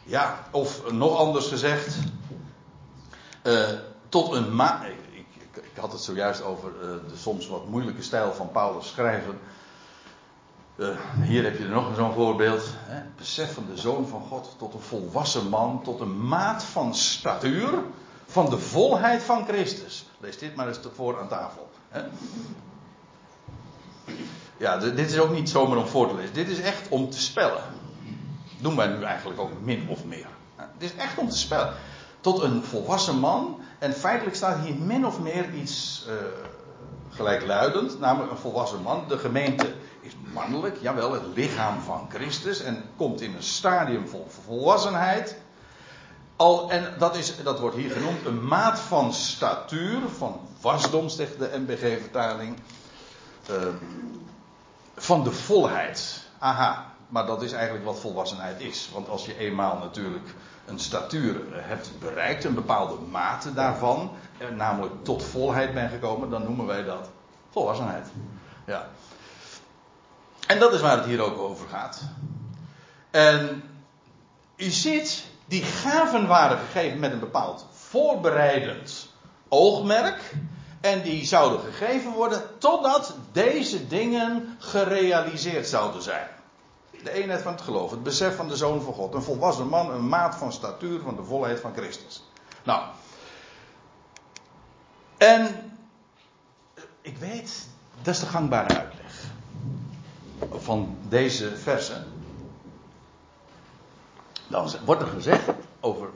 ja, 0.04 0.44
of 0.52 0.92
nog 0.92 1.18
anders 1.18 1.48
gezegd, 1.48 1.98
uh, 3.44 3.70
tot 4.10 4.34
een 4.34 4.56
ma 4.56 4.86
ik 5.52 5.78
had 5.80 5.92
het 5.92 6.02
zojuist 6.02 6.44
over 6.44 6.72
uh, 6.82 6.90
de 7.10 7.18
soms 7.18 7.48
wat 7.48 7.68
moeilijke 7.68 8.02
stijl 8.02 8.34
van 8.34 8.52
Paulus 8.52 8.88
schrijven. 8.88 9.40
Uh, 10.82 10.89
hier 11.22 11.44
heb 11.44 11.58
je 11.58 11.63
er 11.63 11.70
nog 11.70 11.96
zo'n 11.96 12.13
voorbeeld. 12.13 12.63
Hè? 12.76 13.02
Besef 13.17 13.54
van 13.54 13.65
de 13.74 13.78
zoon 13.78 14.08
van 14.08 14.22
God 14.22 14.56
tot 14.58 14.74
een 14.74 14.80
volwassen 14.80 15.50
man, 15.50 15.82
tot 15.84 16.00
een 16.00 16.28
maat 16.28 16.63
van 16.63 16.96
statuur, 16.96 17.70
van 18.26 18.50
de 18.50 18.58
volheid 18.58 19.24
van 19.24 19.46
Christus. 19.46 20.06
Lees 20.20 20.38
dit 20.38 20.56
maar 20.56 20.67
eens 20.67 20.80
voor 20.94 21.20
aan 21.20 21.28
tafel. 21.28 21.70
Hè? 21.89 22.02
Ja, 24.58 24.78
dit 24.78 25.12
is 25.12 25.20
ook 25.20 25.32
niet 25.32 25.50
zomaar 25.50 25.78
om 25.78 25.88
voor 25.88 26.08
te 26.08 26.15
lezen. 26.15 26.34
Dit 26.34 26.48
is 26.48 26.60
echt 26.60 26.89
om 26.89 27.10
te 27.10 27.20
spellen. 27.20 27.63
Doen 28.62 28.76
wij 28.76 28.88
nu 28.88 29.04
eigenlijk 29.04 29.39
ook 29.39 29.52
min 29.62 29.88
of 29.89 30.06
meer. 30.06 30.28
Het 30.56 30.84
is 30.84 30.96
echt 30.96 31.17
om 31.17 31.30
te 31.30 31.38
spellen. 31.38 31.74
Tot 32.22 32.41
een 32.41 32.63
volwassen 32.63 33.20
man 33.20 33.60
en 33.80 33.94
feitelijk 33.94 34.36
staat 34.36 34.60
hier 34.65 34.76
min 34.76 35.06
of 35.06 35.20
meer 35.20 35.54
iets 35.54 36.06
uh, 36.08 36.13
gelijkluidend, 37.10 38.00
namelijk 38.00 38.32
een 38.32 38.38
volwassen 38.38 38.82
man. 38.82 39.04
De 39.08 39.17
gemeente 39.17 39.74
is 40.02 40.16
mannelijk, 40.34 40.78
jawel, 40.82 41.14
het 41.14 41.26
lichaam 41.36 41.82
van 41.82 42.08
Christus 42.10 42.62
en 42.62 42.84
komt 42.98 43.22
in 43.22 43.36
een 43.36 43.44
stadium 43.44 44.08
van 44.08 44.24
volwassenheid. 44.46 45.36
Al, 46.36 46.72
en 46.72 46.94
dat, 46.98 47.16
is, 47.16 47.44
dat 47.44 47.60
wordt 47.60 47.76
hier 47.76 47.92
genoemd 47.92 48.26
een 48.26 48.48
maat 48.48 48.80
van 48.80 49.14
statuur, 49.14 50.00
van 50.18 50.40
wasdom, 50.62 51.10
zegt 51.10 51.40
de 51.40 51.52
MBG-vertaling, 51.58 52.58
uh, 53.50 53.58
van 54.96 55.24
de 55.24 55.32
volheid. 55.32 56.24
Aha, 56.40 56.94
maar 57.08 57.26
dat 57.26 57.42
is 57.42 57.52
eigenlijk 57.52 57.86
wat 57.86 58.00
volwassenheid 58.00 58.62
is. 58.62 58.90
Want 58.94 59.10
als 59.10 59.26
je 59.26 59.38
eenmaal 59.38 59.78
natuurlijk 59.78 60.34
een 60.66 60.80
statuur 60.80 61.42
hebt 61.52 61.92
bereikt, 62.00 62.44
een 62.44 62.54
bepaalde 62.54 62.96
mate 63.12 63.54
daarvan, 63.54 64.12
namelijk 64.56 65.04
tot 65.04 65.24
volheid 65.24 65.74
bent 65.74 65.92
gekomen, 65.92 66.30
dan 66.30 66.44
noemen 66.44 66.66
wij 66.66 66.84
dat 66.84 67.10
volwassenheid. 67.50 68.08
Ja. 68.66 68.88
En 70.52 70.60
dat 70.60 70.74
is 70.74 70.82
waar 70.82 70.98
het 70.98 71.06
hier 71.06 71.22
ook 71.22 71.38
over 71.38 71.68
gaat. 71.68 72.02
En 73.12 73.64
u 74.56 74.70
ziet, 74.70 75.24
die 75.46 75.64
gaven 75.64 76.28
waren 76.28 76.58
gegeven 76.58 77.00
met 77.00 77.12
een 77.12 77.20
bepaald 77.20 77.66
voorbereidend 77.72 79.10
oogmerk. 79.50 80.34
En 80.82 81.02
die 81.02 81.26
zouden 81.26 81.60
gegeven 81.60 82.12
worden 82.12 82.42
totdat 82.58 83.16
deze 83.32 83.88
dingen 83.88 84.56
gerealiseerd 84.60 85.68
zouden 85.68 86.02
zijn. 86.02 86.28
De 87.04 87.12
eenheid 87.12 87.42
van 87.42 87.52
het 87.52 87.62
geloof, 87.62 87.92
het 87.92 88.04
besef 88.04 88.36
van 88.36 88.48
de 88.48 88.56
Zoon 88.56 88.82
van 88.82 88.94
God. 88.94 89.14
Een 89.14 89.22
volwassen 89.22 89.68
man, 89.68 89.92
een 89.92 90.08
maat 90.08 90.36
van 90.36 90.52
statuur 90.52 91.00
van 91.00 91.16
de 91.16 91.24
volheid 91.24 91.60
van 91.60 91.74
Christus. 91.74 92.24
Nou. 92.64 92.84
En 95.18 95.72
ik 97.02 97.18
weet, 97.18 97.68
dat 98.02 98.14
is 98.14 98.20
de 98.20 98.26
gangbare 98.26 98.78
uitleg 98.78 99.01
van 100.49 100.97
deze 101.10 101.58
versen. 101.58 102.06
Dan 104.47 104.69
wordt 104.86 105.01
er 105.01 105.08
gezegd 105.08 105.49
over 105.80 106.10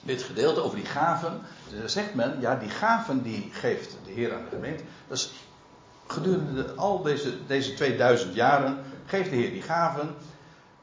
dit 0.00 0.22
gedeelte, 0.22 0.62
over 0.62 0.76
die 0.76 0.86
gaven. 0.86 1.40
Dan 1.78 1.88
zegt 1.88 2.14
men, 2.14 2.40
ja, 2.40 2.56
die 2.56 2.70
gaven 2.70 3.22
die 3.22 3.50
geeft 3.52 3.96
de 4.04 4.12
Heer 4.12 4.34
aan 4.34 4.42
de 4.42 4.56
gemeente. 4.56 4.82
Dat 5.08 5.16
is 5.16 5.32
gedurende 6.06 6.74
al 6.74 7.02
deze, 7.02 7.46
deze 7.46 7.74
2000 7.74 8.34
jaren 8.34 8.78
geeft 9.06 9.30
de 9.30 9.36
Heer 9.36 9.50
die 9.50 9.62
gaven. 9.62 10.14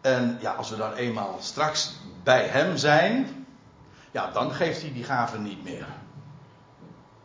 En 0.02 0.38
ja, 0.42 0.54
als 0.54 0.70
we 0.70 0.76
dan 0.76 0.94
eenmaal 0.94 1.38
straks 1.40 1.96
bij 2.24 2.48
Hem 2.48 2.78
zijn, 2.78 3.46
ja, 4.12 4.32
dan 4.32 4.52
geeft 4.52 4.82
Hij 4.82 4.94
die 4.94 5.04
gaven 5.04 5.44
niet 5.44 5.64
meer. 5.64 5.86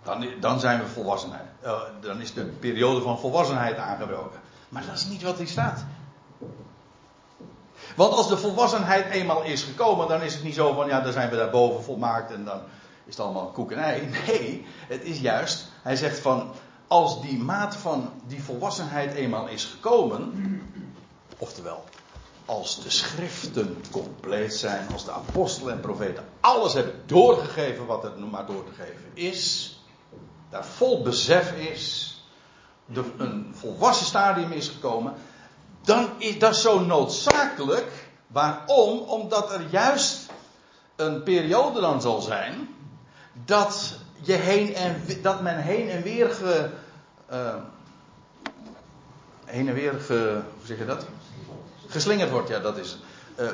Dan, 0.02 0.26
dan 0.40 0.60
zijn 0.60 0.80
we 0.80 0.86
volwassenheid. 0.86 1.46
Uh, 1.64 1.80
dan 2.00 2.20
is 2.20 2.32
de 2.34 2.44
periode 2.44 3.00
van 3.00 3.18
volwassenheid 3.18 3.76
aangebroken. 3.76 4.40
Maar 4.68 4.87
dat 4.87 4.94
is 4.94 5.05
niet 5.05 5.22
wat 5.22 5.38
hier 5.38 5.46
staat. 5.46 5.85
Want 7.96 8.12
als 8.12 8.29
de 8.29 8.37
volwassenheid 8.37 9.11
eenmaal 9.11 9.42
is 9.42 9.62
gekomen, 9.62 10.09
dan 10.09 10.22
is 10.22 10.35
het 10.35 10.42
niet 10.42 10.55
zo 10.55 10.72
van 10.72 10.88
ja, 10.88 11.00
dan 11.00 11.12
zijn 11.12 11.31
we 11.31 11.37
daarboven 11.37 11.85
volmaakt 11.85 12.33
en 12.33 12.44
dan 12.44 12.61
is 13.05 13.16
het 13.16 13.20
allemaal 13.24 13.50
koek 13.50 13.72
en 13.72 13.79
ei. 13.79 14.09
Nee, 14.26 14.66
het 14.88 15.02
is 15.02 15.20
juist, 15.20 15.68
hij 15.83 15.96
zegt 15.96 16.18
van 16.18 16.50
als 16.87 17.20
die 17.20 17.38
maat 17.38 17.76
van 17.76 18.11
die 18.26 18.42
volwassenheid 18.42 19.14
eenmaal 19.14 19.46
is 19.46 19.64
gekomen, 19.64 20.62
oftewel 21.38 21.85
als 22.44 22.83
de 22.83 22.90
schriften 22.90 23.83
compleet 23.90 24.55
zijn, 24.55 24.92
als 24.92 25.05
de 25.05 25.12
apostelen 25.12 25.72
en 25.72 25.81
profeten 25.81 26.24
alles 26.40 26.72
hebben 26.72 27.02
doorgegeven 27.07 27.87
wat 27.87 28.05
er 28.05 28.18
maar 28.31 28.46
door 28.46 28.64
te 28.64 28.72
geven 28.72 29.11
is, 29.14 29.72
daar 30.50 30.64
vol 30.64 31.02
besef 31.02 31.52
is, 31.52 32.15
de, 32.87 33.05
een 33.16 33.55
volwassen 33.55 34.07
stadium 34.07 34.53
is 34.53 34.68
gekomen, 34.68 35.14
dan 35.85 36.09
is 36.18 36.38
dat 36.38 36.57
zo 36.57 36.81
noodzakelijk. 36.81 38.05
Waarom? 38.27 38.99
Omdat 38.99 39.53
er 39.53 39.66
juist 39.70 40.27
een 40.96 41.22
periode 41.22 41.81
dan 41.81 42.01
zal 42.01 42.20
zijn 42.20 42.68
dat 43.44 43.99
je 44.22 44.33
heen 44.33 44.75
en, 44.75 45.03
dat 45.22 45.42
men 45.42 45.57
heen 45.57 45.88
en 45.88 46.03
weer 46.03 46.31
ge, 46.31 46.70
uh, 47.33 47.55
heen 49.44 49.68
en 49.68 49.75
weer 49.75 50.01
ge, 50.01 50.40
hoe 50.57 50.66
zeg 50.66 50.79
je 50.79 50.87
dat? 50.87 51.07
Geslingerd 51.87 52.31
wordt, 52.31 52.49
ja, 52.49 52.59
dat 52.59 52.77
is. 52.77 52.99
Uh, 53.38 53.51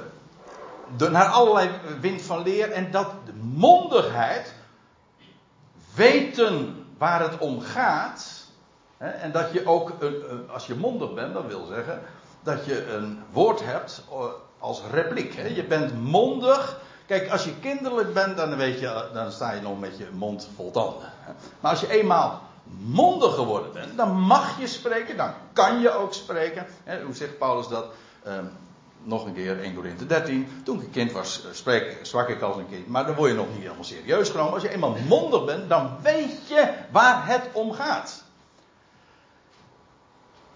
naar 1.11 1.27
allerlei 1.27 1.71
wind 2.01 2.23
van 2.23 2.43
leer 2.43 2.71
en 2.71 2.91
dat 2.91 3.11
de 3.25 3.33
mondigheid, 3.43 4.55
weten 5.95 6.85
waar 6.99 7.21
het 7.21 7.39
om 7.39 7.61
gaat, 7.61 8.42
en 9.03 9.33
dat 9.33 9.53
je 9.53 9.67
ook, 9.67 9.93
als 10.53 10.67
je 10.67 10.75
mondig 10.75 11.15
bent, 11.15 11.35
dat 11.35 11.47
wil 11.47 11.65
zeggen 11.65 12.03
dat 12.43 12.65
je 12.65 12.93
een 12.93 13.23
woord 13.33 13.65
hebt 13.65 14.05
eh, 14.11 14.25
als 14.59 14.83
repliek. 14.91 15.35
Je 15.55 15.65
bent 15.65 16.05
mondig 16.05 16.81
Kijk, 17.07 17.31
als 17.31 17.45
je 17.45 17.59
kinderlijk 17.61 18.15
bent, 18.15 18.37
dan, 18.37 18.57
weet 18.57 18.81
je, 18.81 19.09
dan 19.13 19.33
sta 19.33 19.53
je 19.53 19.61
nog 19.61 19.81
met 19.81 19.99
je 19.99 20.07
mond 20.13 20.49
vol 20.55 20.71
tanden. 20.71 21.13
Maar 21.61 21.71
als 21.71 21.81
je 21.81 21.91
eenmaal 21.91 22.43
mondig 22.79 23.35
geworden 23.35 23.73
bent, 23.73 23.97
dan 23.97 24.21
mag 24.21 24.61
je 24.61 24.67
spreken, 24.67 25.17
dan 25.17 25.33
kan 25.53 25.81
je 25.81 25.91
ook 25.91 26.15
spreken. 26.15 26.67
Hoe 27.05 27.15
zegt 27.15 27.39
Paulus 27.39 27.69
dat? 27.69 27.85
Ehm, 28.25 28.45
nog 29.03 29.27
een 29.27 29.35
keer 29.35 29.61
1 29.61 29.75
Korinthe 29.75 30.07
13. 30.07 30.63
Toen 30.65 30.77
ik 30.79 30.85
een 30.85 30.91
kind 30.91 31.13
was, 31.13 31.45
eh, 31.45 31.53
spreek, 31.53 31.99
sprak 32.03 32.29
ik 32.29 32.43
als 32.43 32.57
een 32.57 32.69
kind. 32.69 32.87
Maar 32.87 33.07
dan 33.07 33.15
word 33.15 33.31
je 33.31 33.37
nog 33.37 33.49
niet 33.53 33.63
helemaal 33.63 33.85
serieus 33.85 34.29
genomen. 34.29 34.53
Als 34.53 34.63
je 34.63 34.69
eenmaal 34.69 34.97
mondig 35.09 35.45
bent, 35.45 35.69
dan 35.69 35.97
weet 36.03 36.49
je 36.49 36.73
waar 36.91 37.27
het 37.27 37.43
om 37.53 37.73
gaat. 37.73 38.22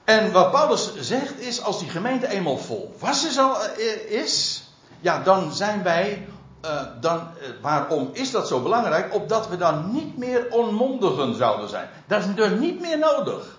En 0.07 0.33
wat 0.33 0.51
Paulus 0.51 0.97
zegt 0.97 1.41
is, 1.41 1.63
als 1.63 1.79
die 1.79 1.89
gemeente 1.89 2.29
eenmaal 2.29 2.59
volwassen 2.59 3.55
eh, 3.77 4.11
is, 4.11 4.65
ja, 5.01 5.23
dan 5.23 5.53
zijn 5.53 5.83
wij 5.83 6.27
uh, 6.65 6.83
dan, 7.01 7.17
uh, 7.17 7.49
waarom 7.63 8.11
is 8.13 8.31
dat 8.31 8.49
zo 8.49 8.63
belangrijk? 8.63 9.15
Opdat 9.15 9.49
we 9.49 9.57
dan 9.57 9.93
niet 9.93 10.19
meer 10.19 10.47
onmondigen 10.51 11.35
zouden 11.35 11.69
zijn. 11.69 11.89
Dat 12.07 12.25
is 12.25 12.35
dus 12.35 12.59
niet 12.59 12.81
meer 12.81 12.99
nodig. 12.99 13.59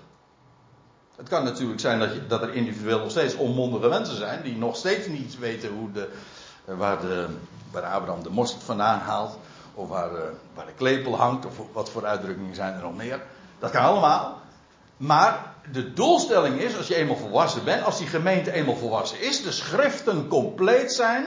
Het 1.15 1.29
kan 1.29 1.43
natuurlijk 1.43 1.79
zijn 1.79 1.99
dat, 1.99 2.13
je, 2.13 2.27
dat 2.27 2.41
er 2.41 2.53
individueel 2.53 2.99
nog 2.99 3.11
steeds 3.11 3.35
onmondige 3.35 3.87
mensen 3.87 4.17
zijn. 4.17 4.43
die 4.43 4.57
nog 4.57 4.75
steeds 4.75 5.07
niet 5.07 5.39
weten 5.39 5.69
hoe 5.69 5.91
de, 5.91 6.09
waar, 6.65 7.01
de, 7.01 7.27
waar 7.71 7.83
Abraham 7.83 8.23
de 8.23 8.29
mosterd 8.29 8.63
vandaan 8.63 8.99
haalt. 8.99 9.37
of 9.73 9.89
waar, 9.89 10.11
waar 10.53 10.65
de 10.65 10.73
klepel 10.75 11.17
hangt. 11.17 11.45
of 11.45 11.53
wat 11.73 11.89
voor 11.89 12.05
uitdrukkingen 12.05 12.55
zijn 12.55 12.73
er 12.73 12.81
nog 12.81 12.95
meer. 12.95 13.21
Dat 13.59 13.71
kan 13.71 13.83
allemaal. 13.83 14.39
Maar 14.97 15.55
de 15.71 15.93
doelstelling 15.93 16.59
is, 16.59 16.77
als 16.77 16.87
je 16.87 16.95
eenmaal 16.95 17.17
volwassen 17.17 17.63
bent, 17.63 17.83
als 17.83 17.97
die 17.97 18.07
gemeente 18.07 18.51
eenmaal 18.51 18.75
volwassen 18.75 19.21
is, 19.21 19.43
de 19.43 19.51
schriften 19.51 20.27
compleet 20.27 20.93
zijn, 20.93 21.25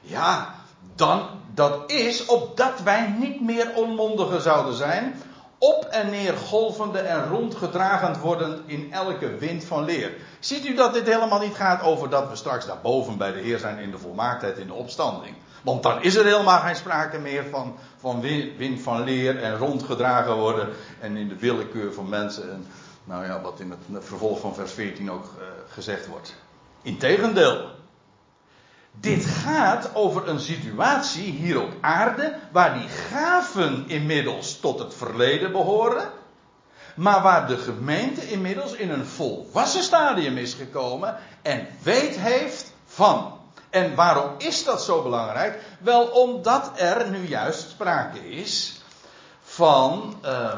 ja, 0.00 0.54
dan 0.94 1.28
dat 1.54 1.90
is 1.90 2.26
opdat 2.26 2.82
wij 2.82 3.14
niet 3.18 3.40
meer 3.40 3.74
onmondigen 3.74 4.40
zouden 4.40 4.74
zijn, 4.74 5.14
op 5.58 5.84
en 5.84 6.10
neer 6.10 6.36
golvende 6.36 6.98
en 6.98 7.28
rondgedragen 7.28 8.20
worden 8.20 8.62
in 8.66 8.92
elke 8.92 9.36
wind 9.36 9.64
van 9.64 9.84
leer. 9.84 10.12
Ziet 10.40 10.66
u 10.66 10.74
dat 10.74 10.94
dit 10.94 11.06
helemaal 11.06 11.40
niet 11.40 11.54
gaat 11.54 11.82
over 11.82 12.10
dat 12.10 12.28
we 12.28 12.36
straks 12.36 12.66
daarboven 12.66 13.18
bij 13.18 13.32
de 13.32 13.38
Heer 13.38 13.58
zijn 13.58 13.78
in 13.78 13.90
de 13.90 13.98
volmaaktheid, 13.98 14.58
in 14.58 14.66
de 14.66 14.72
opstanding? 14.72 15.34
Want 15.62 15.82
dan 15.82 16.02
is 16.02 16.16
er 16.16 16.24
helemaal 16.24 16.60
geen 16.60 16.76
sprake 16.76 17.18
meer 17.18 17.44
van, 17.50 17.76
van 17.96 18.20
wind 18.56 18.80
van 18.80 19.04
leer 19.04 19.42
en 19.42 19.56
rondgedragen 19.56 20.36
worden 20.36 20.68
en 21.00 21.16
in 21.16 21.28
de 21.28 21.36
willekeur 21.36 21.92
van 21.92 22.08
mensen. 22.08 22.50
En, 22.52 22.66
nou 23.06 23.24
ja, 23.24 23.40
wat 23.40 23.60
in 23.60 23.70
het 23.70 24.04
vervolg 24.04 24.40
van 24.40 24.54
vers 24.54 24.72
14 24.72 25.10
ook 25.10 25.24
uh, 25.24 25.44
gezegd 25.68 26.06
wordt. 26.06 26.34
Integendeel. 26.82 27.70
Dit 29.00 29.24
gaat 29.24 29.90
over 29.94 30.28
een 30.28 30.40
situatie 30.40 31.32
hier 31.32 31.62
op 31.62 31.72
aarde 31.80 32.38
waar 32.52 32.74
die 32.78 32.88
gaven 32.88 33.84
inmiddels 33.88 34.60
tot 34.60 34.78
het 34.78 34.94
verleden 34.94 35.52
behoren. 35.52 36.10
Maar 36.94 37.22
waar 37.22 37.46
de 37.46 37.56
gemeente 37.56 38.28
inmiddels 38.28 38.72
in 38.72 38.90
een 38.90 39.06
volwassen 39.06 39.82
stadium 39.82 40.36
is 40.36 40.54
gekomen 40.54 41.16
en 41.42 41.66
weet 41.82 42.16
heeft 42.16 42.72
van. 42.86 43.38
En 43.70 43.94
waarom 43.94 44.30
is 44.38 44.64
dat 44.64 44.82
zo 44.82 45.02
belangrijk? 45.02 45.62
Wel 45.80 46.06
omdat 46.06 46.70
er 46.74 47.10
nu 47.10 47.26
juist 47.28 47.70
sprake 47.70 48.30
is 48.30 48.80
van, 49.42 50.20
uh, 50.24 50.52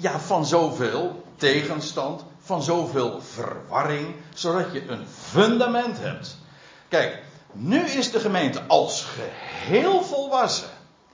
ja, 0.00 0.20
van 0.20 0.46
zoveel 0.46 1.24
tegenstand, 1.36 2.24
van 2.40 2.62
zoveel 2.62 3.20
verwarring, 3.20 4.14
zodat 4.34 4.72
je 4.72 4.88
een 4.88 5.06
fundament 5.08 5.98
hebt. 5.98 6.36
Kijk, 6.88 7.22
nu 7.52 7.80
is 7.80 8.10
de 8.10 8.20
gemeente 8.20 8.62
als 8.66 9.04
geheel 9.04 10.02
volwassen. 10.02 10.68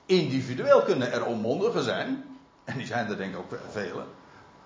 Individueel 0.05 0.81
kunnen 0.81 1.11
er 1.11 1.25
onmondigen 1.25 1.83
zijn, 1.83 2.37
en 2.63 2.77
die 2.77 2.87
zijn 2.87 3.07
er 3.07 3.17
denk 3.17 3.33
ik 3.33 3.39
ook 3.39 3.59
vele, 3.71 4.03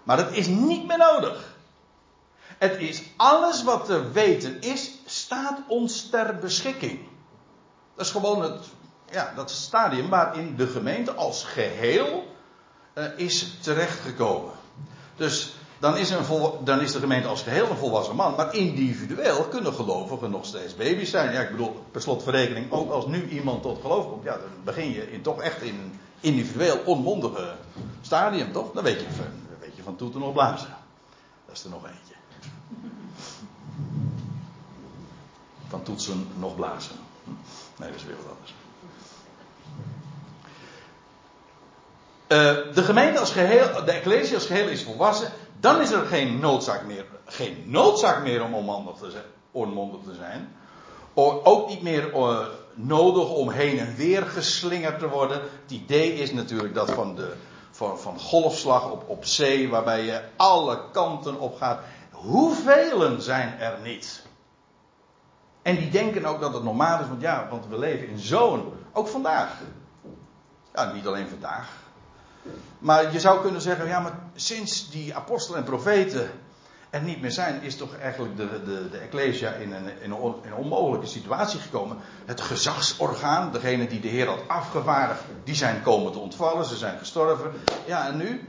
maar 0.03 0.17
dat 0.17 0.32
is 0.32 0.47
niet 0.47 0.88
meer 0.88 0.97
nodig. 0.97 1.56
Het 2.58 2.77
is 2.77 3.03
alles 3.17 3.63
wat 3.63 3.86
te 3.86 4.12
weten 4.12 4.62
is, 4.62 4.91
staat 5.06 5.60
ons 5.67 6.10
ter 6.10 6.38
beschikking. 6.38 6.99
Dat 7.95 8.06
is 8.06 8.12
gewoon 8.12 8.41
het, 8.41 8.65
ja, 9.12 9.34
dat 9.36 9.51
stadium 9.51 10.10
waarin 10.10 10.56
de 10.56 10.67
gemeente 10.67 11.12
als 11.12 11.43
geheel 11.43 12.36
uh, 12.97 13.05
is 13.15 13.57
terechtgekomen. 13.62 14.51
Dus 15.15 15.55
dan 15.79 15.97
is, 15.97 16.13
dan 16.63 16.81
is 16.81 16.91
de 16.91 16.99
gemeente 16.99 17.27
als 17.27 17.41
geheel 17.41 17.69
een 17.69 17.77
volwassen 17.77 18.15
man. 18.15 18.36
Maar 18.36 18.55
individueel 18.55 19.43
kunnen 19.43 19.73
gelovigen 19.73 20.31
nog 20.31 20.45
steeds 20.45 20.75
baby's 20.75 21.10
zijn. 21.10 21.33
Ja, 21.33 21.41
ik 21.41 21.51
bedoel, 21.51 21.83
per 21.91 22.01
slotverrekening, 22.01 22.71
ook 22.71 22.91
als 22.91 23.05
nu 23.05 23.29
iemand 23.29 23.62
tot 23.62 23.81
geloof 23.81 24.07
komt, 24.10 24.23
ja, 24.23 24.31
dan 24.31 24.49
begin 24.63 24.91
je 24.91 25.12
in, 25.12 25.21
toch 25.21 25.41
echt 25.41 25.62
in 25.62 25.75
een 25.75 25.99
individueel 26.19 26.77
onmondige 26.86 27.55
stadium, 28.01 28.51
toch? 28.51 28.71
Dan 28.71 28.83
weet 28.83 28.99
je, 28.99 29.05
dan 29.17 29.60
weet 29.60 29.75
je 29.75 29.83
van 29.83 29.95
toeten 29.95 30.19
nog 30.19 30.33
blazen. 30.33 30.75
Dat 31.45 31.55
is 31.55 31.63
er 31.63 31.69
nog 31.69 31.86
eentje. 31.86 32.13
Van 35.67 35.83
toetsen 35.83 36.27
nog 36.39 36.55
blazen. 36.55 36.95
Nee, 37.77 37.89
dat 37.89 37.99
is 37.99 38.05
weer 38.05 38.15
wat 38.15 38.36
anders. 38.36 38.53
De 42.27 42.83
gemeente 42.83 43.19
als 43.19 43.31
geheel, 43.31 43.85
de 43.85 43.91
ecclesie 43.91 44.35
als 44.35 44.45
geheel 44.45 44.67
is 44.67 44.83
volwassen. 44.83 45.31
Dan 45.59 45.81
is 45.81 45.91
er 45.91 46.05
geen 46.05 46.39
noodzaak 46.39 46.85
meer, 46.85 47.05
geen 47.25 47.63
noodzaak 47.65 48.23
meer 48.23 48.43
om 48.43 48.53
onmondig 48.53 48.95
te 48.95 49.11
zijn. 49.11 49.23
Te 50.03 50.13
zijn. 50.17 50.55
Ook 51.43 51.67
niet 51.67 51.81
meer 51.81 52.13
uh, 52.13 52.39
nodig 52.73 53.29
om 53.29 53.49
heen 53.49 53.79
en 53.79 53.95
weer 53.95 54.23
geslingerd 54.23 54.99
te 54.99 55.07
worden. 55.07 55.41
Het 55.41 55.71
idee 55.71 56.13
is 56.13 56.31
natuurlijk 56.31 56.73
dat 56.73 56.91
van, 56.91 57.15
de, 57.15 57.33
van, 57.71 57.99
van 57.99 58.19
golfslag 58.19 58.91
op, 58.91 59.03
op 59.09 59.25
zee, 59.25 59.69
waarbij 59.69 60.03
je 60.03 60.21
alle 60.35 60.79
kanten 60.91 61.39
op 61.39 61.57
gaat. 61.57 61.79
Hoeveel 62.11 63.21
zijn 63.21 63.59
er 63.59 63.77
niet? 63.83 64.25
En 65.61 65.75
die 65.75 65.89
denken 65.89 66.25
ook 66.25 66.41
dat 66.41 66.53
het 66.53 66.63
normaal 66.63 67.01
is, 67.01 67.07
want 67.07 67.21
ja, 67.21 67.47
want 67.49 67.67
we 67.67 67.79
leven 67.79 68.07
in 68.07 68.19
zo'n, 68.19 68.73
ook 68.93 69.07
vandaag. 69.07 69.49
Ja, 70.73 70.91
niet 70.91 71.07
alleen 71.07 71.27
vandaag. 71.27 71.69
Maar 72.79 73.13
je 73.13 73.19
zou 73.19 73.41
kunnen 73.41 73.62
zeggen, 73.62 73.88
ja, 73.88 73.99
maar 73.99 74.19
sinds 74.36 74.89
die 74.89 75.15
apostelen 75.15 75.60
en 75.60 75.65
profeten 75.65 76.31
er 76.89 77.01
niet 77.01 77.21
meer 77.21 77.31
zijn, 77.31 77.62
is 77.62 77.77
toch 77.77 77.97
eigenlijk 77.97 78.38
de, 78.38 78.63
de, 78.65 78.89
de 78.89 78.97
Ecclesia 78.97 79.51
in 79.51 79.73
een, 79.73 80.01
in, 80.01 80.12
een, 80.12 80.53
onmogelijke 80.55 81.07
situatie 81.07 81.60
gekomen. 81.60 81.97
Het 82.25 82.41
gezagsorgaan, 82.41 83.51
degene 83.51 83.88
die 83.88 83.99
de 83.99 84.07
Heer 84.07 84.27
had 84.27 84.47
afgevaardigd, 84.47 85.21
die 85.43 85.55
zijn 85.55 85.81
komen 85.81 86.12
te 86.12 86.19
ontvallen, 86.19 86.65
ze 86.65 86.75
zijn 86.75 86.97
gestorven. 86.97 87.51
Ja, 87.86 88.07
en 88.07 88.17
nu? 88.17 88.47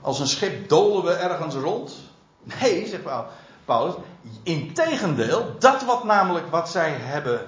Als 0.00 0.20
een 0.20 0.28
schip 0.28 0.68
dolen 0.68 1.04
we 1.04 1.12
ergens 1.12 1.54
rond? 1.54 1.94
Nee, 2.60 2.86
zegt 2.86 3.02
Paulus. 3.64 3.94
Integendeel, 4.42 5.56
dat 5.58 5.84
wat 5.84 6.04
namelijk 6.04 6.50
wat 6.50 6.68
zij 6.68 6.90
hebben 6.90 7.46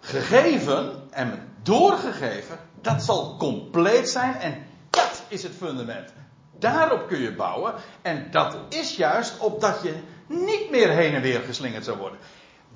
gegeven 0.00 1.06
en 1.10 1.52
doorgegeven, 1.62 2.58
dat 2.80 3.02
zal 3.02 3.36
compleet 3.36 4.08
zijn 4.08 4.36
en 4.36 4.66
dat 4.90 5.22
is 5.28 5.42
het 5.42 5.54
fundament. 5.54 6.12
Daarop 6.58 7.08
kun 7.08 7.18
je 7.18 7.34
bouwen 7.34 7.74
en 8.02 8.30
dat 8.30 8.56
is 8.68 8.96
juist 8.96 9.38
opdat 9.38 9.82
je 9.82 10.02
niet 10.26 10.70
meer 10.70 10.88
heen 10.88 11.14
en 11.14 11.22
weer 11.22 11.40
geslingerd 11.40 11.84
zou 11.84 11.98
worden. 11.98 12.18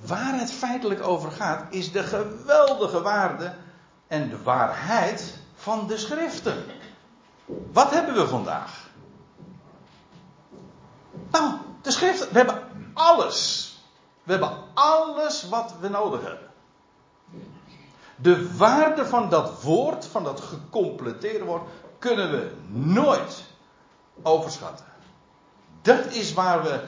Waar 0.06 0.38
het 0.38 0.52
feitelijk 0.52 1.02
over 1.02 1.30
gaat, 1.30 1.74
is 1.74 1.92
de 1.92 2.02
geweldige 2.02 3.02
waarde 3.02 3.54
en 4.06 4.28
de 4.28 4.42
waarheid 4.42 5.38
van 5.54 5.86
de 5.86 5.98
schriften. 5.98 6.64
Wat 7.72 7.90
hebben 7.90 8.14
we 8.14 8.28
vandaag? 8.28 8.88
Nou, 11.30 11.54
de 11.82 11.90
schriften. 11.90 12.28
We 12.32 12.36
hebben 12.36 12.62
alles. 12.94 13.68
We 14.22 14.32
hebben 14.32 14.58
alles 14.74 15.48
wat 15.48 15.74
we 15.80 15.88
nodig 15.88 16.22
hebben. 16.22 16.49
De 18.22 18.56
waarde 18.56 19.06
van 19.06 19.28
dat 19.28 19.62
woord, 19.62 20.06
van 20.06 20.24
dat 20.24 20.40
gecompleteerde 20.40 21.44
woord, 21.44 21.62
kunnen 21.98 22.30
we 22.30 22.50
nooit 22.68 23.44
overschatten. 24.22 24.85
Dat 25.83 26.06
is 26.06 26.33
waar 26.33 26.62
we, 26.62 26.80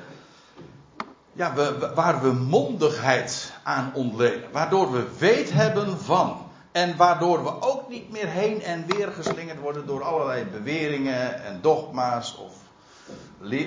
ja, 1.32 1.54
waar 1.94 2.22
we 2.22 2.32
mondigheid 2.32 3.52
aan 3.62 3.90
ontlenen. 3.94 4.52
Waardoor 4.52 4.92
we 4.92 5.06
weet 5.18 5.52
hebben 5.52 5.98
van. 5.98 6.50
En 6.72 6.96
waardoor 6.96 7.42
we 7.42 7.62
ook 7.62 7.88
niet 7.88 8.10
meer 8.10 8.26
heen 8.26 8.62
en 8.62 8.86
weer 8.86 9.08
geslingerd 9.08 9.60
worden 9.60 9.86
door 9.86 10.02
allerlei 10.02 10.44
beweringen 10.44 11.44
en 11.44 11.58
dogma's 11.60 12.36
of 12.38 12.52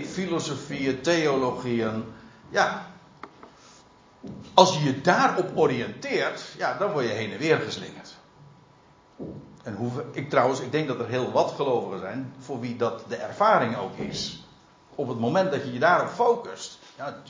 filosofieën, 0.06 1.02
theologieën. 1.02 2.04
Ja. 2.50 2.94
Als 4.54 4.74
je 4.74 4.84
je 4.84 5.02
daarop 5.02 5.52
oriënteert, 5.58 6.42
ja, 6.58 6.78
dan 6.78 6.92
word 6.92 7.06
je 7.06 7.12
heen 7.12 7.32
en 7.32 7.38
weer 7.38 7.58
geslingerd. 7.58 8.16
En 9.64 9.76
hoe, 9.76 9.92
ik 10.12 10.30
trouwens, 10.30 10.60
ik 10.60 10.72
denk 10.72 10.88
dat 10.88 11.00
er 11.00 11.08
heel 11.08 11.32
wat 11.32 11.52
gelovigen 11.52 12.00
zijn 12.00 12.34
voor 12.40 12.60
wie 12.60 12.76
dat 12.76 13.04
de 13.08 13.16
ervaring 13.16 13.78
ook 13.78 13.98
is. 13.98 14.44
Op 14.96 15.08
het 15.08 15.20
moment 15.20 15.52
dat 15.52 15.64
je 15.64 15.74
je 15.74 15.80
daarop 15.80 16.10
focust. 16.10 16.80
Ja, 16.98 17.22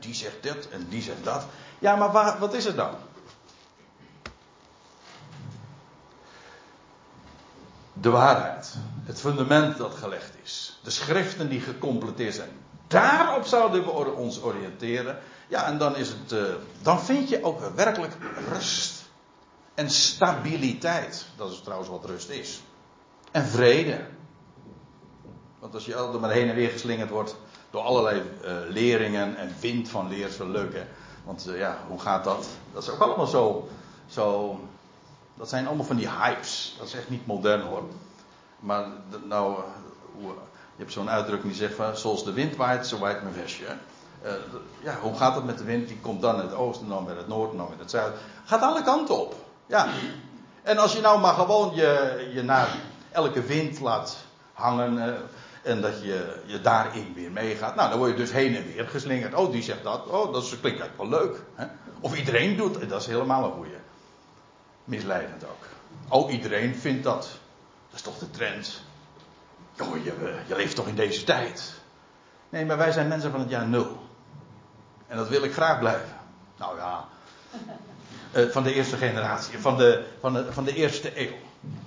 die 0.00 0.14
zegt 0.14 0.42
dit 0.42 0.68
en 0.68 0.86
die 0.88 1.02
zegt 1.02 1.24
dat. 1.24 1.44
Ja, 1.78 1.96
maar 1.96 2.38
wat 2.38 2.54
is 2.54 2.64
het 2.64 2.76
dan? 2.76 2.94
De 7.92 8.10
waarheid. 8.10 8.74
Het 9.04 9.20
fundament 9.20 9.76
dat 9.76 9.94
gelegd 9.94 10.32
is. 10.42 10.80
De 10.82 10.90
schriften 10.90 11.48
die 11.48 11.60
gecompleteerd 11.60 12.34
zijn. 12.34 12.50
Daarop 12.88 13.44
zouden 13.44 13.84
we 13.84 14.12
ons 14.12 14.42
oriënteren. 14.42 15.18
Ja, 15.48 15.66
en 15.66 15.78
dan 15.78 15.96
is 15.96 16.08
het. 16.08 16.32
Uh, 16.32 16.54
dan 16.82 17.00
vind 17.00 17.28
je 17.28 17.44
ook 17.44 17.60
werkelijk 17.74 18.16
rust 18.48 19.04
en 19.74 19.90
stabiliteit. 19.90 21.26
Dat 21.36 21.50
is 21.50 21.60
trouwens 21.60 21.90
wat 21.90 22.04
rust 22.04 22.28
is. 22.28 22.60
En 23.30 23.44
vrede. 23.44 24.06
Want 25.58 25.74
als 25.74 25.84
je 25.84 25.96
altijd 25.96 26.20
maar 26.20 26.30
heen 26.30 26.48
en 26.48 26.54
weer 26.54 26.70
geslingerd 26.70 27.10
wordt 27.10 27.36
door 27.70 27.82
allerlei 27.82 28.22
uh, 28.44 28.52
leringen 28.68 29.36
en 29.36 29.54
wind 29.60 29.88
van 29.88 30.08
leer, 30.08 30.30
hè. 30.72 30.86
Want 31.24 31.48
uh, 31.48 31.58
ja, 31.58 31.78
hoe 31.88 32.00
gaat 32.00 32.24
dat? 32.24 32.46
Dat 32.72 32.82
is 32.82 32.90
ook 32.90 33.00
allemaal 33.00 33.26
zo, 33.26 33.68
zo. 34.06 34.60
Dat 35.34 35.48
zijn 35.48 35.66
allemaal 35.66 35.84
van 35.84 35.96
die 35.96 36.08
hypes. 36.08 36.74
Dat 36.78 36.86
is 36.86 36.94
echt 36.94 37.10
niet 37.10 37.26
modern 37.26 37.60
hoor. 37.60 37.82
Maar 38.60 38.86
nou, 39.24 39.58
je 40.78 40.84
hebt 40.84 40.96
zo'n 40.96 41.10
uitdrukking 41.10 41.52
die 41.52 41.62
zegt 41.62 41.74
van, 41.74 41.96
zoals 41.96 42.24
de 42.24 42.32
wind 42.32 42.56
waait, 42.56 42.86
zo 42.86 42.98
waait 42.98 43.22
mijn 43.22 43.34
vestje. 43.34 43.64
Uh, 44.24 44.30
ja, 44.82 44.98
hoe 45.00 45.16
gaat 45.16 45.34
het 45.34 45.44
met 45.44 45.58
de 45.58 45.64
wind? 45.64 45.88
Die 45.88 45.98
komt 46.00 46.22
dan 46.22 46.34
in 46.34 46.40
het 46.40 46.54
oosten, 46.54 46.88
dan 46.88 47.04
bij 47.04 47.14
het 47.14 47.28
noorden, 47.28 47.56
dan 47.56 47.72
in 47.72 47.78
het 47.78 47.90
zuiden. 47.90 48.18
Gaat 48.44 48.62
alle 48.62 48.82
kanten 48.82 49.20
op. 49.20 49.34
Ja. 49.66 49.88
En 50.62 50.78
als 50.78 50.92
je 50.92 51.00
nou 51.00 51.20
maar 51.20 51.34
gewoon 51.34 51.74
je, 51.74 52.30
je 52.34 52.42
naar 52.42 52.68
elke 53.10 53.42
wind 53.42 53.80
laat 53.80 54.16
hangen. 54.52 55.02
Eh, 55.02 55.20
en 55.62 55.80
dat 55.80 56.02
je, 56.02 56.42
je 56.44 56.60
daarin 56.60 57.12
weer 57.14 57.30
meegaat. 57.30 57.74
Nou, 57.74 57.88
dan 57.90 57.98
word 57.98 58.10
je 58.10 58.16
dus 58.16 58.32
heen 58.32 58.56
en 58.56 58.66
weer 58.72 58.88
geslingerd. 58.88 59.34
Oh, 59.34 59.52
die 59.52 59.62
zegt 59.62 59.82
dat. 59.82 60.06
Oh, 60.06 60.32
dat 60.32 60.48
klinkt 60.60 60.80
eigenlijk 60.80 60.96
wel 60.96 61.08
leuk. 61.08 61.42
Hè? 61.54 61.66
Of 62.00 62.16
iedereen 62.16 62.56
doet. 62.56 62.88
Dat 62.88 63.00
is 63.00 63.06
helemaal 63.06 63.44
een 63.44 63.52
goeie. 63.52 63.76
Misleidend 64.84 65.44
ook. 65.44 65.64
Oh, 66.08 66.32
iedereen 66.32 66.74
vindt 66.74 67.04
dat. 67.04 67.28
Dat 67.90 67.94
is 67.94 68.02
toch 68.02 68.18
de 68.18 68.30
trend. 68.30 68.82
Je, 69.78 70.34
je 70.46 70.56
leeft 70.56 70.76
toch 70.76 70.86
in 70.86 70.94
deze 70.94 71.24
tijd. 71.24 71.72
Nee, 72.48 72.64
maar 72.64 72.76
wij 72.76 72.92
zijn 72.92 73.08
mensen 73.08 73.30
van 73.30 73.40
het 73.40 73.50
jaar 73.50 73.66
nul. 73.66 73.98
En 75.06 75.16
dat 75.16 75.28
wil 75.28 75.42
ik 75.42 75.52
graag 75.52 75.78
blijven. 75.78 76.16
Nou 76.56 76.76
ja. 76.76 77.04
Uh, 78.36 78.50
van 78.54 78.62
de 78.62 78.74
eerste 78.74 78.96
generatie. 78.96 79.58
Van 79.58 79.76
de, 79.76 80.04
van, 80.20 80.32
de, 80.32 80.52
van 80.52 80.64
de 80.64 80.74
eerste 80.74 81.20
eeuw. 81.20 81.36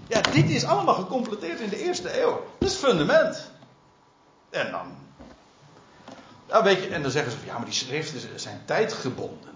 Ja, 0.07 0.21
dit 0.21 0.49
is 0.49 0.65
allemaal 0.65 0.93
gecompleteerd 0.93 1.59
in 1.59 1.69
de 1.69 1.83
eerste 1.83 2.21
eeuw. 2.21 2.45
Dat 2.57 2.69
is 2.69 2.75
fundament. 2.75 3.51
En 4.49 4.71
dan. 4.71 4.97
Nou 6.47 6.63
weet 6.63 6.83
je, 6.83 6.89
en 6.89 7.01
dan 7.01 7.11
zeggen 7.11 7.31
ze 7.31 7.37
van 7.37 7.47
ja, 7.47 7.57
maar 7.57 7.65
die 7.65 7.73
schriften 7.73 8.39
zijn 8.39 8.61
tijdgebonden. 8.65 9.49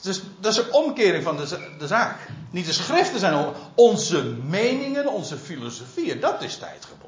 Dus 0.00 0.22
dat 0.40 0.52
is 0.52 0.58
een 0.58 0.72
omkering 0.72 1.24
van 1.24 1.36
de, 1.36 1.74
de 1.78 1.86
zaak. 1.86 2.28
Niet 2.50 2.66
de 2.66 2.72
schriften 2.72 3.20
zijn 3.20 3.54
onze 3.74 4.24
meningen, 4.24 5.06
onze 5.06 5.36
filosofieën, 5.36 6.20
dat 6.20 6.42
is 6.42 6.56
tijdgebonden. 6.56 7.07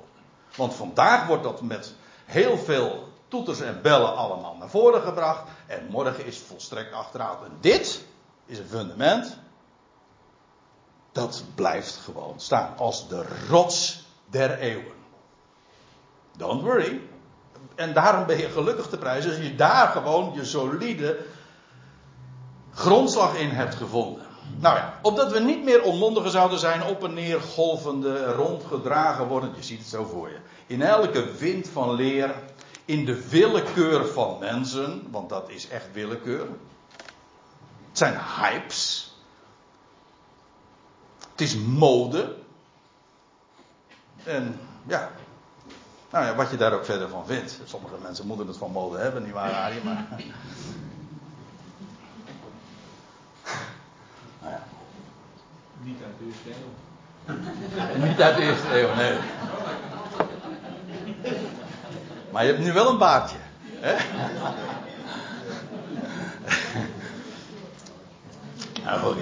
Want 0.56 0.74
vandaag 0.74 1.26
wordt 1.26 1.42
dat 1.42 1.62
met 1.62 1.94
heel 2.24 2.58
veel 2.58 3.08
toeters 3.28 3.60
en 3.60 3.82
bellen 3.82 4.16
allemaal 4.16 4.56
naar 4.56 4.70
voren 4.70 5.02
gebracht. 5.02 5.42
En 5.66 5.86
morgen 5.90 6.26
is 6.26 6.36
het 6.36 6.46
volstrekt 6.46 6.92
achteruit. 6.92 7.42
En 7.42 7.56
dit 7.60 8.04
is 8.46 8.58
een 8.58 8.68
fundament. 8.68 9.36
Dat 11.12 11.42
blijft 11.54 11.96
gewoon 11.96 12.40
staan 12.40 12.76
als 12.76 13.08
de 13.08 13.24
rots 13.48 14.04
der 14.26 14.58
eeuwen. 14.58 14.98
Don't 16.36 16.62
worry. 16.62 17.00
En 17.74 17.92
daarom 17.92 18.26
ben 18.26 18.38
je 18.38 18.48
gelukkig 18.48 18.86
te 18.86 18.98
prijzen 18.98 19.30
als 19.30 19.40
je 19.40 19.54
daar 19.54 19.88
gewoon 19.88 20.32
je 20.34 20.44
solide 20.44 21.18
grondslag 22.74 23.36
in 23.36 23.50
hebt 23.50 23.74
gevonden. 23.74 24.26
Nou 24.58 24.76
ja, 24.76 24.98
opdat 25.02 25.32
we 25.32 25.38
niet 25.38 25.64
meer 25.64 25.82
onmondigen 25.82 26.30
zouden 26.30 26.58
zijn, 26.58 26.82
op 26.82 27.04
en 27.04 27.14
neer 27.14 27.40
golvende, 27.40 28.32
rondgedragen 28.32 29.26
worden. 29.26 29.52
Je 29.56 29.62
ziet 29.62 29.78
het 29.78 29.88
zo 29.88 30.04
voor 30.04 30.28
je. 30.28 30.38
In 30.66 30.82
elke 30.82 31.32
wind 31.32 31.68
van 31.68 31.94
leer, 31.94 32.34
in 32.84 33.04
de 33.04 33.28
willekeur 33.28 34.06
van 34.06 34.36
mensen, 34.38 35.08
want 35.10 35.28
dat 35.28 35.50
is 35.50 35.68
echt 35.68 35.92
willekeur. 35.92 36.46
Het 37.88 37.98
zijn 37.98 38.18
hypes. 38.38 39.14
Het 41.30 41.40
is 41.40 41.56
mode. 41.56 42.36
En 44.24 44.60
ja, 44.86 45.10
nou 46.10 46.24
ja, 46.24 46.34
wat 46.34 46.50
je 46.50 46.56
daar 46.56 46.72
ook 46.72 46.84
verder 46.84 47.08
van 47.08 47.26
vindt. 47.26 47.60
Sommige 47.64 47.94
mensen 48.02 48.26
moeten 48.26 48.46
het 48.46 48.56
van 48.56 48.70
mode 48.70 48.98
hebben, 48.98 49.22
niet 49.22 49.32
waar, 49.32 49.52
Arie? 49.52 49.84
Maar. 49.84 50.06
Nou 54.40 54.52
ja. 54.52 54.62
Niet 55.82 55.98
uit 56.02 56.18
de 56.18 56.24
eerste 56.26 56.50
eeuw. 56.50 56.72
Niet 58.08 58.20
uit 58.20 58.36
de 58.36 58.42
eerste 58.42 58.80
eeuw, 58.80 58.94
nee. 58.94 59.18
Maar 62.32 62.44
je 62.44 62.52
hebt 62.52 62.64
nu 62.64 62.72
wel 62.72 62.90
een 62.90 62.98
baardje. 62.98 63.36
Hè? 63.80 63.96
Nou, 68.84 69.16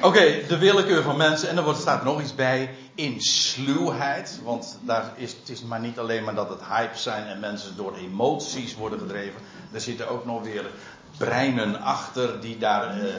oké. 0.00 0.46
De 0.48 0.58
willekeur 0.58 1.02
van 1.02 1.16
mensen. 1.16 1.48
En 1.48 1.56
er 1.56 1.74
staat 1.74 2.04
nog 2.04 2.20
iets 2.20 2.34
bij 2.34 2.74
in 2.94 3.20
sluwheid. 3.20 4.40
Want 4.44 4.78
daar 4.80 5.12
is, 5.16 5.32
het 5.32 5.48
is 5.48 5.62
maar 5.62 5.80
niet 5.80 5.98
alleen 5.98 6.24
maar 6.24 6.34
dat 6.34 6.48
het 6.48 6.64
hype 6.64 6.98
zijn 6.98 7.26
en 7.26 7.40
mensen 7.40 7.76
door 7.76 7.96
emoties 7.96 8.74
worden 8.74 8.98
gedreven. 8.98 9.40
Er 9.72 9.80
zitten 9.80 10.08
ook 10.08 10.24
nog 10.24 10.42
weer 10.42 10.70
breinen 11.18 11.80
achter 11.80 12.40
die 12.40 12.58
daar 12.58 13.00
eh, 13.00 13.14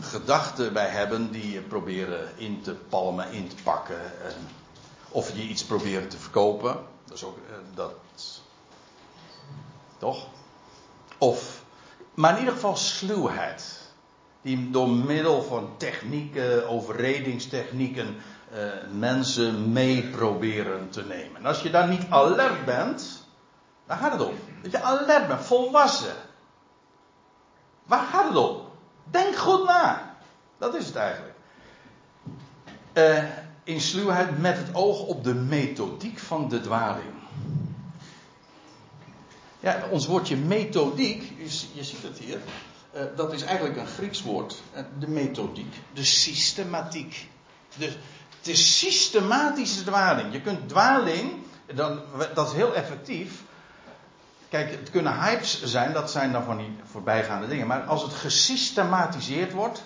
gedachten 0.00 0.72
bij 0.72 0.88
hebben. 0.88 1.30
Die 1.30 1.52
je 1.52 1.60
proberen 1.60 2.28
in 2.36 2.62
te 2.62 2.74
palmen, 2.74 3.32
in 3.32 3.48
te 3.48 3.62
pakken. 3.62 4.00
Eh, 4.00 4.32
of 5.08 5.36
je 5.36 5.42
iets 5.42 5.64
proberen 5.64 6.08
te 6.08 6.18
verkopen. 6.18 6.76
Dat 7.04 7.16
is 7.16 7.24
ook 7.24 7.36
eh, 7.36 7.54
dat. 7.74 7.94
Toch? 9.98 10.26
Of. 11.18 11.62
Maar 12.14 12.32
in 12.32 12.38
ieder 12.38 12.54
geval 12.54 12.76
sluwheid. 12.76 13.84
Die 14.42 14.70
door 14.70 14.88
middel 14.88 15.42
van 15.42 15.70
technieken, 15.76 16.68
overredingstechnieken 16.68 18.16
uh, 18.52 18.58
mensen 18.92 19.72
mee 19.72 20.02
proberen 20.02 20.90
te 20.90 21.04
nemen. 21.04 21.36
En 21.36 21.46
als 21.46 21.62
je 21.62 21.70
daar 21.70 21.88
niet 21.88 22.06
alert 22.10 22.64
bent, 22.64 23.24
waar 23.86 23.98
gaat 23.98 24.12
het 24.12 24.20
om? 24.20 24.34
Dat 24.62 24.70
je 24.70 24.82
alert 24.82 25.28
bent, 25.28 25.44
volwassen. 25.44 26.14
Waar 27.86 28.06
gaat 28.06 28.28
het 28.28 28.36
om? 28.36 28.60
Denk 29.10 29.36
goed 29.36 29.64
na. 29.64 30.16
Dat 30.58 30.74
is 30.74 30.86
het 30.86 30.96
eigenlijk. 30.96 31.34
Uh, 32.94 33.24
in 33.64 33.80
sluwheid 33.80 34.38
met 34.38 34.56
het 34.56 34.68
oog 34.72 35.00
op 35.00 35.24
de 35.24 35.34
methodiek 35.34 36.18
van 36.18 36.48
de 36.48 36.60
dwaling. 36.60 37.14
Ja, 39.60 39.86
ons 39.90 40.06
woordje 40.06 40.36
methodiek, 40.36 41.32
je, 41.72 41.84
ziet 41.84 42.02
het 42.02 42.18
hier, 42.18 42.40
uh, 42.94 43.02
dat 43.16 43.32
is 43.32 43.42
eigenlijk 43.42 43.76
een 43.76 43.86
Grieks 43.86 44.22
woord. 44.22 44.62
de 44.98 45.08
methodiek, 45.08 45.74
de 45.92 46.04
systematiek. 46.04 47.28
De, 47.76 47.84
het 48.38 48.46
is 48.54 48.78
systematische 48.78 49.84
dwaling. 49.84 50.32
Je 50.32 50.40
kunt 50.40 50.68
dwaling, 50.68 51.32
dan, 51.74 52.00
dat 52.34 52.48
is 52.48 52.52
heel 52.52 52.74
effectief. 52.74 53.42
Kijk, 54.56 54.70
het 54.70 54.90
kunnen 54.90 55.20
hypes 55.20 55.62
zijn, 55.64 55.92
dat 55.92 56.10
zijn 56.10 56.32
dan 56.32 56.44
van 56.44 56.56
die 56.56 56.76
voorbijgaande 56.90 57.48
dingen. 57.48 57.66
Maar 57.66 57.82
als 57.82 58.02
het 58.02 58.12
gesystematiseerd 58.12 59.52
wordt, 59.52 59.82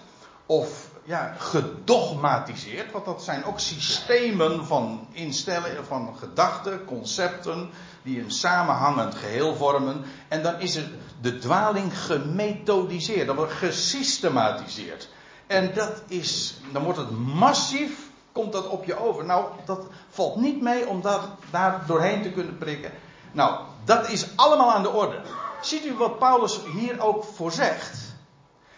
of 0.47 0.89
ja, 1.05 1.35
gedogmatiseerd, 1.39 2.93
want 2.93 3.05
dat 3.05 3.23
zijn 3.23 3.45
ook 3.45 3.61
systemen 3.61 4.67
van 4.67 5.09
instellen, 5.13 5.87
van 5.87 6.15
gedachten, 6.19 6.85
concepten, 6.85 7.71
die 8.03 8.23
een 8.23 8.31
samenhangend 8.31 9.15
geheel 9.15 9.55
vormen. 9.55 10.05
En 10.29 10.43
dan 10.43 10.61
is 10.61 10.75
het 10.75 10.89
de 11.21 11.39
dwaling 11.39 11.99
gemethodiseerd, 11.99 13.27
dan 13.27 13.37
wordt 13.37 13.53
gesystematiseerd. 13.53 15.09
En 15.47 15.75
dat 15.75 16.03
is, 16.07 16.55
dan 16.73 16.83
wordt 16.83 16.99
het 16.99 17.11
massief 17.11 18.09
komt 18.33 18.53
dat 18.53 18.69
op 18.69 18.85
je 18.85 18.99
over. 18.99 19.25
Nou, 19.25 19.45
dat 19.65 19.87
valt 20.09 20.37
niet 20.37 20.61
mee 20.61 20.87
om 20.87 21.03
dat, 21.03 21.21
daar 21.51 21.83
doorheen 21.87 22.23
te 22.23 22.31
kunnen 22.31 22.59
prikken. 22.59 22.91
Nou, 23.33 23.61
dat 23.85 24.09
is 24.09 24.27
allemaal 24.37 24.73
aan 24.73 24.83
de 24.83 24.91
orde. 24.91 25.21
Ziet 25.61 25.85
u 25.85 25.95
wat 25.95 26.19
Paulus 26.19 26.61
hier 26.73 27.01
ook 27.01 27.25
voor 27.35 27.53
zegt? 27.53 27.99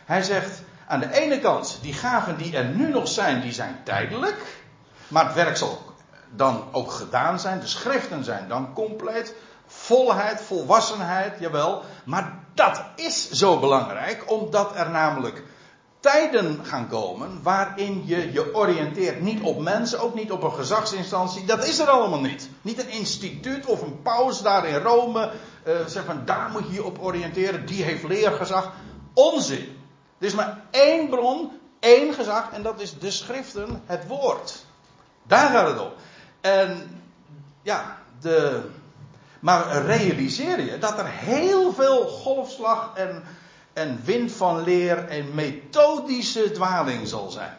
Hij 0.05 0.23
zegt, 0.23 0.63
aan 0.87 1.01
de 1.01 1.13
ene 1.13 1.39
kant, 1.41 1.79
die 1.83 1.93
gaven 1.93 2.37
die 2.37 2.57
er 2.57 2.65
nu 2.65 2.89
nog 2.89 3.09
zijn, 3.09 3.41
die 3.41 3.53
zijn 3.53 3.81
tijdelijk. 3.85 4.61
Maar 5.09 5.25
het 5.25 5.35
werk 5.35 5.57
zal 5.57 5.83
dan 6.31 6.65
ook 6.73 6.93
gedaan 6.93 7.41
zijn. 7.41 7.61
De 7.61 7.67
schriften 7.67 8.25
zijn 8.25 8.49
dan 8.49 8.73
compleet. 8.73 9.35
Volheid, 9.67 10.41
volwassenheid, 10.41 11.39
jawel. 11.39 11.83
Maar 12.05 12.33
dat 12.55 12.83
is 12.97 13.31
zo 13.31 13.59
belangrijk, 13.59 14.31
omdat 14.31 14.77
er 14.77 14.91
namelijk 14.91 15.43
tijden 16.03 16.65
gaan 16.65 16.89
komen 16.89 17.43
waarin 17.43 18.03
je 18.07 18.33
je 18.33 18.55
oriënteert 18.55 19.21
niet 19.21 19.43
op 19.43 19.61
mensen, 19.61 20.01
ook 20.01 20.15
niet 20.15 20.33
op 20.33 20.43
een 20.43 20.53
gezagsinstantie. 20.53 21.45
Dat 21.45 21.67
is 21.67 21.79
er 21.79 21.89
allemaal 21.89 22.21
niet. 22.21 22.49
Niet 22.63 22.83
een 22.83 22.91
instituut 22.91 23.67
of 23.67 23.83
een 23.83 24.03
paus 24.03 24.43
daar 24.43 24.67
in 24.67 24.83
Rome. 24.83 25.31
Uh, 25.67 25.87
zeg 25.87 26.05
van 26.05 26.23
daar 26.25 26.51
moet 26.51 26.67
je 26.67 26.73
je 26.73 26.85
op 26.85 26.99
oriënteren, 27.01 27.67
die 27.67 27.83
heeft 27.83 28.03
leergezag. 28.03 28.73
Onzin. 29.15 29.81
Er 30.19 30.27
is 30.27 30.35
maar 30.35 30.61
één 30.71 31.09
bron, 31.09 31.51
één 31.81 32.15
gezag 32.15 32.51
en 32.53 32.63
dat 32.63 32.81
is 32.81 32.99
de 32.99 33.11
schriften, 33.11 33.83
het 33.87 34.07
woord. 34.07 34.65
Daar 35.23 35.51
gaat 35.51 35.69
het 35.69 35.81
om. 35.81 35.91
En 36.41 37.01
ja, 37.63 37.99
de, 38.21 38.63
maar 39.41 39.85
realiseer 39.85 40.61
je 40.61 40.79
dat 40.79 40.99
er 40.99 41.09
heel 41.09 41.73
veel 41.73 42.07
golfslag 42.07 42.91
en 42.95 43.23
en 43.73 44.01
wind 44.05 44.33
van 44.33 44.63
leer 44.63 45.09
en 45.09 45.35
methodische 45.35 46.51
dwaling 46.51 47.09
zal 47.09 47.31
zijn. 47.31 47.57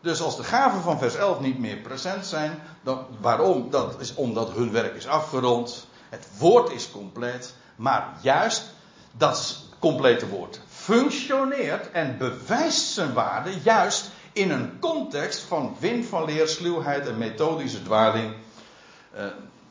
Dus 0.00 0.20
als 0.20 0.36
de 0.36 0.44
gaven 0.44 0.82
van 0.82 0.98
vers 0.98 1.14
11 1.14 1.40
niet 1.40 1.58
meer 1.58 1.76
present 1.76 2.26
zijn, 2.26 2.58
dan, 2.82 3.06
waarom? 3.20 3.70
Dat 3.70 4.00
is 4.00 4.14
omdat 4.14 4.52
hun 4.52 4.72
werk 4.72 4.94
is 4.94 5.06
afgerond. 5.06 5.86
Het 6.08 6.28
woord 6.38 6.70
is 6.70 6.90
compleet. 6.90 7.54
Maar 7.76 8.12
juist 8.20 8.64
dat 9.12 9.62
complete 9.78 10.28
woord 10.28 10.60
functioneert 10.68 11.90
en 11.90 12.18
bewijst 12.18 12.92
zijn 12.92 13.12
waarde 13.12 13.50
juist 13.62 14.10
in 14.32 14.50
een 14.50 14.78
context 14.78 15.40
van 15.40 15.76
wind 15.78 16.06
van 16.06 16.24
leer, 16.24 16.48
sluwheid 16.48 17.08
en 17.08 17.18
methodische 17.18 17.82
dwaling. 17.82 18.34
Eh, 19.12 19.24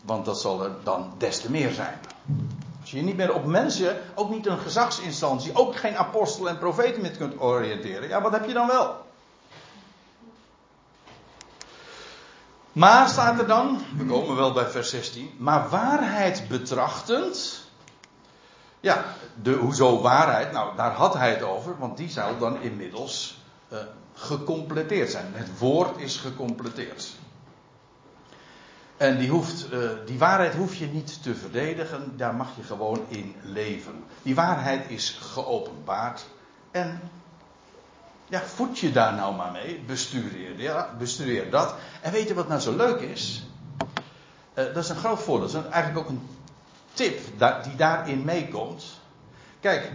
want 0.05 0.25
dat 0.25 0.41
zal 0.41 0.63
er 0.63 0.71
dan 0.83 1.13
des 1.17 1.39
te 1.39 1.51
meer 1.51 1.71
zijn. 1.71 1.99
Als 2.83 2.91
je 2.91 3.01
niet 3.01 3.17
meer 3.17 3.33
op 3.33 3.45
mensen, 3.45 4.01
ook 4.15 4.29
niet 4.29 4.45
een 4.45 4.59
gezagsinstantie, 4.59 5.55
ook 5.55 5.75
geen 5.75 5.97
apostel 5.97 6.49
en 6.49 6.57
profeten 6.57 7.01
meer 7.01 7.11
kunt 7.11 7.39
oriënteren, 7.39 8.07
ja, 8.07 8.21
wat 8.21 8.31
heb 8.31 8.47
je 8.47 8.53
dan 8.53 8.67
wel? 8.67 9.05
Maar 12.71 13.09
staat 13.09 13.39
er 13.39 13.47
dan, 13.47 13.81
we 13.97 14.05
komen 14.05 14.35
wel 14.35 14.53
bij 14.53 14.65
vers 14.65 14.89
16, 14.89 15.35
maar 15.37 15.69
waarheid 15.69 16.47
betrachtend. 16.47 17.61
Ja, 18.79 19.05
de, 19.41 19.51
hoezo 19.51 20.01
waarheid? 20.01 20.51
Nou, 20.51 20.75
daar 20.75 20.91
had 20.91 21.13
hij 21.13 21.29
het 21.29 21.43
over, 21.43 21.77
want 21.77 21.97
die 21.97 22.09
zou 22.09 22.39
dan 22.39 22.61
inmiddels 22.61 23.41
uh, 23.69 23.79
gecompleteerd 24.13 25.11
zijn. 25.11 25.31
Het 25.33 25.59
woord 25.59 25.97
is 25.97 26.17
gecompleteerd. 26.17 27.11
En 29.03 29.17
die, 29.17 29.29
hoeft, 29.29 29.73
uh, 29.73 29.89
die 30.05 30.17
waarheid 30.17 30.55
hoef 30.55 30.75
je 30.75 30.85
niet 30.85 31.23
te 31.23 31.35
verdedigen, 31.35 32.17
daar 32.17 32.35
mag 32.35 32.55
je 32.55 32.63
gewoon 32.63 33.05
in 33.07 33.35
leven. 33.41 34.03
Die 34.21 34.35
waarheid 34.35 34.89
is 34.89 35.17
geopenbaard. 35.21 36.25
En 36.71 37.01
ja, 38.27 38.41
voed 38.41 38.79
je 38.79 38.91
daar 38.91 39.13
nou 39.13 39.35
maar 39.35 39.51
mee. 39.51 39.83
Bestudeer, 40.97 41.51
dat. 41.51 41.75
En 42.01 42.11
weet 42.11 42.27
je 42.27 42.33
wat 42.33 42.47
nou 42.47 42.61
zo 42.61 42.75
leuk 42.75 42.99
is? 42.99 43.43
Uh, 43.79 44.65
dat 44.65 44.77
is 44.77 44.89
een 44.89 44.95
groot 44.95 45.21
voordeel. 45.21 45.51
Dat 45.51 45.63
is 45.63 45.69
eigenlijk 45.69 46.05
ook 46.05 46.11
een 46.11 46.27
tip 46.93 47.19
die 47.63 47.75
daarin 47.75 48.25
meekomt. 48.25 48.83
Kijk, 49.59 49.91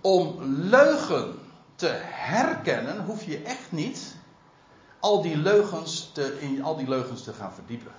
om 0.00 0.36
leugen 0.42 1.38
te 1.74 1.98
herkennen, 2.02 3.04
hoef 3.04 3.24
je 3.24 3.42
echt 3.42 3.72
niet 3.72 4.14
al 4.98 5.22
die 5.22 5.36
leugens 5.36 6.10
te, 6.12 6.40
in 6.40 6.62
al 6.64 6.76
die 6.76 6.88
leugens 6.88 7.22
te 7.22 7.32
gaan 7.32 7.52
verdiepen. 7.52 7.92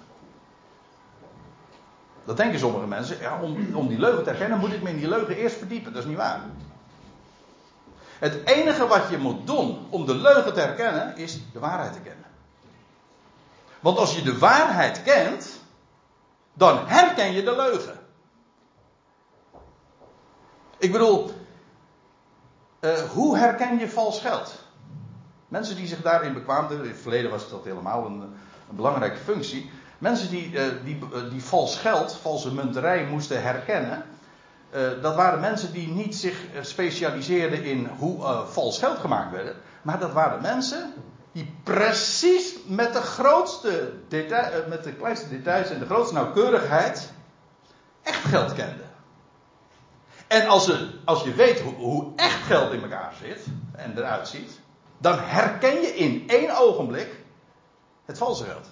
Dat 2.26 2.38
denken 2.38 2.60
sommige 2.60 2.88
mensen. 2.88 3.20
Ja, 3.20 3.42
om, 3.42 3.76
om 3.76 3.88
die 3.88 4.00
leugen 4.00 4.24
te 4.24 4.30
herkennen 4.30 4.60
moet 4.60 4.74
ik 4.74 4.82
me 4.82 4.90
in 4.90 4.98
die 4.98 5.08
leugen 5.08 5.36
eerst 5.36 5.58
verdiepen. 5.58 5.94
Dat 5.94 6.02
is 6.02 6.08
niet 6.08 6.18
waar. 6.18 6.42
Het 8.20 8.46
enige 8.46 8.88
wat 8.88 9.10
je 9.10 9.18
moet 9.18 9.48
doen 9.48 9.88
om 9.90 10.06
de 10.06 10.16
leugen 10.16 10.54
te 10.54 10.60
herkennen 10.60 11.18
is 11.18 11.40
de 11.54 11.60
waarheid 11.60 11.94
te 11.94 12.00
kennen. 12.00 12.26
Want 13.80 13.98
als 13.98 14.16
je 14.16 14.22
de 14.22 14.38
waarheid 14.38 15.04
kent, 15.04 15.60
dan 16.54 16.88
herken 16.88 17.32
je 17.32 17.44
de 17.44 17.56
leugen. 17.56 18.00
Ik 20.78 20.92
bedoel, 20.92 21.32
uh, 22.80 22.94
hoe 22.94 23.38
herken 23.38 23.80
je 23.80 23.90
vals 23.90 24.20
geld? 24.20 24.60
Mensen 25.48 25.76
die 25.76 25.88
zich 25.88 26.02
daarin 26.02 26.34
bekwaamden, 26.34 26.84
in 26.84 26.90
het 26.90 27.00
verleden 27.02 27.32
was 27.32 27.50
dat 27.50 27.64
helemaal 27.64 28.06
een, 28.06 28.22
een 28.70 28.76
belangrijke 28.76 29.18
functie. 29.18 29.72
Mensen 30.02 30.30
die, 30.30 30.52
uh, 30.52 30.64
die, 30.84 31.00
uh, 31.14 31.30
die 31.30 31.44
vals 31.44 31.78
geld, 31.78 32.18
valse 32.22 32.54
munterij 32.54 33.06
moesten 33.06 33.42
herkennen. 33.42 34.04
dat 35.02 35.16
waren 35.16 35.40
mensen 35.40 35.74
die 35.74 35.88
niet 35.88 36.16
zich 36.16 36.38
specialiseerden 36.62 37.64
in 37.64 37.90
hoe 37.98 38.46
vals 38.46 38.80
geld 38.80 38.98
gemaakt 38.98 39.32
werd. 39.32 39.56
Maar 39.82 40.00
dat 40.00 40.12
waren 40.12 40.42
mensen 40.42 40.94
die 41.32 41.56
precies 41.64 42.56
met 42.66 42.94
de 42.94 43.02
grootste 43.02 43.94
detail, 44.08 44.64
met 44.68 44.84
de 44.84 44.94
kleinste 44.94 45.30
details 45.30 45.70
en 45.70 45.80
de 45.80 45.86
grootste 45.86 46.14
nauwkeurigheid 46.14 47.12
echt 48.02 48.24
geld 48.24 48.54
kenden. 48.54 48.90
En 50.28 50.48
als, 50.48 50.66
je, 50.66 50.90
als 51.06 51.24
je 51.24 51.34
weet 51.34 51.60
hoe, 51.60 51.74
hoe 51.74 52.12
echt 52.16 52.44
geld 52.44 52.74
in 52.74 52.82
elkaar 52.82 53.14
zit 53.24 53.46
en 53.72 53.98
eruit 53.98 54.28
ziet, 54.28 54.60
dan 54.98 55.20
herken 55.20 55.82
je 55.82 55.96
in 55.96 56.24
één 56.28 56.58
ogenblik 56.58 57.10
het 58.06 58.18
valse 58.18 58.44
geld. 58.44 58.68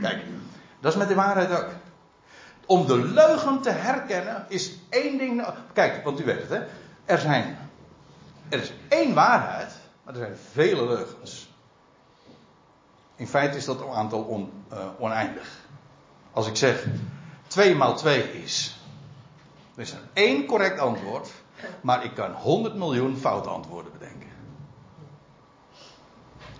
Kijk, 0.00 0.22
dat 0.82 0.92
is 0.92 0.98
met 0.98 1.08
de 1.08 1.14
waarheid 1.14 1.50
ook. 1.50 1.68
Om 2.66 2.86
de 2.86 2.96
leugen 2.96 3.60
te 3.60 3.70
herkennen 3.70 4.44
is 4.48 4.78
één 4.88 5.18
ding. 5.18 5.46
Kijk, 5.72 6.04
want 6.04 6.20
u 6.20 6.24
weet 6.24 6.40
het, 6.40 6.48
hè? 6.48 6.62
Er 7.04 7.18
zijn. 7.18 7.58
Er 8.48 8.58
is 8.58 8.72
één 8.88 9.14
waarheid, 9.14 9.72
maar 10.04 10.14
er 10.14 10.20
zijn 10.20 10.36
vele 10.52 10.86
leugens. 10.86 11.50
In 13.16 13.28
feite 13.28 13.56
is 13.56 13.64
dat 13.64 13.88
aantal 13.88 14.50
uh, 14.72 14.78
oneindig. 14.98 15.48
Als 16.32 16.46
ik 16.46 16.56
zeg 16.56 16.86
2 17.46 17.74
maal 17.74 17.96
2 17.96 18.42
is 18.42 18.76
er 19.74 19.82
is 19.82 19.94
één 20.12 20.46
correct 20.46 20.78
antwoord, 20.78 21.30
maar 21.80 22.04
ik 22.04 22.14
kan 22.14 22.32
100 22.32 22.74
miljoen 22.74 23.16
foute 23.16 23.48
antwoorden 23.48 23.92
bedenken. 23.92 24.28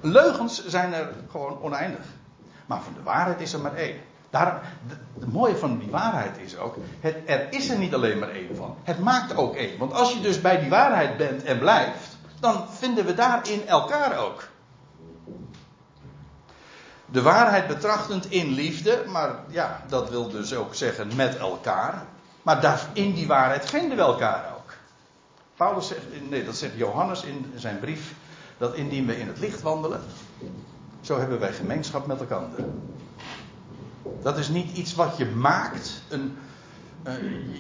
Leugens 0.00 0.66
zijn 0.66 0.92
er 0.92 1.14
gewoon 1.30 1.60
oneindig. 1.60 2.04
Maar 2.66 2.82
van 2.82 2.94
de 2.94 3.02
waarheid 3.02 3.40
is 3.40 3.52
er 3.52 3.60
maar 3.60 3.74
één. 3.74 4.00
Daarom, 4.32 4.60
het 5.18 5.32
mooie 5.32 5.56
van 5.56 5.78
die 5.78 5.90
waarheid 5.90 6.38
is 6.38 6.56
ook, 6.56 6.76
het, 7.00 7.16
er 7.26 7.46
is 7.52 7.68
er 7.68 7.78
niet 7.78 7.94
alleen 7.94 8.18
maar 8.18 8.28
één 8.28 8.56
van. 8.56 8.76
Het 8.82 8.98
maakt 8.98 9.36
ook 9.36 9.54
één. 9.54 9.78
Want 9.78 9.92
als 9.92 10.12
je 10.12 10.20
dus 10.20 10.40
bij 10.40 10.60
die 10.60 10.70
waarheid 10.70 11.16
bent 11.16 11.42
en 11.42 11.58
blijft, 11.58 12.16
dan 12.40 12.66
vinden 12.70 13.04
we 13.04 13.14
daarin 13.14 13.66
elkaar 13.66 14.18
ook. 14.18 14.48
De 17.06 17.22
waarheid 17.22 17.66
betrachtend 17.66 18.30
in 18.30 18.48
liefde, 18.48 19.04
maar 19.06 19.34
ja, 19.48 19.82
dat 19.88 20.10
wil 20.10 20.28
dus 20.28 20.54
ook 20.54 20.74
zeggen 20.74 21.16
met 21.16 21.36
elkaar. 21.36 22.04
Maar 22.42 22.60
daar, 22.60 22.86
in 22.92 23.12
die 23.12 23.26
waarheid 23.26 23.64
vinden 23.64 23.96
we 23.96 24.02
elkaar 24.02 24.44
ook. 24.56 24.72
Paulus 25.56 25.86
zegt, 25.86 26.28
nee, 26.28 26.44
dat 26.44 26.56
zegt 26.56 26.76
Johannes 26.76 27.22
in 27.22 27.52
zijn 27.54 27.78
brief, 27.78 28.14
dat 28.58 28.74
indien 28.74 29.06
we 29.06 29.18
in 29.18 29.26
het 29.26 29.38
licht 29.38 29.62
wandelen, 29.62 30.00
zo 31.00 31.18
hebben 31.18 31.40
wij 31.40 31.52
gemeenschap 31.52 32.06
met 32.06 32.20
elkaar. 32.20 32.42
Dat 34.22 34.38
is 34.38 34.48
niet 34.48 34.76
iets 34.76 34.94
wat 34.94 35.16
je 35.16 35.26
maakt. 35.26 36.02
Een, 36.08 36.38
uh, 37.06 37.12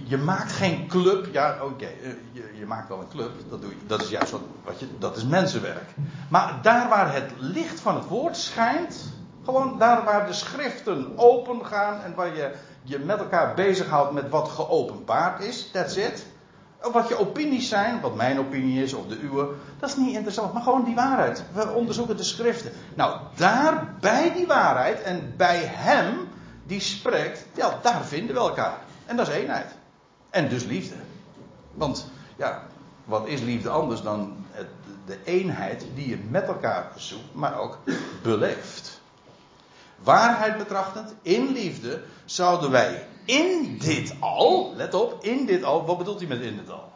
je 0.04 0.16
maakt 0.16 0.52
geen 0.52 0.86
club. 0.86 1.28
Ja, 1.32 1.56
oké, 1.62 1.88
uh, 2.02 2.12
je, 2.32 2.50
je, 2.58 2.66
maakt 2.66 2.88
wel 2.88 3.00
een 3.00 3.08
club. 3.08 3.30
Dat, 3.48 3.60
doe 3.60 3.70
je, 3.70 3.76
dat 3.86 4.02
is 4.02 4.08
juist 4.08 4.30
wat, 4.30 4.40
wat 4.64 4.80
je. 4.80 4.86
Dat 4.98 5.16
is 5.16 5.24
mensenwerk. 5.24 5.90
Maar 6.28 6.58
daar 6.62 6.88
waar 6.88 7.14
het 7.14 7.30
licht 7.38 7.80
van 7.80 7.94
het 7.94 8.08
woord 8.08 8.36
schijnt. 8.36 9.12
Gewoon 9.44 9.78
daar 9.78 10.04
waar 10.04 10.26
de 10.26 10.32
schriften 10.32 11.12
open 11.16 11.66
gaan 11.66 12.00
en 12.00 12.14
waar 12.14 12.36
je 12.36 12.54
je 12.82 12.98
met 12.98 13.18
elkaar 13.18 13.54
bezighoudt 13.54 14.12
met 14.12 14.28
wat 14.28 14.48
geopenbaard 14.48 15.42
is, 15.42 15.70
that's 15.70 15.96
it. 15.96 16.26
Wat 16.92 17.08
je 17.08 17.18
opinies 17.18 17.68
zijn, 17.68 18.00
wat 18.00 18.14
mijn 18.14 18.38
opinie 18.38 18.82
is 18.82 18.92
of 18.92 19.06
de 19.06 19.20
uwe, 19.20 19.48
dat 19.78 19.88
is 19.88 19.96
niet 19.96 20.14
interessant, 20.14 20.52
maar 20.52 20.62
gewoon 20.62 20.84
die 20.84 20.94
waarheid. 20.94 21.44
We 21.52 21.68
onderzoeken 21.68 22.16
de 22.16 22.22
schriften. 22.22 22.72
Nou, 22.94 23.20
daar 23.36 23.94
bij 24.00 24.32
die 24.32 24.46
waarheid 24.46 25.02
en 25.02 25.34
bij 25.36 25.62
hem 25.64 26.28
die 26.66 26.80
spreekt, 26.80 27.46
ja, 27.54 27.78
daar 27.82 28.04
vinden 28.04 28.34
we 28.34 28.40
elkaar. 28.40 28.78
En 29.06 29.16
dat 29.16 29.28
is 29.28 29.34
eenheid. 29.34 29.74
En 30.30 30.48
dus 30.48 30.64
liefde. 30.64 30.94
Want, 31.74 32.06
ja, 32.36 32.62
wat 33.04 33.26
is 33.26 33.40
liefde 33.40 33.68
anders 33.68 34.02
dan 34.02 34.46
de 35.06 35.18
eenheid 35.24 35.84
die 35.94 36.08
je 36.08 36.18
met 36.28 36.46
elkaar 36.46 36.92
zoekt, 36.96 37.34
maar 37.34 37.58
ook 37.58 37.78
beleeft 38.22 39.00
waarheid 40.02 40.58
betrachtend, 40.58 41.14
in 41.22 41.52
liefde, 41.52 42.02
zouden 42.24 42.70
wij 42.70 43.06
in 43.24 43.78
dit 43.78 44.14
al, 44.20 44.72
let 44.76 44.94
op, 44.94 45.24
in 45.24 45.46
dit 45.46 45.64
al, 45.64 45.84
wat 45.84 45.98
bedoelt 45.98 46.18
hij 46.18 46.28
met 46.28 46.40
in 46.40 46.56
dit 46.56 46.70
al? 46.70 46.92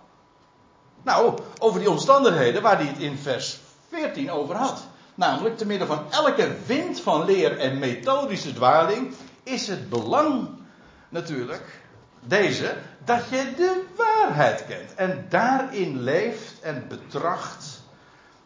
Nou, 1.03 1.39
over 1.59 1.81
die 1.81 1.91
omstandigheden 1.91 2.63
waar 2.63 2.77
hij 2.77 2.87
het 2.87 2.99
in 2.99 3.19
vers 3.19 3.59
14 3.89 4.31
over 4.31 4.55
had. 4.55 4.83
Namelijk, 5.15 5.59
te 5.59 5.67
midden 5.67 5.87
van 5.87 6.01
elke 6.11 6.55
wind 6.67 7.01
van 7.01 7.25
leer 7.25 7.59
en 7.59 7.79
methodische 7.79 8.53
dwaling, 8.53 9.15
is 9.47 9.69
het 9.69 9.89
belang 9.89 10.49
natuurlijk, 11.09 11.81
deze, 12.21 12.77
dat 13.05 13.29
je 13.29 13.53
de 13.57 13.85
waarheid 13.97 14.67
kent. 14.67 14.95
En 14.95 15.27
daarin 15.29 16.03
leeft 16.03 16.61
en 16.61 16.85
betracht. 16.89 17.83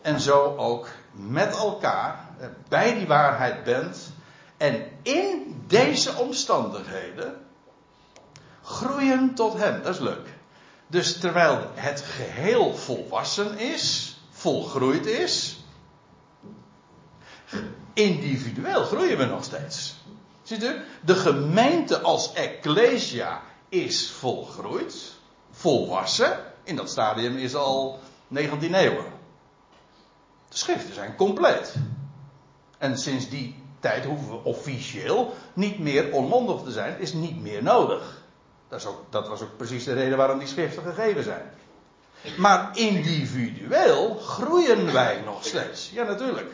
En 0.01 0.21
zo 0.21 0.57
ook 0.57 0.89
met 1.13 1.57
elkaar 1.57 2.29
eh, 2.39 2.47
bij 2.69 2.95
die 2.95 3.07
waarheid 3.07 3.65
bent 3.65 4.13
en 4.57 4.91
in 5.03 5.63
deze 5.67 6.17
omstandigheden 6.17 7.35
groeien 8.63 9.35
tot 9.35 9.59
hem. 9.59 9.83
Dat 9.83 9.95
is 9.95 10.01
leuk. 10.01 10.29
Dus 10.87 11.19
terwijl 11.19 11.71
het 11.75 12.01
geheel 12.01 12.75
volwassen 12.75 13.59
is, 13.59 14.17
volgroeid 14.31 15.07
is, 15.07 15.65
individueel 17.93 18.85
groeien 18.85 19.19
we 19.19 19.25
nog 19.25 19.45
steeds. 19.45 20.00
Ziet 20.51 20.63
u? 20.65 20.81
De 21.05 21.15
gemeente 21.15 22.01
als 22.01 22.33
ecclesia 22.33 23.43
is 23.69 24.11
volgroeid, 24.11 25.13
volwassen. 25.51 26.39
In 26.63 26.77
dat 26.77 26.91
stadium 26.91 27.37
is 27.37 27.55
al 27.55 27.99
19 28.29 28.75
eeuwen. 28.75 29.05
De 30.49 30.57
schriften 30.57 30.95
zijn 30.95 31.17
compleet. 31.17 31.75
En 32.79 32.99
sinds 32.99 33.29
die 33.29 33.63
tijd 33.81 34.05
hoeven 34.05 34.29
we 34.31 34.45
officieel 34.45 35.35
niet 35.53 35.79
meer 35.79 36.13
onmondig 36.13 36.63
te 36.63 36.71
zijn. 36.71 36.99
Is 36.99 37.13
niet 37.13 37.41
meer 37.41 37.63
nodig. 37.63 38.23
Dat, 38.69 38.81
is 38.81 38.87
ook, 38.87 39.05
dat 39.11 39.29
was 39.29 39.43
ook 39.43 39.57
precies 39.57 39.85
de 39.85 39.93
reden 39.93 40.17
waarom 40.17 40.39
die 40.39 40.49
schriften 40.49 40.83
gegeven 40.83 41.23
zijn. 41.23 41.51
Maar 42.39 42.71
individueel 42.79 44.17
groeien 44.17 44.93
wij 44.93 45.21
nog 45.25 45.45
steeds. 45.45 45.91
Ja, 45.91 46.05
natuurlijk. 46.05 46.53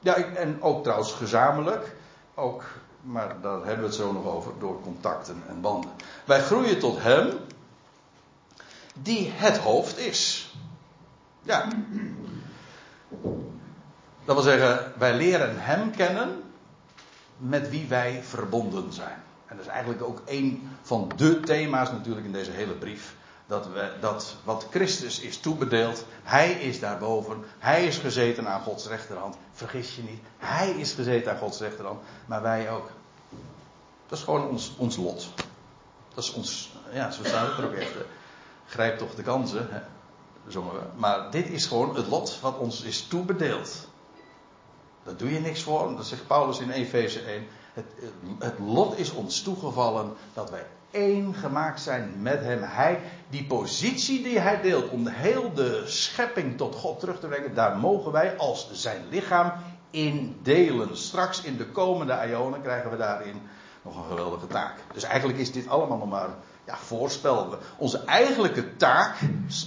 Ja, 0.00 0.14
en 0.14 0.62
ook 0.62 0.82
trouwens 0.82 1.12
gezamenlijk. 1.12 1.96
Ook, 2.38 2.64
maar 3.02 3.40
daar 3.40 3.56
hebben 3.56 3.78
we 3.78 3.86
het 3.86 3.94
zo 3.94 4.12
nog 4.12 4.24
over, 4.24 4.52
door 4.58 4.80
contacten 4.82 5.42
en 5.48 5.60
banden. 5.60 5.90
Wij 6.24 6.40
groeien 6.40 6.78
tot 6.78 7.02
Hem, 7.02 7.38
die 8.92 9.30
het 9.34 9.58
hoofd 9.58 9.98
is. 9.98 10.52
Ja. 11.42 11.68
Dat 14.24 14.34
wil 14.34 14.42
zeggen, 14.42 14.92
wij 14.98 15.14
leren 15.14 15.54
Hem 15.62 15.90
kennen. 15.90 16.42
met 17.36 17.70
wie 17.70 17.86
wij 17.86 18.22
verbonden 18.22 18.92
zijn. 18.92 19.22
En 19.46 19.56
dat 19.56 19.64
is 19.64 19.70
eigenlijk 19.70 20.02
ook 20.02 20.22
een 20.26 20.70
van 20.82 21.10
de 21.16 21.40
thema's 21.40 21.90
natuurlijk 21.90 22.26
in 22.26 22.32
deze 22.32 22.50
hele 22.50 22.72
brief. 22.74 23.14
Dat, 23.48 23.66
we, 23.66 23.92
dat 24.00 24.36
wat 24.44 24.66
Christus 24.70 25.20
is 25.20 25.38
toebedeeld, 25.38 26.04
Hij 26.22 26.52
is 26.52 26.80
daarboven, 26.80 27.44
Hij 27.58 27.86
is 27.86 27.98
gezeten 27.98 28.48
aan 28.48 28.60
Gods 28.60 28.86
rechterhand. 28.86 29.36
Vergis 29.52 29.96
je 29.96 30.02
niet, 30.02 30.20
Hij 30.36 30.70
is 30.70 30.92
gezeten 30.92 31.32
aan 31.32 31.38
Gods 31.38 31.60
rechterhand, 31.60 32.00
maar 32.26 32.42
wij 32.42 32.70
ook. 32.70 32.90
Dat 34.06 34.18
is 34.18 34.24
gewoon 34.24 34.48
ons, 34.48 34.72
ons 34.76 34.96
lot. 34.96 35.28
Dat 36.14 36.24
is 36.24 36.32
ons, 36.32 36.72
ja, 36.92 37.10
zo 37.10 37.24
staat 37.24 37.48
het 37.48 37.58
er 37.58 37.64
ook 37.64 37.72
echt. 37.72 37.92
Grijp 38.66 38.98
toch 38.98 39.14
de 39.14 39.22
kansen, 39.22 39.68
hè, 39.70 39.80
zongen 40.46 40.72
we. 40.72 40.80
Maar 40.94 41.30
dit 41.30 41.48
is 41.48 41.66
gewoon 41.66 41.96
het 41.96 42.06
lot 42.06 42.40
wat 42.40 42.58
ons 42.58 42.82
is 42.82 43.06
toebedeeld. 43.06 43.88
Daar 45.02 45.16
doe 45.16 45.32
je 45.32 45.40
niks 45.40 45.62
voor, 45.62 45.96
dat 45.96 46.06
zegt 46.06 46.26
Paulus 46.26 46.58
in 46.58 46.70
Efeze 46.70 47.20
1. 47.20 47.46
Het, 47.72 47.84
het 48.38 48.58
lot 48.58 48.98
is 48.98 49.10
ons 49.10 49.42
toegevallen 49.42 50.16
dat 50.34 50.50
wij 50.50 50.66
één 50.90 51.34
gemaakt 51.34 51.80
zijn 51.80 52.22
met 52.22 52.40
hem. 52.40 52.62
Hij, 52.62 53.00
die 53.30 53.46
positie 53.46 54.22
die 54.22 54.38
hij 54.38 54.60
deelt 54.60 54.90
om 54.90 55.06
heel 55.06 55.52
de 55.54 55.82
schepping 55.86 56.56
tot 56.56 56.74
God 56.74 57.00
terug 57.00 57.20
te 57.20 57.26
brengen, 57.26 57.54
daar 57.54 57.76
mogen 57.76 58.12
wij 58.12 58.36
als 58.36 58.70
zijn 58.72 59.08
lichaam 59.08 59.52
in 59.90 60.38
delen. 60.42 60.96
Straks 60.96 61.42
in 61.42 61.56
de 61.56 61.66
komende 61.66 62.26
ionen 62.28 62.62
krijgen 62.62 62.90
we 62.90 62.96
daarin 62.96 63.42
nog 63.82 63.96
een 63.96 64.08
geweldige 64.08 64.46
taak. 64.46 64.74
Dus 64.92 65.02
eigenlijk 65.02 65.38
is 65.38 65.52
dit 65.52 65.68
allemaal 65.68 65.98
nog 65.98 66.08
maar 66.08 66.28
ja, 66.64 66.76
voorspel. 66.76 67.58
Onze 67.76 68.04
eigenlijke 68.04 68.76
taak 68.76 69.18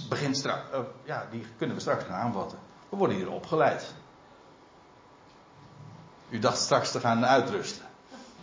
begint 0.08 0.36
straks, 0.36 0.62
uh, 0.72 0.78
ja, 1.04 1.26
die 1.30 1.46
kunnen 1.56 1.76
we 1.76 1.82
straks 1.82 2.04
gaan 2.04 2.20
aanvatten. 2.20 2.58
We 2.88 2.96
worden 2.96 3.16
hier 3.16 3.30
opgeleid. 3.30 3.94
U 6.28 6.38
dacht 6.38 6.58
straks 6.58 6.90
te 6.90 7.00
gaan 7.00 7.26
uitrusten. 7.26 7.84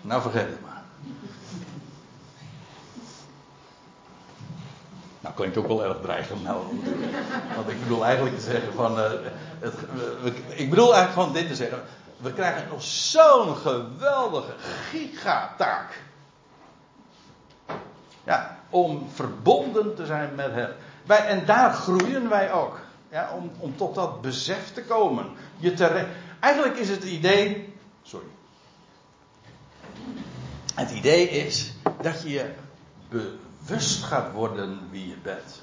Nou, 0.01 0.21
vergeet 0.21 0.49
het 0.49 0.61
maar. 0.61 0.83
Nou, 5.19 5.28
klinkt 5.39 5.57
ook 5.57 5.67
wel 5.67 5.83
erg 5.83 6.01
dreigend. 6.01 6.43
Nou, 6.43 6.61
want 7.55 7.69
ik 7.69 7.81
bedoel 7.81 8.05
eigenlijk 8.05 8.35
te 8.35 8.41
zeggen 8.41 8.73
van. 8.73 8.99
Uh, 8.99 9.11
het, 9.59 9.73
ik 10.47 10.69
bedoel 10.69 10.95
eigenlijk 10.95 11.13
gewoon 11.13 11.33
dit 11.33 11.47
te 11.47 11.55
zeggen. 11.55 11.81
We 12.17 12.33
krijgen 12.33 12.67
nog 12.69 12.83
zo'n 12.83 13.55
geweldige 13.55 14.53
gigataak. 14.89 16.01
Ja, 18.23 18.57
om 18.69 19.07
verbonden 19.13 19.95
te 19.95 20.05
zijn 20.05 20.35
met 20.35 20.51
Hem. 20.51 20.71
Wij, 21.05 21.25
en 21.27 21.45
daar 21.45 21.73
groeien 21.73 22.29
wij 22.29 22.51
ook. 22.51 22.79
Ja, 23.11 23.29
om, 23.35 23.51
om 23.59 23.77
tot 23.77 23.95
dat 23.95 24.21
besef 24.21 24.73
te 24.73 24.83
komen. 24.83 25.25
Je 25.57 25.73
te, 25.73 26.05
eigenlijk 26.39 26.77
is 26.77 26.89
het 26.89 27.03
idee. 27.03 27.73
Sorry. 28.03 28.27
Het 30.75 30.91
idee 30.91 31.29
is 31.29 31.73
dat 32.01 32.21
je 32.21 32.29
je 32.29 32.53
bewust 33.69 34.03
gaat 34.03 34.31
worden 34.31 34.79
wie 34.91 35.07
je 35.07 35.17
bent. 35.23 35.61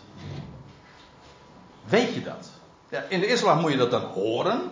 Weet 1.85 2.15
je 2.15 2.23
dat? 2.23 2.49
Ja, 2.89 3.03
in 3.09 3.21
de 3.21 3.27
islam 3.27 3.61
moet 3.61 3.71
je 3.71 3.77
dat 3.77 3.91
dan 3.91 4.03
horen. 4.03 4.71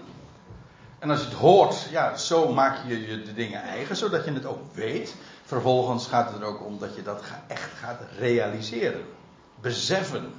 En 0.98 1.10
als 1.10 1.20
je 1.20 1.26
het 1.26 1.34
hoort, 1.34 1.88
ja, 1.90 2.16
zo 2.16 2.52
maak 2.52 2.86
je 2.86 3.06
je 3.06 3.22
de 3.22 3.34
dingen 3.34 3.62
eigen, 3.62 3.96
zodat 3.96 4.24
je 4.24 4.32
het 4.32 4.46
ook 4.46 4.74
weet. 4.74 5.14
Vervolgens 5.44 6.06
gaat 6.06 6.32
het 6.32 6.40
er 6.40 6.46
ook 6.46 6.64
om 6.64 6.78
dat 6.78 6.94
je 6.94 7.02
dat 7.02 7.22
echt 7.46 7.70
gaat 7.78 8.00
realiseren. 8.18 9.04
Beseffen. 9.60 10.32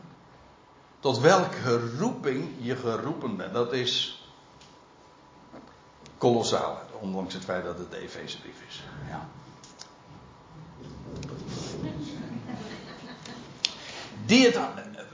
Tot 1.00 1.20
welke 1.20 1.98
roeping 1.98 2.50
je 2.58 2.76
geroepen 2.76 3.38
bent. 3.38 3.54
Dat 3.54 3.74
is 3.74 4.24
kolossaal. 6.18 6.80
Ondanks 7.00 7.34
het 7.34 7.44
feit 7.44 7.64
dat 7.64 7.78
het 7.78 7.92
de 7.92 7.98
Efezebrief 7.98 8.62
is. 8.68 8.84
Ja. 9.10 9.28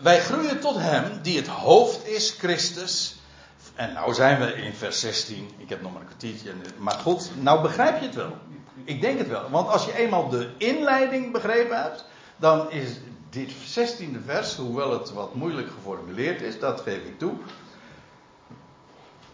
Wij 0.02 0.20
groeien 0.20 0.60
tot 0.60 0.76
hem 0.78 1.20
die 1.22 1.38
het 1.38 1.48
hoofd 1.48 2.08
is, 2.08 2.36
Christus. 2.38 3.16
En 3.76 3.94
nou 3.94 4.14
zijn 4.14 4.40
we 4.40 4.54
in 4.54 4.74
vers 4.74 5.00
16. 5.00 5.50
Ik 5.58 5.70
heb 5.70 5.82
nog 5.82 5.92
maar 5.92 6.02
een 6.02 6.08
kwartiertje. 6.08 6.52
Maar 6.78 6.94
goed, 6.94 7.32
nou 7.40 7.62
begrijp 7.62 8.00
je 8.00 8.06
het 8.06 8.16
wel. 8.16 8.38
Ik 8.84 9.02
denk 9.02 9.18
het 9.18 9.28
wel. 9.28 9.50
Want 9.50 9.68
als 9.68 9.86
je 9.86 9.98
eenmaal 9.98 10.30
de 10.30 10.50
inleiding 10.58 11.32
begrepen 11.32 11.82
hebt, 11.82 12.06
dan 12.38 12.72
is 12.72 12.90
dit 13.30 13.52
16e 13.52 14.26
vers, 14.26 14.56
hoewel 14.56 14.92
het 15.00 15.14
wat 15.14 15.36
moeilijk 15.36 15.68
geformuleerd 15.72 16.42
is, 16.42 16.60
dat 16.60 16.82
geef 16.82 17.04
ik 17.06 17.20
toe. 17.20 17.34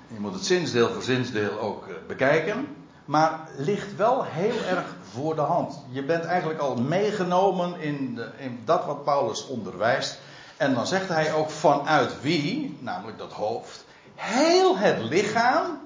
Je 0.08 0.20
moet 0.20 0.34
het 0.34 0.46
zinsdeel 0.46 0.90
voor 0.90 1.04
zinsdeel 1.04 1.60
ook 1.60 1.88
eh, 1.88 1.94
bekijken. 2.08 2.68
Maar 3.08 3.50
ligt 3.56 3.96
wel 3.96 4.24
heel 4.24 4.64
erg 4.64 4.96
voor 5.12 5.36
de 5.36 5.42
hand. 5.42 5.80
Je 5.90 6.04
bent 6.04 6.24
eigenlijk 6.24 6.60
al 6.60 6.76
meegenomen 6.76 7.80
in, 7.80 8.16
de, 8.16 8.30
in 8.38 8.62
dat 8.66 8.86
wat 8.86 9.04
Paulus 9.04 9.48
onderwijst. 9.48 10.20
En 10.58 10.74
dan 10.74 10.88
zegt 10.88 11.08
hij 11.08 11.34
ook 11.34 11.50
vanuit 11.50 12.22
wie, 12.22 12.78
namelijk 12.80 13.18
dat 13.18 13.32
hoofd, 13.32 13.86
heel 14.16 14.78
het 14.78 15.00
lichaam 15.02 15.80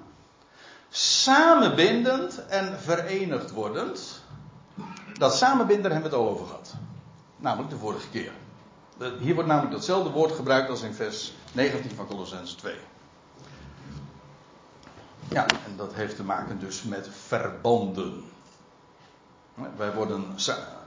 samenbindend 0.90 2.46
en 2.46 2.80
verenigd 2.80 3.52
wordend. 3.52 4.22
Dat 5.18 5.36
samenbinden 5.36 5.92
hebben 5.92 6.12
we 6.12 6.18
het 6.18 6.28
over 6.28 6.46
gehad. 6.46 6.74
Namelijk 7.38 7.70
de 7.70 7.78
vorige 7.78 8.10
keer. 8.10 8.32
Hier 9.20 9.34
wordt 9.34 9.50
namelijk 9.50 9.74
datzelfde 9.74 10.10
woord 10.10 10.32
gebruikt 10.32 10.70
als 10.70 10.82
in 10.82 10.94
vers 10.94 11.34
19 11.52 11.92
van 11.96 12.08
Colossens 12.08 12.54
2. 12.54 12.76
Ja, 15.32 15.46
en 15.46 15.76
dat 15.78 15.94
heeft 15.94 16.16
te 16.16 16.24
maken 16.24 16.60
dus 16.60 16.84
met 16.84 17.10
verbanden. 17.26 18.24
Wij 19.78 19.94
worden, 19.94 20.26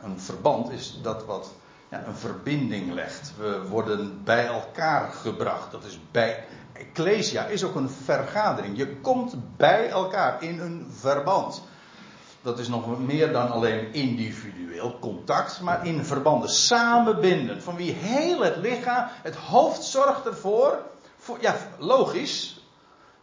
een 0.03 0.21
verband 0.21 0.71
is 0.71 0.99
dat 1.03 1.25
wat 1.25 1.53
ja, 1.89 2.05
een 2.07 2.17
verbinding 2.17 2.93
legt. 2.93 3.33
We 3.39 3.69
worden 3.69 4.25
bij 4.25 4.47
elkaar 4.47 5.13
gebracht. 5.13 5.71
Dat 5.71 5.85
is 5.85 5.99
bij, 6.11 6.45
Ecclesia 6.73 7.45
is 7.45 7.65
ook 7.65 7.75
een 7.75 7.91
vergadering. 7.91 8.77
Je 8.77 8.97
komt 8.97 9.57
bij 9.57 9.89
elkaar 9.89 10.43
in 10.43 10.61
een 10.61 10.87
verband. 10.99 11.63
Dat 12.43 12.59
is 12.59 12.69
nog 12.69 12.99
meer 12.99 13.33
dan 13.33 13.51
alleen 13.51 13.93
individueel 13.93 14.99
contact, 15.01 15.61
maar 15.61 15.87
in 15.87 16.05
verbanden 16.05 16.49
samenbinden. 16.49 17.63
Van 17.63 17.77
wie 17.77 17.93
heel 17.93 18.41
het 18.41 18.57
lichaam, 18.57 19.09
het 19.23 19.37
hoofd 19.37 19.83
zorgt 19.83 20.27
ervoor. 20.27 20.79
Voor, 21.19 21.39
ja, 21.41 21.57
logisch. 21.79 22.54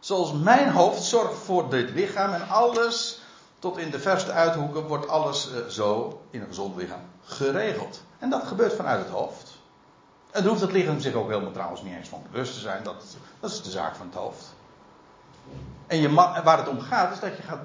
Zoals 0.02 0.32
mijn 0.32 0.70
hoofd 0.70 1.02
zorgt 1.02 1.34
voor 1.34 1.70
dit 1.70 1.90
lichaam 1.90 2.32
en 2.32 2.48
alles, 2.48 3.20
tot 3.58 3.78
in 3.78 3.90
de 3.90 3.98
verste 3.98 4.32
uithoeken, 4.32 4.86
wordt 4.86 5.08
alles 5.08 5.48
uh, 5.50 5.66
zo 5.66 6.20
in 6.30 6.40
een 6.40 6.46
gezond 6.46 6.76
lichaam 6.76 7.00
geregeld. 7.24 8.02
En 8.18 8.30
dat 8.30 8.44
gebeurt 8.44 8.72
vanuit 8.72 8.98
het 8.98 9.08
hoofd. 9.08 9.50
En 10.30 10.46
hoeft 10.46 10.60
het 10.60 10.72
lichaam 10.72 11.00
zich 11.00 11.14
ook 11.14 11.28
helemaal 11.28 11.52
trouwens 11.52 11.82
niet 11.82 11.94
eens 11.94 12.08
van 12.08 12.22
bewust 12.30 12.54
te 12.54 12.60
zijn. 12.60 12.82
Dat, 12.82 13.04
dat 13.40 13.50
is 13.50 13.62
de 13.62 13.70
zaak 13.70 13.96
van 13.96 14.06
het 14.06 14.14
hoofd. 14.14 14.54
En 15.86 15.98
je, 15.98 16.14
waar 16.14 16.58
het 16.58 16.68
om 16.68 16.80
gaat 16.80 17.12
is 17.12 17.20
dat, 17.20 17.36
je 17.36 17.42
gaat, 17.42 17.60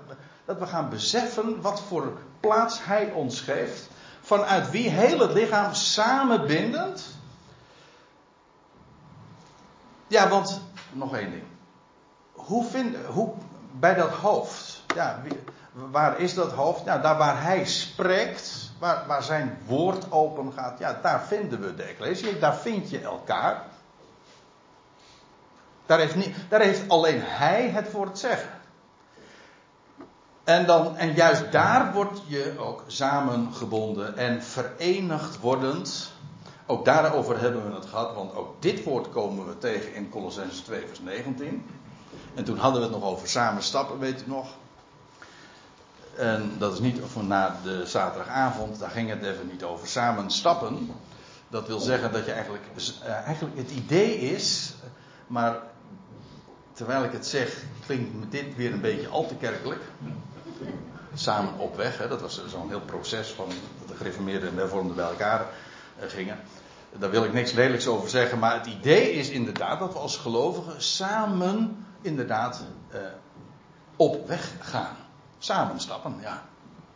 dat 0.46 0.60
we 0.60 0.68
gaan 0.68 0.90
beseffen 0.90 1.62
wat 1.62 1.82
voor 1.82 2.18
plaats 2.40 2.86
hij 2.86 3.12
ons 3.12 3.42
geeft. 3.42 3.88
Vanuit 4.22 4.72
wie 4.72 4.90
heel 4.90 5.20
het 5.20 5.34
lichaam 5.34 5.74
samenbindend. 5.74 7.06
Ja, 10.08 10.30
want 10.30 10.62
nog 10.92 11.16
één 11.16 11.32
ding. 11.32 11.44
Hoe 12.48 12.64
vind, 12.64 12.96
hoe, 13.06 13.34
bij 13.72 13.94
dat 13.94 14.10
hoofd. 14.10 14.84
Ja, 14.96 15.22
waar 15.72 16.20
is 16.20 16.34
dat 16.34 16.52
hoofd? 16.52 16.86
Nou, 16.86 17.02
daar 17.02 17.18
waar 17.18 17.44
hij 17.44 17.66
spreekt 17.66 18.72
waar, 18.80 19.04
waar 19.08 19.24
zijn 19.24 19.58
woord 19.66 20.12
open 20.12 20.54
gaat, 20.54 20.80
ja, 20.80 21.00
daar 21.02 21.22
vinden 21.22 21.62
we 21.62 21.76
de 21.76 22.38
daar 22.40 22.56
vind 22.56 22.90
je 22.90 23.00
elkaar. 23.00 23.64
Daar 25.86 26.00
heeft, 26.00 26.16
niet, 26.16 26.36
daar 26.50 26.62
heeft 26.62 26.90
alleen 26.90 27.22
hij 27.22 27.70
het 27.70 27.88
voor 27.88 28.06
het 28.06 28.20
zeggen. 28.20 28.50
En, 30.44 30.66
dan, 30.66 30.98
en 30.98 31.14
juist 31.14 31.52
daar 31.52 31.94
word 31.94 32.22
je 32.28 32.56
ook 32.60 32.84
samengebonden 32.88 34.18
en 34.18 34.44
verenigd 34.44 35.40
wordend. 35.40 36.12
Ook 36.66 36.86
daarover 36.86 37.40
hebben 37.40 37.70
we 37.70 37.76
het 37.76 37.86
gehad, 37.86 38.16
want 38.16 38.36
ook 38.36 38.62
dit 38.62 38.84
woord 38.84 39.10
komen 39.10 39.48
we 39.48 39.58
tegen 39.58 39.94
in 39.94 40.10
Colossenses 40.10 40.60
2, 40.60 40.88
vers 40.88 41.00
19. 41.00 41.66
En 42.34 42.44
toen 42.44 42.58
hadden 42.58 42.82
we 42.82 42.88
het 42.88 42.96
nog 43.00 43.10
over 43.10 43.28
samen 43.28 43.64
stappen, 43.64 44.00
weet 44.00 44.22
u 44.22 44.30
nog. 44.30 44.48
En 46.16 46.52
dat 46.58 46.74
is 46.74 46.80
niet 46.80 47.00
voor 47.06 47.24
na 47.24 47.60
de 47.64 47.86
zaterdagavond, 47.86 48.80
daar 48.80 48.90
ging 48.90 49.10
het 49.10 49.24
even 49.24 49.48
niet 49.48 49.64
over. 49.64 49.88
Samen 49.88 50.32
stappen. 50.32 50.92
Dat 51.50 51.68
wil 51.68 51.80
zeggen 51.80 52.12
dat 52.12 52.26
je 52.26 52.32
eigenlijk, 52.32 52.64
uh, 53.04 53.10
eigenlijk 53.10 53.58
het 53.58 53.72
idee 53.72 54.18
is, 54.18 54.74
maar 55.28 55.60
terwijl 56.74 57.04
ik 57.04 57.12
het 57.12 57.28
zeg, 57.28 57.64
klinkt 57.86 58.32
dit 58.32 58.56
weer 58.56 58.74
een 58.74 58.82
beetje 58.82 59.08
al 59.08 59.28
te 59.28 59.36
kerkelijk. 59.36 59.82
Samen 61.14 61.58
op 61.58 61.76
weg, 61.76 61.98
hè, 61.98 62.08
dat 62.08 62.22
was 62.22 62.42
zo'n 62.48 62.70
heel 62.70 62.82
proces 62.82 63.28
van 63.30 63.50
de 63.88 63.96
gereformeerden 63.96 64.50
en 64.50 64.56
de 64.56 64.62
hervormden 64.62 64.96
bij 64.96 65.06
elkaar 65.06 65.40
uh, 65.40 66.10
gingen. 66.10 66.40
Daar 67.00 67.10
wil 67.10 67.24
ik 67.24 67.34
niks 67.34 67.52
lelijks 67.52 67.88
over 67.88 68.10
zeggen, 68.10 68.40
maar 68.40 68.54
het 68.54 68.66
idee 68.66 69.12
is 69.12 69.30
inderdaad 69.30 69.80
dat 69.80 69.94
we 69.94 70.00
als 70.00 70.18
gelovigen 70.18 70.82
samen 70.82 71.86
inderdaad 72.08 72.62
uh, 72.94 73.00
op 73.96 74.28
weg 74.28 74.52
gaan. 74.60 74.96
Samen 75.38 75.80
stappen, 75.80 76.18
ja. 76.22 76.42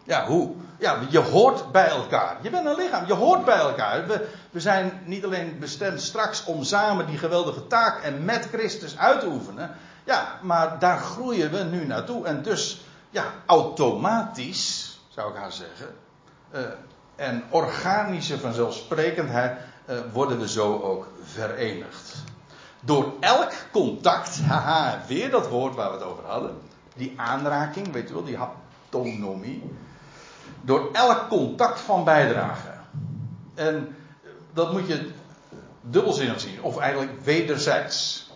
Ja, 0.04 0.26
hoe? 0.26 0.56
Ja, 0.80 1.00
je 1.10 1.20
hoort 1.20 1.72
bij 1.72 1.88
elkaar. 1.88 2.38
Je 2.42 2.50
bent 2.50 2.66
een 2.66 2.76
lichaam, 2.76 3.06
je 3.06 3.14
hoort 3.14 3.46
bij 3.46 3.58
elkaar. 3.58 4.08
We, 4.08 4.28
we 4.52 4.60
zijn 4.60 5.02
niet 5.06 5.26
alleen 5.26 5.60
bestemd 5.60 6.02
straks 6.02 6.46
om 6.46 6.64
samen 6.64 7.06
die 7.06 7.18
geweldige 7.18 7.68
taak 7.68 8.04
en 8.04 8.26
met 8.26 8.48
Christus 8.52 8.98
uit 8.98 9.20
te 9.20 9.28
oefenen. 9.28 9.72
Ja, 10.04 10.40
maar 10.42 10.80
daar 10.80 10.98
groeien 10.98 11.52
we 11.52 11.64
nu 11.64 11.86
naartoe. 11.86 12.26
En 12.26 12.42
dus, 12.42 12.86
ja, 13.10 13.24
automatisch, 13.46 15.00
zou 15.10 15.32
ik 15.32 15.40
haar 15.40 15.52
zeggen. 15.52 15.88
Uh, 16.54 16.62
en 17.16 17.44
organische 17.50 18.40
vanzelfsprekendheid 18.40 19.58
uh, 19.90 19.98
worden 20.14 20.40
we 20.40 20.50
zo 20.50 20.80
ook 20.80 21.08
verenigd. 21.24 22.24
Door 22.84 23.14
elk 23.20 23.52
contact, 23.72 24.42
haha, 24.42 25.02
weer 25.08 25.32
dat 25.32 25.48
woord 25.48 25.76
waar 25.76 25.92
we 25.92 25.98
het 25.98 26.06
over 26.06 26.26
hadden. 26.26 26.58
Die 26.96 27.14
aanraking, 27.16 27.92
weet 27.92 28.08
je 28.08 28.14
wel, 28.14 28.24
die 28.24 28.38
haptonomie. 28.38 29.64
Door 30.62 30.90
elk 30.94 31.30
contact 31.30 31.80
van 31.80 32.04
bijdrage. 32.04 32.70
En 33.54 33.96
dat 34.54 34.72
moet 34.72 34.88
je 34.88 35.12
dubbelzinnig 35.82 36.40
zien, 36.40 36.62
of 36.62 36.78
eigenlijk 36.78 37.22
wederzijds. 37.24 38.30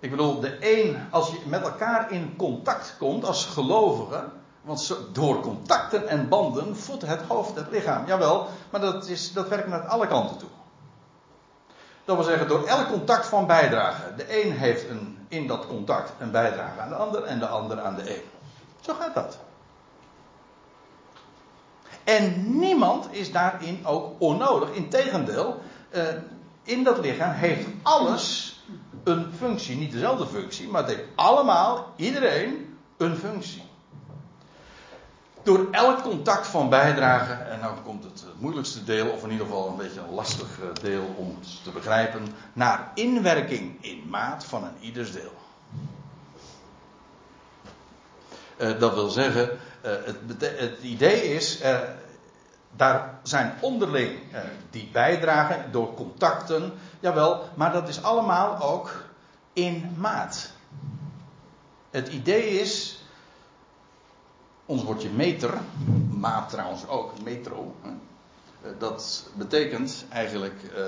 Ik 0.00 0.10
bedoel, 0.10 0.40
de 0.40 0.56
een, 0.60 0.96
als 1.10 1.30
je 1.30 1.38
met 1.46 1.62
elkaar 1.62 2.12
in 2.12 2.36
contact 2.36 2.94
komt 2.98 3.24
als 3.24 3.46
gelovige, 3.46 4.24
want 4.62 4.96
door 5.12 5.40
contacten 5.40 6.08
en 6.08 6.28
banden 6.28 6.76
voedt 6.76 7.06
het 7.06 7.22
hoofd 7.22 7.56
het 7.56 7.70
lichaam. 7.70 8.06
Jawel, 8.06 8.48
maar 8.70 8.80
dat, 8.80 9.08
is, 9.08 9.32
dat 9.32 9.48
werkt 9.48 9.68
naar 9.68 9.86
alle 9.86 10.06
kanten 10.06 10.36
toe. 10.38 10.48
Dat 12.10 12.18
wil 12.18 12.28
zeggen, 12.28 12.48
door 12.48 12.66
elk 12.66 12.88
contact 12.88 13.26
van 13.26 13.46
bijdrage. 13.46 14.14
De 14.16 14.42
een 14.42 14.52
heeft 14.52 14.88
een, 14.88 15.18
in 15.28 15.46
dat 15.46 15.66
contact 15.66 16.12
een 16.18 16.30
bijdrage 16.30 16.80
aan 16.80 16.88
de 16.88 16.94
ander 16.94 17.22
en 17.22 17.38
de 17.38 17.46
ander 17.46 17.80
aan 17.80 17.94
de 17.94 18.14
een. 18.14 18.22
Zo 18.80 18.94
gaat 18.94 19.14
dat. 19.14 19.38
En 22.04 22.58
niemand 22.58 23.06
is 23.10 23.32
daarin 23.32 23.86
ook 23.86 24.14
onnodig. 24.18 24.70
Integendeel, 24.70 25.60
uh, 25.94 26.02
in 26.62 26.84
dat 26.84 26.98
lichaam 26.98 27.32
heeft 27.32 27.66
alles 27.82 28.58
een 29.04 29.32
functie. 29.36 29.76
Niet 29.76 29.92
dezelfde 29.92 30.26
functie, 30.26 30.68
maar 30.68 30.82
het 30.82 30.90
heeft 30.90 31.08
allemaal, 31.14 31.92
iedereen, 31.96 32.78
een 32.96 33.16
functie. 33.16 33.62
Door 35.42 35.68
elk 35.70 36.02
contact 36.02 36.46
van 36.46 36.68
bijdragen, 36.68 37.50
en 37.50 37.60
nou 37.60 37.74
komt 37.84 38.04
het 38.04 38.24
moeilijkste 38.38 38.84
deel, 38.84 39.08
of 39.08 39.24
in 39.24 39.30
ieder 39.30 39.46
geval 39.46 39.68
een 39.68 39.76
beetje 39.76 40.00
een 40.00 40.14
lastig 40.14 40.60
eh, 40.60 40.82
deel 40.82 41.14
om 41.16 41.38
te 41.64 41.70
begrijpen, 41.70 42.34
naar 42.52 42.90
inwerking 42.94 43.84
in 43.84 44.04
maat 44.08 44.44
van 44.44 44.64
een 44.64 44.76
ieders 44.80 45.12
deel. 45.12 45.32
Uh, 48.58 48.78
dat 48.78 48.94
wil 48.94 49.08
zeggen, 49.08 49.58
het, 49.80 50.16
het, 50.40 50.82
idee 50.82 51.34
is, 51.34 51.60
daar 52.76 53.18
zijn 53.22 53.54
onderling 53.60 54.18
die 54.70 54.88
bijdragen 54.92 55.72
door 55.72 55.94
contacten, 55.94 56.72
jawel, 57.00 57.48
maar 57.54 57.72
dat 57.72 57.88
is 57.88 58.02
allemaal 58.02 58.62
ook 58.62 59.04
in 59.52 59.94
maat. 59.98 60.50
Het 61.90 62.08
idee 62.08 62.60
is, 62.60 62.99
ons 64.70 64.82
woordje 64.82 65.10
meter, 65.10 65.58
maat 66.10 66.48
trouwens 66.48 66.86
ook, 66.88 67.12
metro. 67.24 67.74
Eh, 67.82 67.90
dat 68.78 69.26
betekent 69.34 70.04
eigenlijk. 70.08 70.62
Uh, 70.76 70.84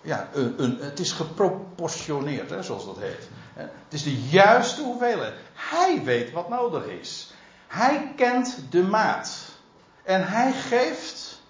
ja, 0.00 0.28
een, 0.32 0.62
een, 0.62 0.78
het 0.80 1.00
is 1.00 1.12
geproportioneerd, 1.12 2.50
hè, 2.50 2.62
zoals 2.62 2.84
dat 2.84 2.98
heet. 2.98 3.28
Het 3.54 3.92
is 3.92 4.02
de 4.02 4.20
juiste 4.20 4.82
hoeveelheid. 4.82 5.34
Hij 5.54 6.02
weet 6.04 6.32
wat 6.32 6.48
nodig 6.48 6.86
is. 6.86 7.32
Hij 7.66 8.12
kent 8.16 8.58
de 8.70 8.82
maat. 8.82 9.38
En 10.02 10.28
hij 10.28 10.52
geeft 10.52 11.40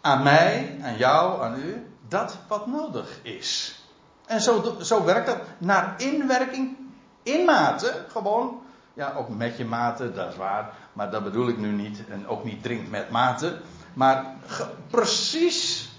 aan 0.00 0.22
mij, 0.22 0.78
aan 0.82 0.96
jou, 0.96 1.42
aan 1.42 1.58
u, 1.58 1.86
dat 2.08 2.36
wat 2.48 2.66
nodig 2.66 3.18
is. 3.22 3.80
En 4.26 4.40
zo, 4.40 4.76
zo 4.80 5.04
werkt 5.04 5.26
dat 5.26 5.38
naar 5.58 5.94
inwerking, 5.96 6.76
in 7.22 7.44
mate, 7.44 8.04
gewoon 8.08 8.61
ja, 8.94 9.12
ook 9.16 9.28
met 9.28 9.56
je 9.56 9.64
mate, 9.64 10.12
dat 10.12 10.28
is 10.30 10.36
waar. 10.36 10.72
Maar 10.92 11.10
dat 11.10 11.24
bedoel 11.24 11.48
ik 11.48 11.58
nu 11.58 11.70
niet. 11.70 12.02
En 12.08 12.28
ook 12.28 12.44
niet 12.44 12.62
drinkt 12.62 12.90
met 12.90 13.10
mate. 13.10 13.60
Maar 13.92 14.34
precies 14.90 15.90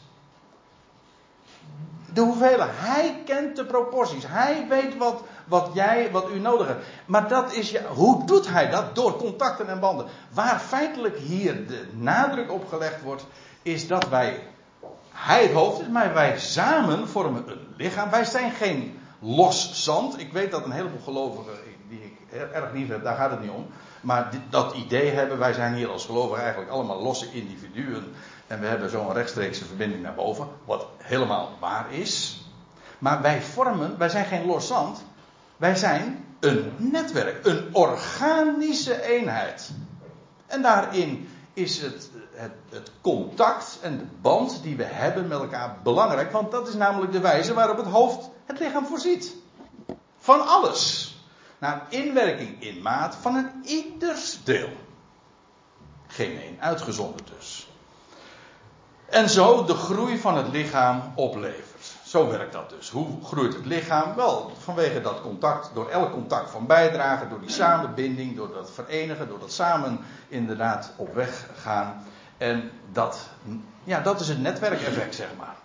de 2.14 2.22
hoeveelheid. 2.22 2.72
Hij 2.74 3.22
kent 3.26 3.56
de 3.56 3.66
proporties. 3.66 4.24
Hij 4.28 4.66
weet 4.70 4.98
wat, 4.98 5.24
wat 5.46 5.70
jij, 5.74 6.12
wat 6.12 6.30
u 6.32 6.40
nodig 6.40 6.68
hebt. 6.68 6.86
Maar 7.06 7.28
dat 7.28 7.54
is 7.54 7.72
je, 7.72 7.82
hoe 7.88 8.26
doet 8.26 8.50
hij 8.50 8.70
dat? 8.70 8.96
Door 8.96 9.18
contacten 9.18 9.68
en 9.68 9.80
banden. 9.80 10.06
Waar 10.34 10.60
feitelijk 10.60 11.18
hier 11.18 11.68
de 11.68 11.88
nadruk 11.94 12.52
op 12.52 12.68
gelegd 12.68 13.02
wordt, 13.02 13.26
is 13.62 13.88
dat 13.88 14.10
wij, 14.10 14.48
hij 15.10 15.44
het 15.44 15.52
hoofd 15.52 15.82
is, 15.82 15.88
maar 15.88 16.14
wij 16.14 16.40
samen 16.40 17.08
vormen 17.08 17.50
een 17.50 17.68
lichaam. 17.78 18.10
Wij 18.10 18.26
zijn 18.26 18.52
geen 18.52 19.00
los 19.20 19.84
zand. 19.84 20.20
Ik 20.20 20.32
weet 20.32 20.52
dat 20.52 20.66
een 20.66 20.72
heleboel 20.72 21.02
gelovigen 21.04 21.73
erg 22.34 22.72
lief 22.74 23.02
daar 23.02 23.16
gaat 23.16 23.32
het 23.32 23.42
niet 23.42 23.50
om. 23.50 23.68
Maar 24.02 24.30
dat 24.50 24.74
idee 24.74 25.12
hebben, 25.12 25.38
wij 25.38 25.54
zijn 25.54 25.74
hier 25.74 25.90
als 25.90 26.06
gelovigen 26.06 26.42
eigenlijk 26.44 26.72
allemaal 26.72 27.02
losse 27.02 27.32
individuen. 27.32 28.14
En 28.48 28.60
we 28.60 28.68
hebben 28.68 28.90
zo'n 28.90 29.14
rechtstreekse 29.14 29.66
verbinding 29.66 30.02
naar 30.02 30.14
boven, 30.14 30.48
wat 30.66 30.88
helemaal 30.98 31.50
waar 31.60 31.86
is. 31.92 32.42
Maar 33.00 33.22
wij 33.22 33.42
vormen, 33.42 33.98
wij 33.98 34.10
zijn 34.10 34.26
geen 34.26 34.46
los 34.46 34.68
zand. 34.68 35.04
Wij 35.58 35.76
zijn 35.76 36.26
een 36.40 36.74
netwerk, 36.78 37.46
een 37.46 37.70
organische 37.72 39.02
eenheid. 39.02 39.72
En 40.48 40.62
daarin 40.62 41.30
is 41.54 41.82
het, 41.82 42.10
het, 42.34 42.52
het, 42.70 42.92
contact 43.02 43.80
en 43.82 43.98
de 43.98 44.06
band 44.22 44.64
die 44.64 44.76
we 44.76 44.84
hebben 44.84 45.28
met 45.28 45.40
elkaar 45.40 45.78
belangrijk. 45.84 46.32
Want 46.32 46.52
dat 46.52 46.68
is 46.68 46.74
namelijk 46.74 47.12
de 47.12 47.20
wijze 47.20 47.54
waarop 47.54 47.78
het 47.78 47.86
hoofd 47.86 48.30
het 48.46 48.60
lichaam 48.60 48.86
voorziet. 48.86 49.36
Van 50.18 50.48
alles 50.48 51.13
naar 51.64 51.86
inwerking 51.90 52.62
in 52.62 52.82
maat 52.82 53.16
van 53.22 53.36
een 53.36 53.52
ieders 53.64 54.44
deel. 54.44 54.70
Geen 56.08 56.38
één 56.38 56.62
uitgezonderd 56.62 57.32
dus. 57.38 57.68
En 59.06 59.30
zo 59.30 59.64
de 59.64 59.74
groei 59.74 60.18
van 60.18 60.38
het 60.38 60.48
lichaam 60.48 61.02
oplevert. 61.16 61.96
Zo 62.06 62.30
werkt 62.30 62.54
dat 62.54 62.70
dus. 62.70 62.90
Hoe 62.90 63.24
groeit 63.24 63.54
het 63.54 63.66
lichaam? 63.66 64.16
Wel, 64.16 64.52
vanwege 64.60 65.02
dat 65.02 65.22
contact, 65.22 65.70
door 65.74 65.90
elk 65.90 66.12
contact 66.12 66.50
van 66.50 66.66
bijdrage, 66.66 67.28
door 67.28 67.40
die 67.40 67.50
samenbinding, 67.50 68.36
door 68.36 68.54
dat 68.54 68.72
verenigen, 68.72 69.28
door 69.28 69.40
dat 69.40 69.52
samen 69.52 70.00
inderdaad 70.28 70.94
op 70.96 71.14
weg 71.14 71.48
gaan. 71.56 72.04
En 72.38 72.72
dat, 72.92 73.30
ja, 73.84 74.00
dat 74.00 74.20
is 74.20 74.28
het 74.28 74.42
netwerkeffect, 74.42 75.16
zeg 75.16 75.30
maar. 75.38 75.56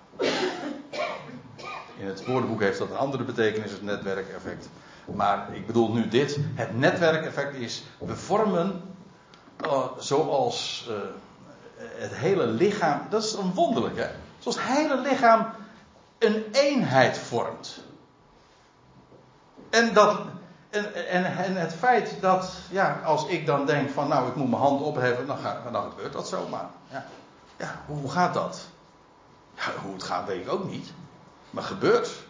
In 1.96 2.06
het 2.06 2.26
woordenboek 2.26 2.60
heeft 2.60 2.78
dat 2.78 2.90
een 2.90 2.96
andere 2.96 3.24
betekenis, 3.24 3.70
het 3.70 3.82
netwerkeffect. 3.82 4.68
Maar 5.14 5.54
ik 5.54 5.66
bedoel 5.66 5.92
nu 5.92 6.08
dit. 6.08 6.38
Het 6.54 6.78
netwerkeffect 6.78 7.54
is, 7.54 7.84
we 7.98 8.16
vormen 8.16 8.82
uh, 9.64 9.84
zoals 9.98 10.86
uh, 10.90 10.96
het 11.76 12.14
hele 12.14 12.46
lichaam. 12.46 13.00
Dat 13.10 13.24
is 13.24 13.32
een 13.32 13.54
wonderlijk 13.54 13.96
hè. 13.96 14.08
Zoals 14.38 14.56
het 14.56 14.66
hele 14.66 15.00
lichaam 15.00 15.46
een 16.18 16.44
eenheid 16.52 17.18
vormt. 17.18 17.82
En, 19.70 19.94
dat, 19.94 20.20
en, 20.70 20.94
en, 21.36 21.56
het 21.56 21.74
feit 21.74 22.16
dat, 22.20 22.52
ja, 22.70 23.00
als 23.04 23.26
ik 23.26 23.46
dan 23.46 23.66
denk 23.66 23.90
van 23.90 24.08
nou 24.08 24.28
ik 24.28 24.34
moet 24.34 24.50
mijn 24.50 24.62
hand 24.62 24.80
opheffen, 24.80 25.26
dan, 25.26 25.38
dan 25.72 25.90
gebeurt 25.90 26.12
dat 26.12 26.28
zomaar. 26.28 26.68
Ja, 26.90 27.04
ja 27.56 27.80
hoe 27.86 28.10
gaat 28.10 28.34
dat? 28.34 28.60
Ja, 29.54 29.82
hoe 29.82 29.92
het 29.92 30.02
gaat 30.02 30.26
weet 30.26 30.46
ik 30.46 30.52
ook 30.52 30.70
niet. 30.70 30.92
Maar 31.50 31.62
gebeurt. 31.62 32.26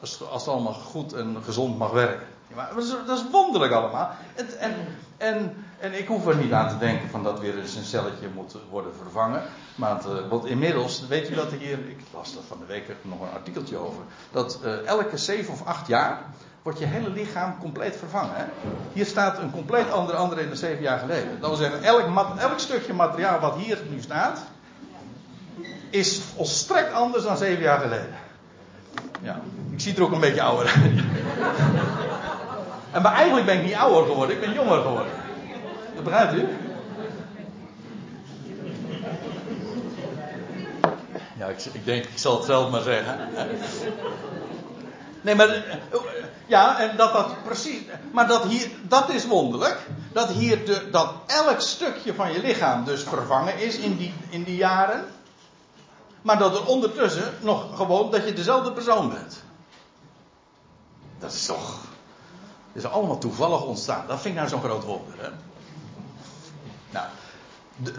Als, 0.00 0.22
als 0.30 0.44
het 0.44 0.54
allemaal 0.54 0.72
goed 0.72 1.12
en 1.12 1.36
gezond 1.44 1.78
mag 1.78 1.90
werken. 1.90 2.26
Ja, 2.48 2.56
maar 2.56 2.74
dat 2.74 2.84
is, 2.84 2.90
dat 3.06 3.18
is 3.18 3.24
wonderlijk 3.30 3.72
allemaal. 3.72 4.10
En, 4.34 4.58
en, 4.58 4.74
en, 5.16 5.64
en, 5.78 5.98
ik 5.98 6.06
hoef 6.06 6.26
er 6.26 6.36
niet 6.36 6.52
aan 6.52 6.68
te 6.68 6.78
denken 6.78 7.08
van 7.08 7.22
dat 7.22 7.40
weer 7.40 7.58
eens 7.58 7.74
een 7.74 7.84
celletje 7.84 8.28
moet 8.34 8.56
worden 8.70 8.92
vervangen. 9.02 9.42
Maar 9.74 9.96
het, 9.96 10.06
uh, 10.06 10.28
want 10.28 10.46
inmiddels, 10.46 11.06
weet 11.06 11.30
u 11.30 11.34
dat 11.34 11.50
hier, 11.50 11.78
ik 11.78 11.98
las 12.14 12.34
dat 12.34 12.42
van 12.48 12.58
de 12.58 12.66
week 12.66 12.84
nog 13.02 13.20
een 13.20 13.34
artikeltje 13.34 13.76
over. 13.76 14.02
Dat 14.30 14.60
uh, 14.64 14.86
elke 14.86 15.16
zeven 15.16 15.52
of 15.52 15.64
acht 15.64 15.86
jaar 15.86 16.22
wordt 16.62 16.78
je 16.78 16.84
hele 16.84 17.10
lichaam 17.10 17.58
compleet 17.58 17.96
vervangen. 17.96 18.50
Hier 18.92 19.06
staat 19.06 19.38
een 19.38 19.50
compleet 19.50 19.90
andere 19.90 20.18
andere 20.18 20.40
in 20.40 20.48
dan 20.48 20.56
zeven 20.56 20.82
jaar 20.82 20.98
geleden. 20.98 21.40
Dat 21.40 21.48
wil 21.48 21.58
zeggen, 21.58 21.82
elk, 21.82 22.38
elk 22.38 22.58
stukje 22.58 22.92
materiaal 22.92 23.40
wat 23.40 23.56
hier 23.56 23.78
nu 23.90 24.00
staat, 24.00 24.42
is 25.90 26.20
volstrekt 26.34 26.92
anders 26.92 27.24
dan 27.24 27.36
zeven 27.36 27.62
jaar 27.62 27.80
geleden. 27.80 28.14
Ja, 29.22 29.40
ik 29.70 29.80
zie 29.80 29.96
er 29.96 30.02
ook 30.02 30.12
een 30.12 30.20
beetje 30.20 30.42
ouder 30.42 30.66
uit. 30.66 31.04
en 32.92 33.02
maar 33.02 33.14
eigenlijk 33.14 33.46
ben 33.46 33.58
ik 33.58 33.64
niet 33.64 33.74
ouder 33.74 34.10
geworden, 34.10 34.34
ik 34.34 34.40
ben 34.40 34.52
jonger 34.52 34.80
geworden. 34.80 35.12
Dat 35.94 36.04
begrijpt 36.04 36.34
u? 36.34 36.48
Ja, 41.38 41.46
ik, 41.46 41.64
ik 41.72 41.84
denk, 41.84 42.04
ik 42.04 42.18
zal 42.18 42.36
het 42.36 42.44
zelf 42.44 42.70
maar 42.70 42.82
zeggen. 42.82 43.18
Nee, 45.20 45.34
maar. 45.34 45.64
Ja, 46.46 46.78
en 46.78 46.96
dat 46.96 47.12
dat 47.12 47.42
precies. 47.44 47.80
Maar 48.12 48.26
dat 48.26 48.44
hier. 48.44 48.70
Dat 48.82 49.10
is 49.10 49.26
wonderlijk. 49.26 49.78
Dat 50.12 50.28
hier. 50.28 50.64
De, 50.64 50.90
dat 50.90 51.12
elk 51.26 51.60
stukje 51.60 52.14
van 52.14 52.32
je 52.32 52.40
lichaam 52.40 52.84
dus 52.84 53.02
vervangen 53.02 53.58
is 53.58 53.76
in 53.76 53.96
die, 53.96 54.14
in 54.28 54.42
die 54.42 54.56
jaren. 54.56 55.04
Maar 56.22 56.38
dat 56.38 56.54
er 56.54 56.66
ondertussen 56.66 57.34
nog 57.40 57.76
gewoon. 57.76 58.10
dat 58.10 58.24
je 58.24 58.32
dezelfde 58.32 58.72
persoon 58.72 59.08
bent. 59.08 59.42
Dat 61.18 61.32
is 61.32 61.46
toch. 61.46 61.78
Dat 62.72 62.84
is 62.84 62.90
allemaal 62.90 63.18
toevallig 63.18 63.64
ontstaan. 63.64 64.06
Dat 64.06 64.20
vind 64.20 64.34
ik 64.34 64.40
nou 64.40 64.48
zo'n 64.48 64.62
groot 64.62 64.84
wonder, 64.84 65.14
hè? 65.18 65.28
Nou. 66.90 67.06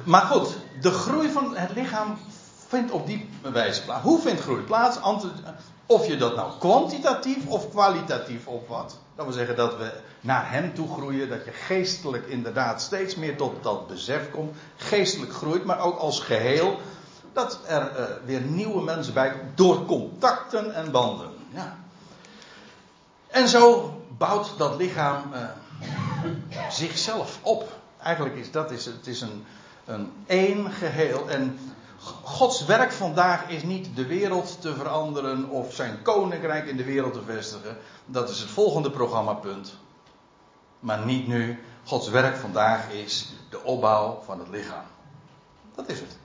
maar 0.04 0.22
goed, 0.22 0.58
de 0.82 0.92
groei 0.92 1.32
van 1.32 1.56
het 1.56 1.72
lichaam 1.76 2.18
vindt 2.68 2.92
op 2.92 3.06
die 3.06 3.30
wijze 3.42 3.84
plaats. 3.84 4.04
Hoe 4.04 4.22
vindt 4.22 4.42
groei 4.42 4.62
plaats? 4.62 5.00
Of 5.86 6.08
je 6.08 6.18
dat 6.18 6.36
nou 6.36 6.52
kwantitatief 6.60 7.48
of 7.48 7.70
kwalitatief 7.70 8.48
opvat. 8.48 8.98
Dat 9.16 9.26
wil 9.26 9.34
zeggen 9.34 9.56
dat 9.56 9.78
we 9.78 9.94
naar 10.22 10.52
hem 10.52 10.74
toe 10.74 10.94
groeien. 10.94 11.30
Dat 11.30 11.46
je 11.46 11.52
geestelijk 11.52 12.28
inderdaad 12.28 12.82
steeds 12.82 13.16
meer 13.16 13.38
tot 13.38 13.64
dat 13.64 13.88
besef 13.88 14.32
komt. 14.32 14.56
Geestelijk 14.76 15.34
groeit, 15.34 15.66
maar 15.66 15.80
ook 15.80 15.98
als 15.98 16.20
geheel. 16.20 16.80
Dat 17.34 17.60
er 17.68 17.96
eh, 17.96 18.06
weer 18.26 18.42
nieuwe 18.42 18.84
mensen 18.84 19.14
bij 19.14 19.32
komen. 19.32 19.52
Door 19.56 19.86
contacten 19.86 20.74
en 20.74 20.92
banden. 20.92 21.30
Ja. 21.50 21.78
En 23.28 23.48
zo 23.48 23.94
bouwt 24.18 24.54
dat 24.58 24.76
lichaam 24.76 25.34
eh, 25.34 25.42
zichzelf 26.70 27.40
op. 27.42 27.80
Eigenlijk 28.04 28.36
is 28.36 28.52
dat 28.52 28.72
is, 28.72 28.86
het 28.86 29.08
is 29.08 29.22
een, 29.22 29.46
een 29.86 30.12
één 30.26 30.72
geheel. 30.72 31.30
En 31.30 31.60
Gods 32.24 32.66
werk 32.66 32.92
vandaag 32.92 33.50
is 33.50 33.64
niet 33.64 33.96
de 33.96 34.06
wereld 34.06 34.62
te 34.62 34.74
veranderen 34.74 35.50
of 35.50 35.74
zijn 35.74 36.02
koninkrijk 36.02 36.68
in 36.68 36.78
de 36.78 36.84
wereld 36.84 37.14
te 37.14 37.24
vestigen. 37.24 37.78
Dat 38.06 38.30
is 38.30 38.40
het 38.40 38.50
volgende 38.50 38.92
programmapunt. 38.92 39.78
Maar 40.80 41.06
niet 41.06 41.28
nu. 41.28 41.64
Gods 41.84 42.10
werk 42.10 42.36
vandaag 42.36 42.92
is 42.92 43.34
de 43.50 43.64
opbouw 43.64 44.22
van 44.26 44.40
het 44.40 44.48
lichaam. 44.48 44.86
Dat 45.76 45.90
is 45.90 46.00
het. 46.00 46.18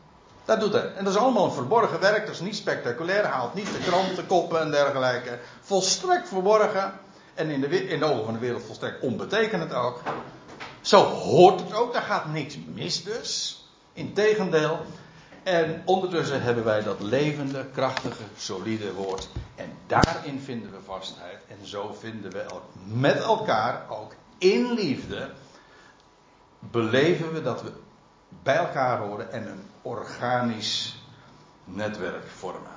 Dat 0.47 0.61
doet 0.61 0.73
hij. 0.73 0.93
En 0.95 1.05
dat 1.05 1.15
is 1.15 1.21
allemaal 1.21 1.45
een 1.45 1.53
verborgen 1.53 2.01
werk. 2.01 2.27
Dat 2.27 2.35
is 2.35 2.41
niet 2.41 2.57
spectaculair. 2.57 3.25
Haalt 3.25 3.55
niet 3.55 3.73
de 3.73 3.79
krantenkoppen 3.79 4.61
en 4.61 4.71
dergelijke. 4.71 5.39
Volstrekt 5.61 6.29
verborgen. 6.29 6.93
En 7.35 7.51
in 7.51 7.61
de, 7.61 7.89
in 7.89 8.05
ogen 8.05 8.25
van 8.25 8.33
de 8.35 8.41
wereld 8.41 8.63
volstrekt 8.65 9.01
onbetekenend 9.01 9.75
ook. 9.75 10.01
Zo 10.81 11.05
hoort 11.05 11.61
het 11.61 11.75
ook. 11.75 11.93
Daar 11.93 12.03
gaat 12.03 12.27
niks 12.33 12.59
mis 12.75 13.05
dus. 13.05 13.61
Integendeel. 13.93 14.81
En 15.43 15.83
ondertussen 15.85 16.43
hebben 16.43 16.65
wij 16.65 16.83
dat 16.83 17.01
levende, 17.01 17.67
krachtige, 17.73 18.23
solide 18.37 18.93
woord. 18.93 19.29
En 19.55 19.73
daarin 19.87 20.41
vinden 20.41 20.71
we 20.71 20.77
vastheid. 20.85 21.39
En 21.49 21.67
zo 21.67 21.97
vinden 22.01 22.31
we 22.33 22.41
el- 22.41 22.63
met 22.85 23.23
elkaar 23.23 23.87
ook 23.89 24.15
in 24.39 24.73
liefde. 24.73 25.31
Beleven 26.59 27.33
we 27.33 27.43
dat 27.43 27.63
we 27.63 27.73
bij 28.29 28.57
elkaar 28.57 28.99
horen 28.99 29.33
en 29.33 29.47
een 29.47 29.67
organisch 29.83 31.05
netwerk 31.65 32.27
vormen. 32.27 32.76